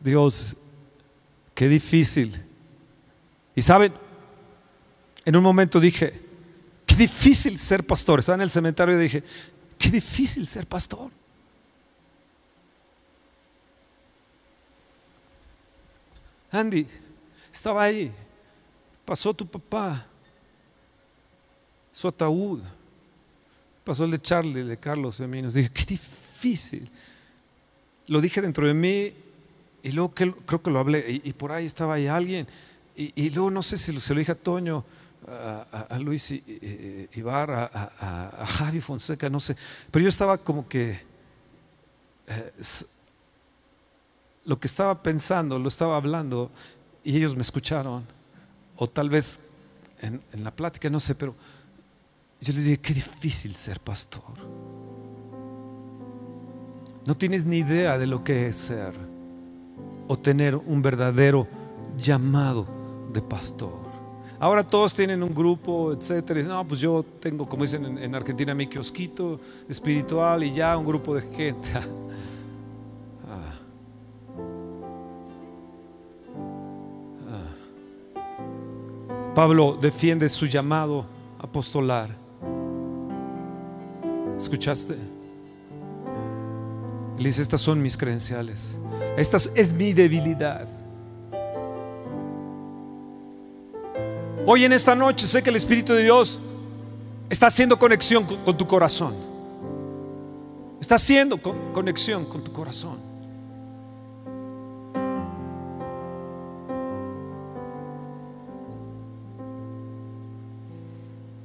Dios, 0.00 0.56
qué 1.54 1.68
difícil. 1.68 2.42
Y 3.54 3.62
saben, 3.62 3.92
en 5.24 5.36
un 5.36 5.42
momento 5.42 5.80
dije, 5.80 6.20
qué 6.86 6.96
difícil 6.96 7.58
ser 7.58 7.84
pastor. 7.86 8.20
Estaba 8.20 8.36
en 8.36 8.42
el 8.42 8.50
cementerio 8.50 8.98
y 8.98 9.02
dije, 9.02 9.24
qué 9.78 9.90
difícil 9.90 10.46
ser 10.46 10.66
pastor. 10.66 11.10
Andy, 16.50 16.86
estaba 17.52 17.84
ahí, 17.84 18.12
pasó 19.04 19.32
tu 19.32 19.46
papá, 19.46 20.04
su 21.92 22.08
ataúd, 22.08 22.60
pasó 23.84 24.04
el 24.04 24.10
de 24.10 24.20
Charlie, 24.20 24.60
el 24.60 24.68
de 24.68 24.78
Carlos, 24.78 25.18
de 25.18 25.26
mí, 25.26 25.42
nos 25.42 25.54
dije, 25.54 25.70
qué 25.70 25.84
difícil. 25.84 26.90
Lo 28.06 28.20
dije 28.20 28.40
dentro 28.40 28.66
de 28.66 28.74
mí 28.74 29.12
y 29.82 29.92
luego 29.92 30.12
creo 30.12 30.62
que 30.62 30.70
lo 30.70 30.78
hablé 30.78 31.20
y, 31.24 31.32
por 31.32 31.52
ahí 31.52 31.66
estaba 31.66 31.94
ahí 31.94 32.06
alguien 32.06 32.46
y, 32.96 33.30
luego 33.30 33.50
no 33.50 33.62
sé 33.62 33.78
si 33.78 33.98
se 33.98 34.14
lo 34.14 34.18
dije 34.18 34.32
a 34.32 34.34
Toño, 34.34 34.84
a, 35.26 35.98
Luis 36.00 36.34
Ibarra, 37.14 37.70
a, 37.72 38.42
a, 38.42 38.46
Javi 38.46 38.80
Fonseca, 38.80 39.30
no 39.30 39.40
sé, 39.40 39.56
pero 39.90 40.02
yo 40.02 40.08
estaba 40.08 40.36
como 40.38 40.68
que 40.68 41.00
eh, 42.26 42.52
lo 44.44 44.58
que 44.58 44.66
estaba 44.66 45.02
pensando, 45.02 45.58
lo 45.58 45.68
estaba 45.68 45.96
hablando 45.96 46.50
y 47.04 47.16
ellos 47.16 47.34
me 47.34 47.42
escucharon 47.42 48.04
o 48.76 48.86
tal 48.88 49.08
vez 49.08 49.40
en, 50.00 50.20
en 50.32 50.44
la 50.44 50.50
plática, 50.50 50.90
no 50.90 51.00
sé, 51.00 51.14
pero 51.14 51.34
yo 52.40 52.52
les 52.54 52.64
dije, 52.64 52.78
qué 52.78 52.94
difícil 52.94 53.54
ser 53.54 53.80
pastor. 53.80 54.34
No 57.04 57.16
tienes 57.16 57.44
ni 57.44 57.58
idea 57.58 57.98
de 57.98 58.06
lo 58.06 58.24
que 58.24 58.46
es 58.46 58.56
ser 58.56 58.94
o 60.08 60.16
tener 60.18 60.56
un 60.56 60.80
verdadero 60.80 61.46
llamado 61.98 62.66
de 63.12 63.20
pastor. 63.20 63.90
Ahora 64.38 64.64
todos 64.64 64.94
tienen 64.94 65.22
un 65.22 65.34
grupo, 65.34 65.92
etcétera. 65.92 66.40
Y 66.40 66.44
no, 66.44 66.66
pues 66.66 66.80
yo 66.80 67.04
tengo, 67.20 67.46
como 67.46 67.64
dicen 67.64 67.84
en, 67.84 67.98
en, 67.98 68.14
Argentina, 68.14 68.54
mi 68.54 68.66
kiosquito 68.66 69.38
espiritual 69.68 70.42
y 70.42 70.54
ya 70.54 70.76
un 70.78 70.86
grupo 70.86 71.14
de 71.14 71.22
gente. 71.22 71.68
Ah. 73.32 73.54
Ah. 77.30 77.54
Pablo 79.36 79.78
defiende 79.80 80.28
su 80.28 80.46
llamado 80.46 81.06
apostolar. 81.38 82.10
¿Escuchaste? 84.40 84.94
Él 87.18 87.24
dice, 87.24 87.42
estas 87.42 87.60
son 87.60 87.82
mis 87.82 87.96
credenciales. 87.96 88.78
Esta 89.16 89.36
es 89.54 89.72
mi 89.72 89.92
debilidad. 89.92 90.66
Hoy 94.46 94.64
en 94.64 94.72
esta 94.72 94.94
noche 94.94 95.26
sé 95.26 95.42
que 95.42 95.50
el 95.50 95.56
Espíritu 95.56 95.92
de 95.92 96.02
Dios 96.02 96.40
está 97.28 97.48
haciendo 97.48 97.78
conexión 97.78 98.24
con, 98.24 98.56
tu 98.56 98.66
corazón. 98.66 99.14
Está 100.80 100.94
haciendo 100.94 101.36
conexión 101.72 102.24
con 102.24 102.42
tu 102.42 102.50
corazón. 102.52 102.98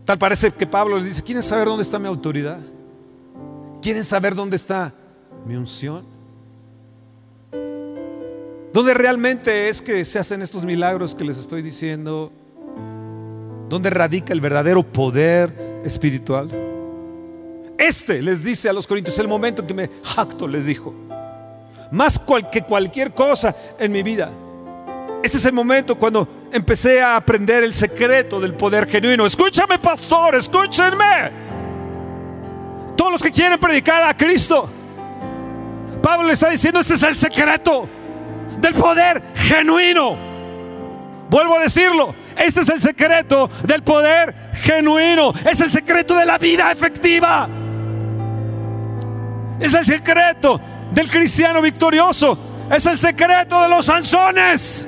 Tal 0.06 0.18
parece 0.18 0.52
que 0.52 0.66
Pablo 0.66 0.98
le 0.98 1.04
dice, 1.04 1.22
¿quieren 1.22 1.44
saber 1.44 1.66
dónde 1.66 1.84
está 1.84 2.00
mi 2.00 2.08
autoridad? 2.08 2.60
¿Quieren 3.86 4.04
saber 4.04 4.34
dónde 4.34 4.56
está 4.56 4.92
mi 5.46 5.56
unción? 5.56 6.08
¿Dónde 8.74 8.96
realmente 8.96 9.70
es 9.70 9.80
que 9.80 10.04
se 10.04 10.18
hacen 10.18 10.42
estos 10.42 10.66
milagros 10.66 11.14
que 11.14 11.24
les 11.24 11.38
estoy 11.38 11.62
diciendo? 11.62 12.32
¿Dónde 13.70 13.92
radica 13.92 14.34
el 14.34 14.42
verdadero 14.42 14.82
poder 14.82 15.82
espiritual? 15.86 16.50
Este 17.78 18.24
les 18.24 18.44
dice 18.44 18.70
a 18.70 18.74
los 18.74 18.88
corintios, 18.88 19.20
el 19.20 19.28
momento 19.28 19.62
en 19.62 19.68
que 19.68 19.74
me 19.76 19.92
jacto, 20.02 20.48
les 20.48 20.66
dijo, 20.66 20.92
más 21.92 22.20
que 22.52 22.64
cualquier 22.64 23.14
cosa 23.14 23.56
en 23.78 23.92
mi 23.92 24.02
vida. 24.02 24.32
Este 25.22 25.38
es 25.38 25.46
el 25.46 25.54
momento 25.54 25.96
cuando 25.96 26.28
empecé 26.52 27.04
a 27.04 27.18
aprender 27.18 27.64
el 27.64 27.72
secreto 27.72 28.40
del 28.40 28.56
poder 28.56 28.88
genuino. 28.88 29.28
Escúchame, 29.28 29.78
pastor, 29.78 30.34
escúchenme. 30.34 31.45
Todos 32.96 33.12
los 33.12 33.22
que 33.22 33.32
quieren 33.32 33.60
predicar 33.60 34.04
a 34.04 34.16
Cristo, 34.16 34.70
Pablo 36.02 36.28
le 36.28 36.34
está 36.34 36.50
diciendo, 36.50 36.80
este 36.80 36.94
es 36.94 37.04
el 37.04 37.16
secreto 37.16 37.90
del 38.60 38.74
poder 38.74 39.34
genuino. 39.36 40.18
Vuelvo 41.30 41.58
a 41.58 41.62
decirlo, 41.62 42.14
este 42.38 42.62
es 42.62 42.70
el 42.70 42.80
secreto 42.80 43.50
del 43.64 43.84
poder 43.84 44.52
genuino, 44.54 45.34
es 45.50 45.60
el 45.62 45.72
secreto 45.72 46.16
de 46.16 46.26
la 46.26 46.38
vida 46.38 46.72
efectiva. 46.72 47.50
Es 49.60 49.74
el 49.74 49.86
secreto 49.86 50.60
del 50.92 51.10
cristiano 51.10 51.62
victorioso, 51.62 52.38
es 52.72 52.86
el 52.86 52.98
secreto 52.98 53.62
de 53.62 53.70
los 53.70 53.86
Sansones. 53.86 54.88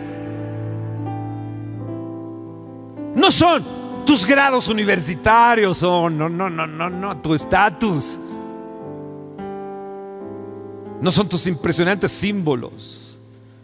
No 3.16 3.32
son 3.32 3.77
tus 4.08 4.26
grados 4.26 4.70
universitarios 4.70 5.84
o 5.84 6.10
no, 6.10 6.30
no, 6.30 6.50
no, 6.50 6.66
no, 6.66 6.90
no, 6.90 7.22
tu 7.22 7.36
estatus. 7.36 8.20
No 11.00 11.12
son 11.12 11.30
tus 11.30 11.46
impresionantes 11.46 12.12
símbolos 12.12 13.20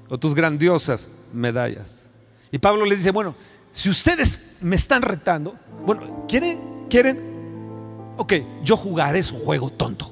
o 0.09 0.19
tus 0.19 0.35
grandiosas 0.35 1.09
medallas. 1.31 2.07
Y 2.51 2.59
Pablo 2.59 2.85
les 2.85 2.99
dice, 2.99 3.11
bueno, 3.11 3.33
si 3.71 3.89
ustedes 3.89 4.37
me 4.61 4.75
están 4.75 5.01
retando, 5.01 5.55
bueno, 5.85 6.25
¿quieren? 6.27 6.87
¿Quieren? 6.89 7.19
Ok, 8.17 8.33
yo 8.63 8.75
jugaré 8.77 9.23
su 9.23 9.39
juego 9.39 9.71
tonto. 9.71 10.11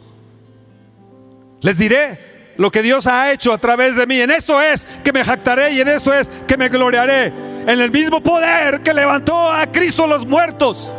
Les 1.60 1.78
diré 1.78 2.54
lo 2.58 2.72
que 2.72 2.82
Dios 2.82 3.06
ha 3.06 3.32
hecho 3.34 3.54
a 3.54 3.58
través 3.58 3.98
de 3.98 4.08
mí. 4.08 4.20
En 4.20 4.32
esto 4.32 4.62
es 4.62 4.88
que 5.04 5.12
me 5.12 5.26
jactaré 5.26 5.74
y 5.74 5.82
en 5.82 5.90
esto 5.90 6.14
es 6.14 6.30
que 6.48 6.58
me 6.58 6.70
gloriaré. 6.70 7.51
En 7.68 7.80
el 7.80 7.92
mismo 7.92 8.22
poder 8.22 8.82
que 8.82 8.94
levantó 8.94 9.52
a 9.52 9.68
Cristo 9.68 10.08
los 10.08 10.26
muertos. 10.26 10.92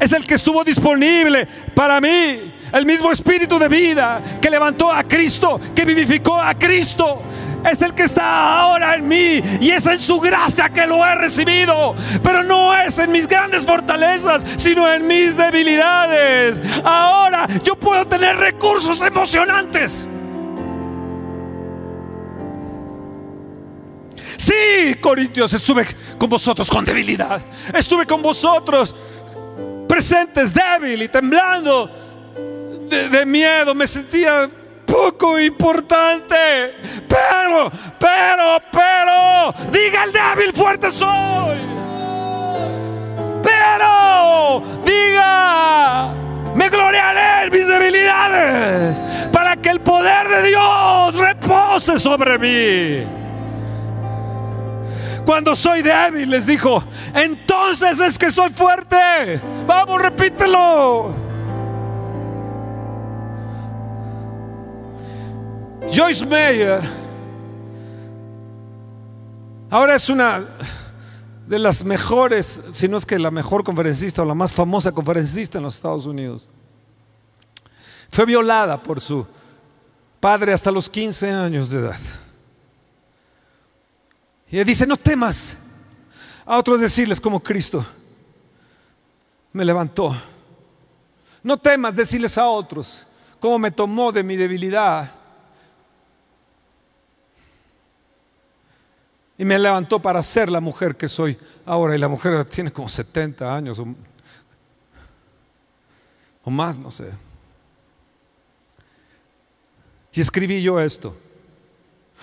Es 0.00 0.12
el 0.12 0.26
que 0.26 0.34
estuvo 0.34 0.64
disponible 0.64 1.46
para 1.74 2.00
mí 2.00 2.52
el 2.74 2.84
mismo 2.84 3.12
espíritu 3.12 3.58
de 3.58 3.68
vida 3.68 4.20
que 4.40 4.50
levantó 4.50 4.90
a 4.90 5.04
Cristo, 5.04 5.60
que 5.74 5.84
vivificó 5.84 6.40
a 6.40 6.54
Cristo, 6.54 7.22
es 7.64 7.80
el 7.82 7.94
que 7.94 8.02
está 8.02 8.60
ahora 8.60 8.96
en 8.96 9.08
mí 9.08 9.40
y 9.60 9.70
es 9.70 9.86
en 9.86 9.98
su 9.98 10.20
gracia 10.20 10.68
que 10.68 10.86
lo 10.86 11.04
he 11.04 11.14
recibido. 11.14 11.94
Pero 12.22 12.42
no 12.42 12.76
es 12.76 12.98
en 12.98 13.12
mis 13.12 13.26
grandes 13.26 13.64
fortalezas, 13.64 14.44
sino 14.56 14.92
en 14.92 15.06
mis 15.06 15.36
debilidades. 15.36 16.60
Ahora 16.84 17.46
yo 17.62 17.76
puedo 17.76 18.04
tener 18.06 18.36
recursos 18.36 19.00
emocionantes. 19.00 20.08
Sí, 24.36 24.94
Corintios, 25.00 25.52
estuve 25.52 25.86
con 26.18 26.28
vosotros 26.28 26.68
con 26.68 26.84
debilidad. 26.84 27.40
Estuve 27.74 28.06
con 28.06 28.22
vosotros 28.22 28.94
presentes, 29.88 30.52
débil 30.52 31.02
y 31.02 31.08
temblando 31.08 31.90
de, 32.88 33.26
miedo, 33.26 33.74
me 33.74 33.86
sentía 33.86 34.48
poco 34.86 35.38
importante. 35.38 36.74
Pero, 37.08 37.70
pero, 37.98 38.58
pero, 38.70 39.54
diga 39.70 40.04
el 40.04 40.12
débil, 40.12 40.52
fuerte 40.52 40.90
soy. 40.90 41.58
Pero, 43.42 44.62
diga, 44.84 46.12
me 46.54 46.68
gloriaré 46.68 47.46
en 47.46 47.52
mis 47.52 47.68
debilidades 47.68 49.04
para 49.30 49.56
que 49.56 49.70
el 49.70 49.80
poder 49.80 50.28
de 50.28 50.48
Dios 50.48 51.14
repose 51.16 51.98
sobre 51.98 52.38
mí. 52.38 53.23
Cuando 55.24 55.56
soy 55.56 55.82
débil, 55.82 56.28
les 56.28 56.46
dijo, 56.46 56.84
entonces 57.14 58.00
es 58.00 58.18
que 58.18 58.30
soy 58.30 58.50
fuerte. 58.50 59.40
Vamos, 59.66 60.00
repítelo. 60.00 61.14
Joyce 65.90 66.24
Meyer 66.26 66.80
ahora 69.70 69.96
es 69.96 70.08
una 70.08 70.44
de 71.46 71.58
las 71.58 71.84
mejores, 71.84 72.62
si 72.72 72.88
no 72.88 72.96
es 72.96 73.04
que 73.04 73.18
la 73.18 73.30
mejor 73.30 73.64
conferencista 73.64 74.22
o 74.22 74.24
la 74.24 74.34
más 74.34 74.52
famosa 74.52 74.92
conferencista 74.92 75.58
en 75.58 75.64
los 75.64 75.74
Estados 75.74 76.06
Unidos. 76.06 76.48
Fue 78.10 78.24
violada 78.24 78.82
por 78.82 79.00
su 79.00 79.26
padre 80.20 80.52
hasta 80.52 80.70
los 80.70 80.88
15 80.88 81.30
años 81.30 81.70
de 81.70 81.80
edad. 81.80 81.98
Y 84.54 84.62
dice, 84.62 84.86
no 84.86 84.96
temas. 84.96 85.56
A 86.46 86.58
otros 86.58 86.80
decirles 86.80 87.20
como 87.20 87.42
Cristo 87.42 87.84
me 89.52 89.64
levantó. 89.64 90.16
No 91.42 91.56
temas 91.56 91.96
decirles 91.96 92.38
a 92.38 92.46
otros 92.46 93.04
cómo 93.40 93.58
me 93.58 93.72
tomó 93.72 94.12
de 94.12 94.22
mi 94.22 94.36
debilidad 94.36 95.12
Y 99.36 99.44
me 99.44 99.58
levantó 99.58 100.00
para 100.00 100.22
ser 100.22 100.48
la 100.48 100.60
mujer 100.60 100.94
que 100.94 101.08
soy 101.08 101.36
ahora. 101.66 101.96
Y 101.96 101.98
la 101.98 102.06
mujer 102.06 102.44
tiene 102.44 102.72
como 102.72 102.88
70 102.88 103.56
años 103.56 103.82
o 106.44 106.50
más, 106.50 106.78
no 106.78 106.92
sé. 106.92 107.10
Y 110.12 110.20
escribí 110.20 110.62
yo 110.62 110.78
esto. 110.78 111.23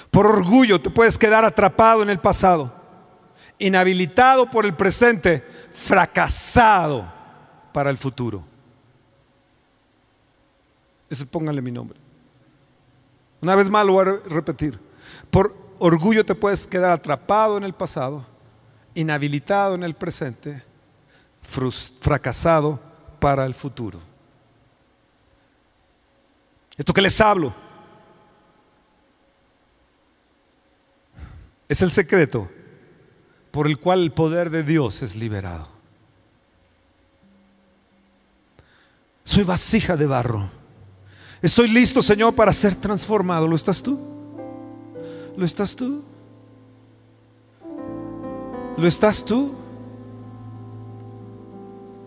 Por 0.09 0.25
orgullo 0.25 0.81
te 0.81 0.89
puedes 0.89 1.17
quedar 1.17 1.45
atrapado 1.45 2.01
en 2.01 2.09
el 2.09 2.19
pasado, 2.19 2.73
inhabilitado 3.59 4.49
por 4.49 4.65
el 4.65 4.73
presente, 4.73 5.45
fracasado 5.71 7.11
para 7.73 7.89
el 7.89 7.97
futuro. 7.97 8.43
Eso 11.09 11.25
pónganle 11.25 11.61
mi 11.61 11.71
nombre. 11.71 11.99
Una 13.41 13.55
vez 13.55 13.69
más 13.69 13.85
lo 13.85 13.93
voy 13.93 14.07
a 14.07 14.29
repetir. 14.29 14.79
Por 15.29 15.55
orgullo 15.79 16.25
te 16.25 16.35
puedes 16.35 16.67
quedar 16.67 16.91
atrapado 16.91 17.57
en 17.57 17.63
el 17.63 17.73
pasado, 17.73 18.25
inhabilitado 18.93 19.75
en 19.75 19.83
el 19.83 19.95
presente, 19.95 20.63
fracasado 21.41 22.79
para 23.19 23.45
el 23.45 23.53
futuro. 23.53 23.99
Esto 26.77 26.93
que 26.93 27.01
les 27.01 27.19
hablo 27.19 27.53
es 31.72 31.82
el 31.82 31.89
secreto 31.89 32.49
por 33.49 33.65
el 33.65 33.80
cual 33.80 34.03
el 34.03 34.11
poder 34.11 34.49
de 34.49 34.61
Dios 34.61 35.01
es 35.03 35.15
liberado. 35.15 35.69
Soy 39.24 39.45
vasija 39.45 39.95
de 39.95 40.05
barro. 40.05 40.49
Estoy 41.41 41.69
listo, 41.69 42.03
Señor, 42.03 42.36
para 42.36 42.51
ser 42.51 42.76
transformado. 42.76 43.47
¿Lo 43.47 43.55
estás 43.55 43.82
tú? 43.82 43.97
¿Lo 45.38 45.45
estás 45.45 45.74
tú? 45.74 46.03
¿Lo 48.76 48.86
estás 48.86 49.24
tú? 49.24 49.55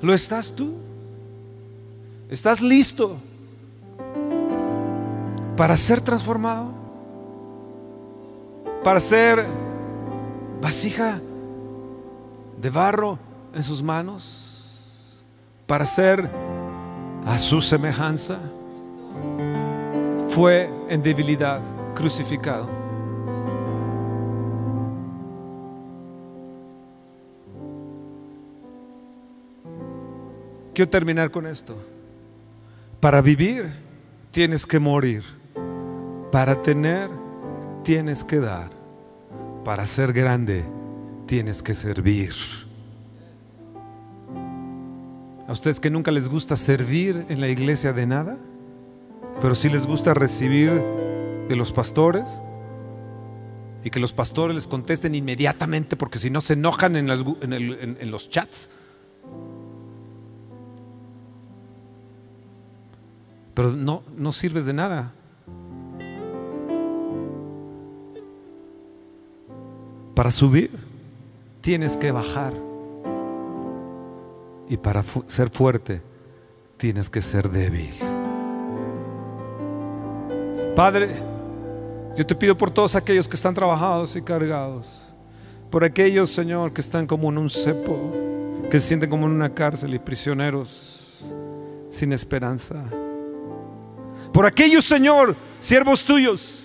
¿Lo 0.03 0.12
estás 0.12 0.55
tú? 0.55 0.75
¿Estás 2.29 2.61
listo 2.61 3.17
para 5.57 5.75
ser 5.79 6.03
transformado? 6.03 6.84
¿Para 8.85 9.01
ser 9.01 9.45
vasija 10.61 11.20
de 12.61 12.70
barro 12.70 13.18
en 13.53 13.62
sus 13.62 13.82
manos 13.82 14.45
para 15.66 15.87
ser 15.87 16.30
a 17.26 17.39
su 17.39 17.61
semejanza, 17.61 18.39
fue 20.28 20.70
en 20.89 21.03
debilidad 21.03 21.61
crucificado. 21.95 22.68
Quiero 30.74 30.91
terminar 30.91 31.30
con 31.30 31.47
esto. 31.47 31.76
Para 33.01 33.22
vivir 33.22 33.72
tienes 34.32 34.66
que 34.66 34.78
morir. 34.78 35.22
Para 36.32 36.61
tener 36.61 37.09
tienes 37.85 38.24
que 38.24 38.41
dar. 38.41 38.70
Para 39.64 39.87
ser 39.87 40.12
grande 40.12 40.64
tienes 41.26 41.62
que 41.62 41.74
servir. 41.74 42.32
A 45.47 45.53
ustedes 45.53 45.78
que 45.78 45.91
nunca 45.91 46.11
les 46.11 46.28
gusta 46.28 46.57
servir 46.57 47.26
en 47.28 47.41
la 47.41 47.49
iglesia 47.49 47.93
de 47.93 48.07
nada, 48.07 48.39
pero 49.41 49.55
sí 49.55 49.68
les 49.68 49.87
gusta 49.87 50.14
recibir 50.14 50.70
de 51.49 51.57
los 51.57 51.72
pastores 51.72 52.41
y 53.85 53.91
que 53.91 54.01
los 54.01 54.12
pastores 54.12 54.55
les 54.55 54.66
contesten 54.66 55.14
inmediatamente 55.14 55.97
porque 55.97 56.18
si 56.18 56.30
no 56.30 56.41
se 56.41 56.55
enojan 56.55 56.97
en, 56.97 57.11
en 57.11 58.11
los 58.11 58.30
chats. 58.30 58.70
Pero 63.53 63.72
no, 63.72 64.03
no 64.16 64.32
sirves 64.32 64.64
de 64.64 64.72
nada. 64.72 65.12
Para 70.15 70.31
subir 70.31 70.71
tienes 71.61 71.97
que 71.97 72.12
bajar. 72.12 72.53
Y 74.69 74.77
para 74.77 75.03
ser 75.03 75.51
fuerte 75.51 76.01
tienes 76.77 77.11
que 77.11 77.21
ser 77.21 77.51
débil. 77.51 77.91
Padre, 80.77 81.17
yo 82.17 82.25
te 82.25 82.35
pido 82.35 82.57
por 82.57 82.71
todos 82.71 82.95
aquellos 82.95 83.29
que 83.29 83.37
están 83.37 83.55
trabajados 83.55 84.15
y 84.17 84.23
cargados. 84.23 85.09
Por 85.71 85.85
aquellos, 85.85 86.31
Señor, 86.31 86.73
que 86.73 86.81
están 86.81 87.07
como 87.07 87.31
en 87.31 87.39
un 87.39 87.51
cepo, 87.51 88.12
que 88.71 88.81
se 88.81 88.89
sienten 88.89 89.11
como 89.11 89.27
en 89.27 89.33
una 89.33 89.53
cárcel 89.53 89.95
y 89.95 89.99
prisioneros 89.99 91.25
sin 91.91 92.12
esperanza. 92.12 92.85
Por 94.33 94.47
aquellos, 94.47 94.85
Señor, 94.85 95.37
siervos 95.61 96.05
tuyos, 96.05 96.64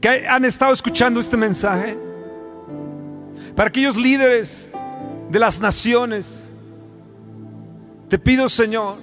que 0.00 0.26
han 0.28 0.44
estado 0.44 0.72
escuchando 0.72 1.20
este 1.20 1.36
mensaje. 1.36 1.98
Para 3.54 3.68
aquellos 3.68 3.96
líderes 3.96 4.70
de 5.30 5.38
las 5.38 5.60
naciones, 5.60 6.48
te 8.08 8.18
pido, 8.18 8.48
Señor, 8.48 8.98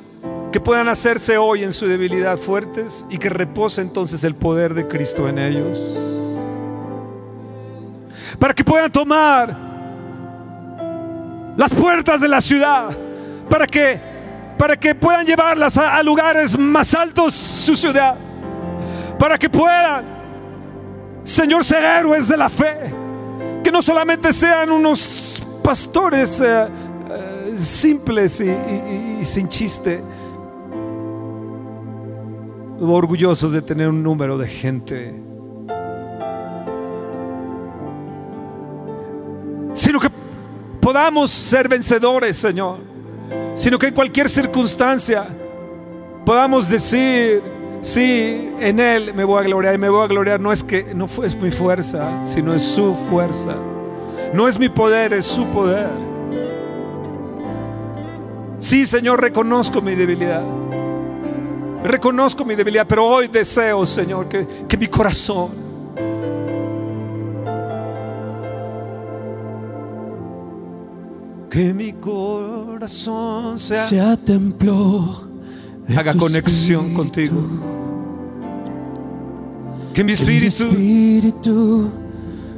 que 0.51 0.59
puedan 0.59 0.87
hacerse 0.87 1.37
hoy 1.37 1.63
en 1.63 1.73
su 1.73 1.87
debilidad 1.87 2.37
fuertes 2.37 3.05
y 3.09 3.17
que 3.17 3.29
repose 3.29 3.81
entonces 3.81 4.23
el 4.23 4.35
poder 4.35 4.73
de 4.73 4.87
Cristo 4.87 5.27
en 5.27 5.39
ellos. 5.39 5.97
Para 8.39 8.53
que 8.53 8.63
puedan 8.63 8.91
tomar 8.91 9.57
las 11.57 11.73
puertas 11.73 12.21
de 12.21 12.27
la 12.27 12.41
ciudad, 12.41 12.95
para 13.49 13.65
que 13.67 14.13
para 14.57 14.77
que 14.77 14.95
puedan 14.95 15.25
llevarlas 15.25 15.77
a, 15.77 16.01
lugares 16.03 16.57
más 16.57 16.93
altos 16.93 17.35
su 17.35 17.75
ciudad, 17.75 18.15
para 19.19 19.37
que 19.37 19.49
puedan, 19.49 20.05
Señor, 21.23 21.63
ser 21.63 21.83
héroes 21.83 22.27
de 22.27 22.37
la 22.37 22.49
fe, 22.49 22.93
que 23.63 23.71
no 23.71 23.81
solamente 23.81 24.33
sean 24.33 24.71
unos 24.71 25.41
pastores 25.63 26.41
eh, 26.41 26.67
eh, 27.09 27.55
simples 27.57 28.41
y, 28.41 29.23
sin 29.23 29.47
chiste, 29.47 30.03
orgullosos 32.81 33.53
de 33.53 33.61
tener 33.61 33.87
un 33.87 34.03
número 34.03 34.37
de 34.37 34.47
gente, 34.47 35.15
sino 39.73 39.99
que 39.99 40.09
podamos 40.81 41.31
ser 41.31 41.69
vencedores, 41.69 42.35
Señor. 42.37 42.93
Sino 43.55 43.79
que 43.79 43.87
en 43.87 43.93
cualquier 43.93 44.29
circunstancia 44.29 45.25
podamos 46.25 46.69
decir, 46.69 47.41
sí, 47.83 48.49
en 48.59 48.79
Él 48.79 49.13
me 49.13 49.23
voy 49.23 49.39
a 49.39 49.43
gloriar 49.43 49.75
y 49.75 49.77
me 49.77 49.89
voy 49.89 50.03
a 50.03 50.07
gloriar. 50.07 50.39
No 50.39 50.51
es 50.51 50.63
que 50.63 50.95
no 50.95 51.07
es 51.23 51.39
mi 51.39 51.51
fuerza, 51.51 52.25
sino 52.25 52.55
es 52.55 52.63
su 52.63 52.95
fuerza. 53.09 53.55
No 54.33 54.47
es 54.47 54.57
mi 54.57 54.69
poder, 54.69 55.13
es 55.13 55.25
su 55.25 55.45
poder. 55.47 55.91
Sí, 58.57 58.87
Señor, 58.87 59.21
reconozco 59.21 59.81
mi 59.81 59.93
debilidad. 59.93 60.43
Reconozco 61.83 62.43
mi 62.43 62.55
debilidad, 62.55 62.87
pero 62.87 63.05
hoy 63.05 63.27
deseo, 63.27 63.85
Señor, 63.85 64.27
que, 64.27 64.47
que 64.67 64.77
mi 64.77 64.87
corazón 64.87 65.63
que 71.53 71.71
mi 71.71 71.93
corazón 71.93 73.59
sea, 73.59 73.85
sea 73.85 74.17
templo, 74.17 75.27
haga 75.95 76.13
conexión 76.13 76.93
contigo. 76.93 77.41
Que 79.93 80.03
mi 80.03 80.13
espíritu, 80.13 80.63
espíritu 80.63 81.91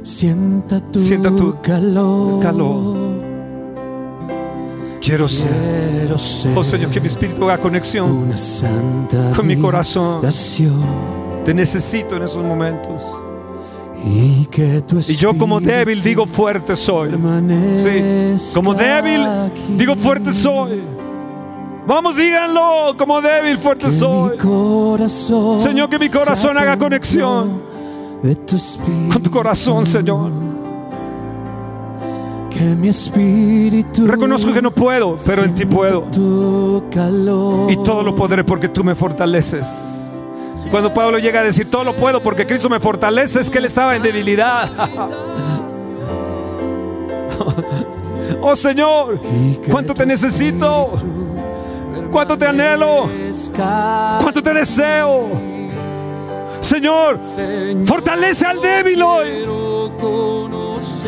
sienta 0.02 0.80
tu, 0.80 1.00
sienta 1.00 1.34
tu 1.34 1.60
calor. 1.60 2.40
calor. 2.40 3.26
Quiero 5.00 5.28
ser, 5.28 6.12
oh 6.54 6.64
Señor, 6.64 6.90
que 6.90 7.00
mi 7.00 7.06
espíritu 7.06 7.44
haga 7.44 7.58
conexión 7.58 8.10
una 8.10 8.36
santa 8.36 9.32
con 9.36 9.46
mi 9.46 9.56
corazón. 9.56 10.22
Te 11.44 11.54
necesito 11.54 12.16
en 12.16 12.22
esos 12.22 12.42
momentos. 12.42 13.02
Y, 14.04 14.46
que 14.46 14.82
tu 14.82 14.98
y 14.98 15.16
yo 15.16 15.36
como 15.36 15.60
débil 15.60 16.02
digo 16.02 16.26
fuerte 16.26 16.74
soy. 16.76 17.10
Sí, 17.74 18.52
como 18.54 18.74
débil 18.74 19.26
digo 19.76 19.94
fuerte 19.94 20.32
soy. 20.32 20.82
Vamos, 21.86 22.16
díganlo, 22.16 22.96
como 22.98 23.20
débil, 23.20 23.58
fuerte 23.58 23.90
soy. 23.90 24.36
Señor, 25.58 25.88
que 25.88 25.98
mi 25.98 26.08
corazón 26.10 26.58
haga 26.58 26.76
conexión 26.76 27.76
con 29.12 29.22
tu 29.22 29.30
corazón, 29.30 29.86
Señor. 29.86 30.30
Que 32.50 32.60
mi 32.74 32.88
espíritu 32.88 34.06
Reconozco 34.06 34.52
que 34.52 34.62
no 34.62 34.70
puedo, 34.72 35.16
pero 35.26 35.44
en 35.44 35.54
ti 35.54 35.66
puedo. 35.66 36.06
Y 37.68 37.76
todo 37.76 38.02
lo 38.02 38.16
podré 38.16 38.42
porque 38.42 38.68
tú 38.68 38.82
me 38.82 38.94
fortaleces. 38.94 40.24
Cuando 40.70 40.92
Pablo 40.92 41.18
llega 41.18 41.40
a 41.40 41.44
decir, 41.44 41.70
todo 41.70 41.84
lo 41.84 41.94
puedo 41.94 42.22
porque 42.22 42.46
Cristo 42.46 42.68
me 42.68 42.80
fortalece, 42.80 43.40
es 43.40 43.50
que 43.50 43.58
él 43.58 43.66
estaba 43.66 43.94
en 43.94 44.02
debilidad. 44.02 44.68
oh 48.40 48.56
Señor, 48.56 49.20
¿cuánto 49.70 49.94
te 49.94 50.04
necesito? 50.04 50.94
¿Cuánto 52.16 52.38
te 52.38 52.46
anhelo? 52.46 53.10
¿Cuánto 54.22 54.42
te 54.42 54.54
deseo? 54.54 55.28
Señor, 56.62 57.20
fortalece 57.84 58.46
al 58.46 58.58
débil 58.58 59.02
hoy. 59.02 59.44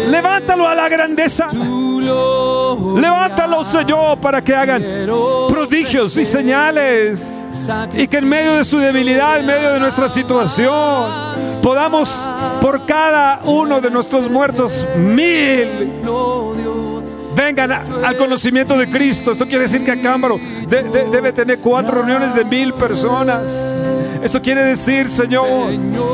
Levántalo 0.06 0.68
a 0.68 0.74
la 0.74 0.86
grandeza. 0.90 1.48
Levántalo, 1.50 3.64
Señor, 3.64 4.20
para 4.20 4.44
que 4.44 4.54
hagan 4.54 4.84
prodigios 5.48 6.14
y 6.18 6.26
señales. 6.26 7.32
Y 7.94 8.06
que 8.06 8.18
en 8.18 8.28
medio 8.28 8.56
de 8.56 8.66
su 8.66 8.76
debilidad, 8.76 9.40
en 9.40 9.46
medio 9.46 9.72
de 9.72 9.80
nuestra 9.80 10.10
situación, 10.10 11.10
podamos 11.62 12.28
por 12.60 12.84
cada 12.84 13.40
uno 13.44 13.80
de 13.80 13.90
nuestros 13.90 14.30
muertos 14.30 14.86
mil 14.94 16.02
vengan 17.48 18.04
al 18.04 18.16
conocimiento 18.16 18.76
de 18.76 18.88
Cristo. 18.90 19.32
Esto 19.32 19.46
quiere 19.46 19.62
decir 19.62 19.84
que 19.84 19.92
Acámbaro 19.92 20.38
debe 20.68 21.32
tener 21.32 21.58
cuatro 21.58 21.96
reuniones 21.96 22.34
de 22.34 22.44
mil 22.44 22.74
personas. 22.74 23.82
Esto 24.22 24.42
quiere 24.42 24.64
decir, 24.64 25.08
Señor, 25.08 25.46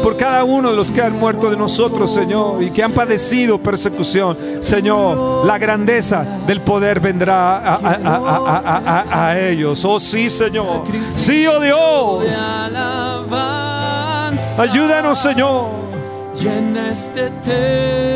por 0.02 0.16
cada 0.16 0.44
uno 0.44 0.70
de 0.70 0.76
los 0.76 0.92
que 0.92 1.02
han 1.02 1.18
muerto 1.18 1.50
de 1.50 1.56
nosotros, 1.56 2.12
Señor, 2.12 2.62
y 2.62 2.70
que 2.70 2.82
han 2.82 2.92
padecido 2.92 3.58
persecución, 3.58 4.36
Señor, 4.60 5.44
la 5.46 5.58
grandeza 5.58 6.24
del 6.46 6.60
poder 6.60 7.00
vendrá 7.00 7.58
a, 7.58 9.04
a 9.10 9.40
ellos. 9.40 9.84
Oh 9.84 9.98
sí, 9.98 10.30
Señor. 10.30 10.84
Sí, 11.16 11.46
oh 11.46 11.60
Dios. 11.60 12.24
Ayúdanos, 14.58 15.18
Señor. 15.18 15.93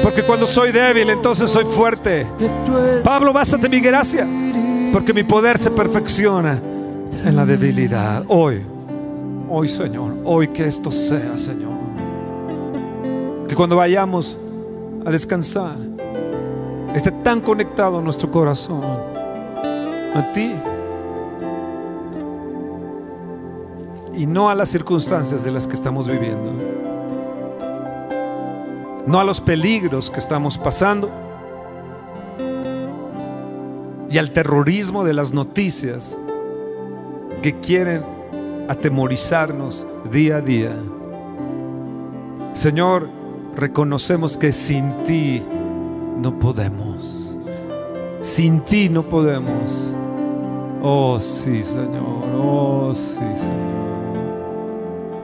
Porque 0.03 0.25
cuando 0.25 0.47
soy 0.47 0.73
débil, 0.73 1.11
entonces 1.11 1.51
soy 1.51 1.65
fuerte. 1.65 2.27
Pablo, 3.05 3.33
bástate 3.33 3.69
mi 3.69 3.81
gracia. 3.81 4.27
Porque 4.93 5.13
mi 5.13 5.23
poder 5.23 5.59
se 5.59 5.71
perfecciona 5.71 6.61
en 7.25 7.37
la 7.37 7.45
debilidad. 7.45 8.25
Hoy, 8.29 8.63
hoy, 9.49 9.69
Señor, 9.69 10.17
hoy 10.25 10.49
que 10.49 10.67
esto 10.67 10.91
sea, 10.91 11.37
Señor. 11.37 11.73
Que 13.49 13.55
cuando 13.55 13.77
vayamos 13.77 14.39
a 15.05 15.11
descansar, 15.11 15.77
esté 16.95 17.11
tan 17.11 17.41
conectado 17.41 18.01
nuestro 18.01 18.31
corazón, 18.31 18.83
a 20.15 20.33
ti 20.33 20.53
y 24.19 24.27
no 24.27 24.51
a 24.51 24.55
las 24.55 24.69
circunstancias 24.69 25.45
de 25.45 25.53
las 25.53 25.69
que 25.69 25.75
estamos 25.75 26.09
viviendo, 26.09 26.53
no 29.09 29.19
a 29.19 29.25
los 29.25 29.41
peligros 29.41 30.11
que 30.11 30.21
estamos 30.21 30.59
pasando 30.59 31.11
y 34.11 34.19
al 34.19 34.33
terrorismo 34.33 35.03
de 35.03 35.15
las 35.15 35.33
noticias 35.33 36.17
que 37.41 37.59
quieren 37.59 38.05
atemorizarnos 38.69 39.87
día 40.13 40.37
a 40.37 40.41
día. 40.43 40.77
Señor, 42.53 43.09
reconocemos 43.57 44.37
que 44.37 44.53
sin 44.53 44.93
ti 45.05 45.43
no 46.19 46.39
podemos. 46.39 47.35
Sin 48.21 48.61
ti 48.61 48.91
no 48.91 49.05
podemos. 49.05 49.91
Oh 50.83 51.19
sí, 51.19 51.63
Señor. 51.63 52.25
Oh 52.39 52.93
sí, 52.95 53.25
Señor. 53.37 53.79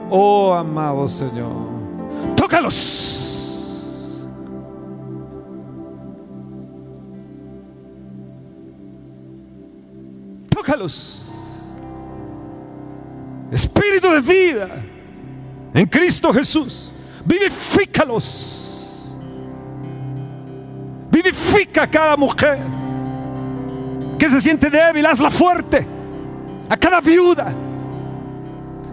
Oh 0.09 0.55
amado 0.55 1.07
Señor. 1.07 1.67
Tócalos. 2.35 3.24
Espíritu 13.51 14.09
de 14.11 14.21
vida 14.21 14.69
en 15.73 15.85
Cristo 15.87 16.33
Jesús. 16.33 16.91
Vivifícalos. 17.25 19.03
Vivifica 21.11 21.83
a 21.83 21.87
cada 21.87 22.17
mujer 22.17 22.59
que 24.17 24.29
se 24.29 24.41
siente 24.41 24.69
débil, 24.69 25.05
hazla 25.05 25.29
fuerte. 25.29 25.85
A 26.69 26.77
cada 26.77 26.99
viuda 26.99 27.53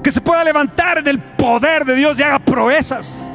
que 0.03 0.11
se 0.11 0.21
pueda 0.21 0.45
levantar 0.45 0.99
en 0.99 1.09
el 1.09 1.19
poder 1.19 1.85
de 1.85 1.95
Dios 1.95 2.19
y 2.19 2.23
haga 2.23 2.39
proezas. 2.39 3.31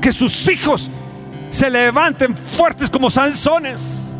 Que 0.00 0.10
sus 0.12 0.48
hijos 0.48 0.90
se 1.50 1.70
levanten 1.70 2.36
fuertes 2.36 2.90
como 2.90 3.10
Sansones. 3.10 4.15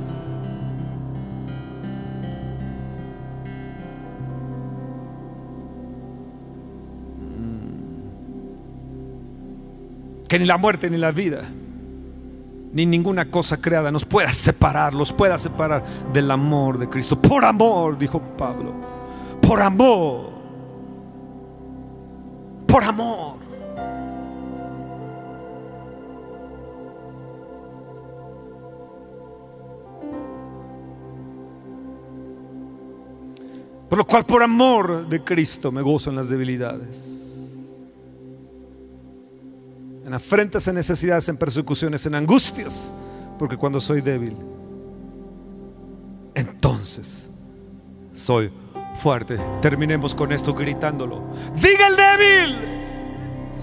Que 10.29 10.39
ni 10.39 10.47
la 10.47 10.59
muerte 10.59 10.91
ni 10.91 10.99
la 10.99 11.13
vida, 11.13 11.43
ni 12.73 12.85
ninguna 12.85 13.31
cosa 13.31 13.59
creada 13.59 13.91
nos 13.91 14.05
pueda 14.05 14.33
separar, 14.33 14.93
los 14.93 15.13
pueda 15.13 15.39
separar 15.39 15.85
del 16.13 16.31
amor 16.31 16.79
de 16.79 16.89
Cristo. 16.89 17.21
Por 17.21 17.45
amor, 17.45 17.97
dijo 17.99 18.21
Pablo, 18.21 18.75
por 19.41 19.63
amor, 19.63 20.31
por 22.67 22.85
amor. 22.85 23.37
Por 33.89 33.99
lo 33.99 34.05
cual, 34.05 34.25
por 34.25 34.43
amor 34.43 35.09
de 35.09 35.23
Cristo, 35.23 35.71
me 35.71 35.81
gozo 35.81 36.11
en 36.11 36.17
las 36.17 36.29
debilidades 36.29 37.26
en 40.07 40.15
afrentas, 40.15 40.69
en 40.69 40.77
necesidades, 40.77 41.29
en 41.29 41.37
persecuciones, 41.37 42.07
en 42.07 42.15
angustias, 42.15 42.95
porque 43.41 43.57
cuando 43.57 43.81
soy 43.81 44.01
débil, 44.01 44.37
entonces 46.33 47.29
soy 48.15 48.53
fuerte. 48.95 49.37
Terminemos 49.61 50.15
con 50.15 50.31
esto 50.31 50.55
gritándolo. 50.55 51.25
Diga 51.57 51.89
el 51.89 51.97
débil, 51.97 52.57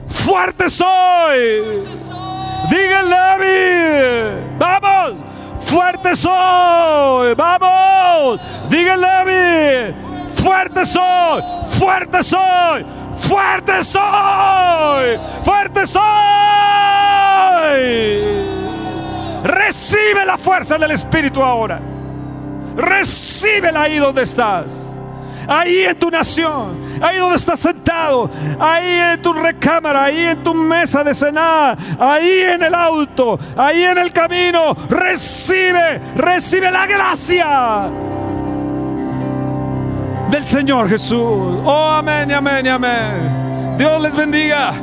fuerte 0.08 0.70
soy. 0.70 1.82
Diga 2.70 3.00
el 3.00 3.10
débil, 3.10 4.58
vamos, 4.60 5.24
fuerte 5.62 6.14
soy. 6.14 7.36
Vamos, 7.36 8.42
diga 8.70 8.96
el 8.96 9.02
débil, 9.02 10.28
fuerte 10.36 10.86
soy, 10.86 11.42
fuerte 11.80 12.22
soy 12.22 12.86
fuerte 13.18 13.84
soy, 13.84 15.20
fuerte 15.44 15.88
soy. 15.88 16.04
Recibe 19.44 20.26
la 20.26 20.38
fuerza 20.38 20.78
del 20.78 20.92
Espíritu 20.92 21.42
ahora. 21.44 21.82
Recíbela 22.76 23.82
ahí 23.82 23.98
donde 23.98 24.24
estás. 24.24 24.90
Ahí 25.46 25.82
en 25.82 26.00
tu 26.00 26.10
nación, 26.10 27.00
ahí 27.02 27.18
donde 27.18 27.36
estás 27.36 27.60
sentado, 27.60 28.32
ahí 28.58 29.14
en 29.14 29.22
tu 29.22 29.34
recámara, 29.34 30.06
ahí 30.06 30.20
en 30.20 30.42
tu 30.42 30.54
mesa 30.54 31.04
de 31.04 31.14
cenar, 31.14 31.78
ahí 32.00 32.44
en 32.44 32.64
el 32.64 32.74
auto, 32.74 33.38
ahí 33.58 33.84
en 33.84 33.98
el 33.98 34.14
camino. 34.14 34.74
Recibe, 34.90 36.00
recibe 36.16 36.72
la 36.72 36.86
gracia 36.86 37.92
del 40.34 40.48
Señor 40.48 40.90
Jesús. 40.90 41.60
Oh, 41.64 41.90
amén, 41.92 42.32
amén, 42.32 42.68
amén. 42.68 43.78
Dios 43.78 44.02
les 44.02 44.16
bendiga. 44.16 44.74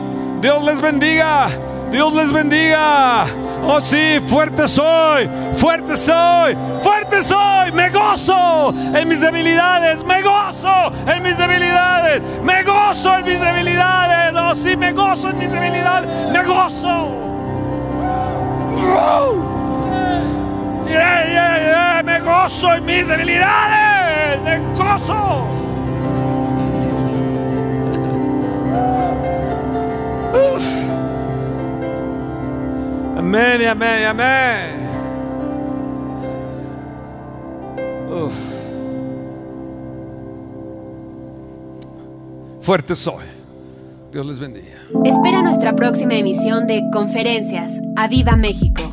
Dios 0.40 0.64
les 0.64 0.80
bendiga. 0.80 1.48
Dios 1.90 2.12
les 2.14 2.32
bendiga. 2.32 3.26
Oh 3.66 3.80
sí, 3.80 4.20
fuerte 4.28 4.68
soy, 4.68 5.28
fuerte 5.54 5.96
soy, 5.96 6.56
fuerte 6.80 7.22
soy. 7.24 7.72
Me 7.72 7.90
gozo 7.90 8.72
en 8.94 9.08
mis 9.08 9.20
debilidades, 9.20 10.04
me 10.04 10.22
gozo 10.22 10.92
en 11.06 11.22
mis 11.22 11.36
debilidades, 11.36 12.22
me 12.44 12.62
gozo 12.62 13.18
en 13.18 13.24
mis 13.24 13.40
debilidades. 13.40 14.34
Oh 14.36 14.54
sí, 14.54 14.76
me 14.76 14.92
gozo 14.92 15.30
en 15.30 15.38
mis 15.38 15.50
debilidades, 15.50 16.08
me 16.32 16.44
gozo. 16.44 17.16
Me 22.04 22.18
gozo 22.20 22.72
en 22.72 22.84
mis 22.86 23.06
debilidades, 23.06 23.89
me 24.44 24.58
gozo. 24.74 25.46
Amén, 33.16 33.68
amén, 33.68 34.06
amén. 34.06 34.80
Fuerte 42.60 42.94
soy. 42.94 43.24
Dios 44.12 44.26
les 44.26 44.38
bendiga. 44.38 44.76
Espera 45.04 45.42
nuestra 45.42 45.74
próxima 45.74 46.14
emisión 46.14 46.66
de 46.66 46.82
Conferencias. 46.92 47.72
¡A 47.96 48.08
Viva 48.08 48.36
México! 48.36 48.89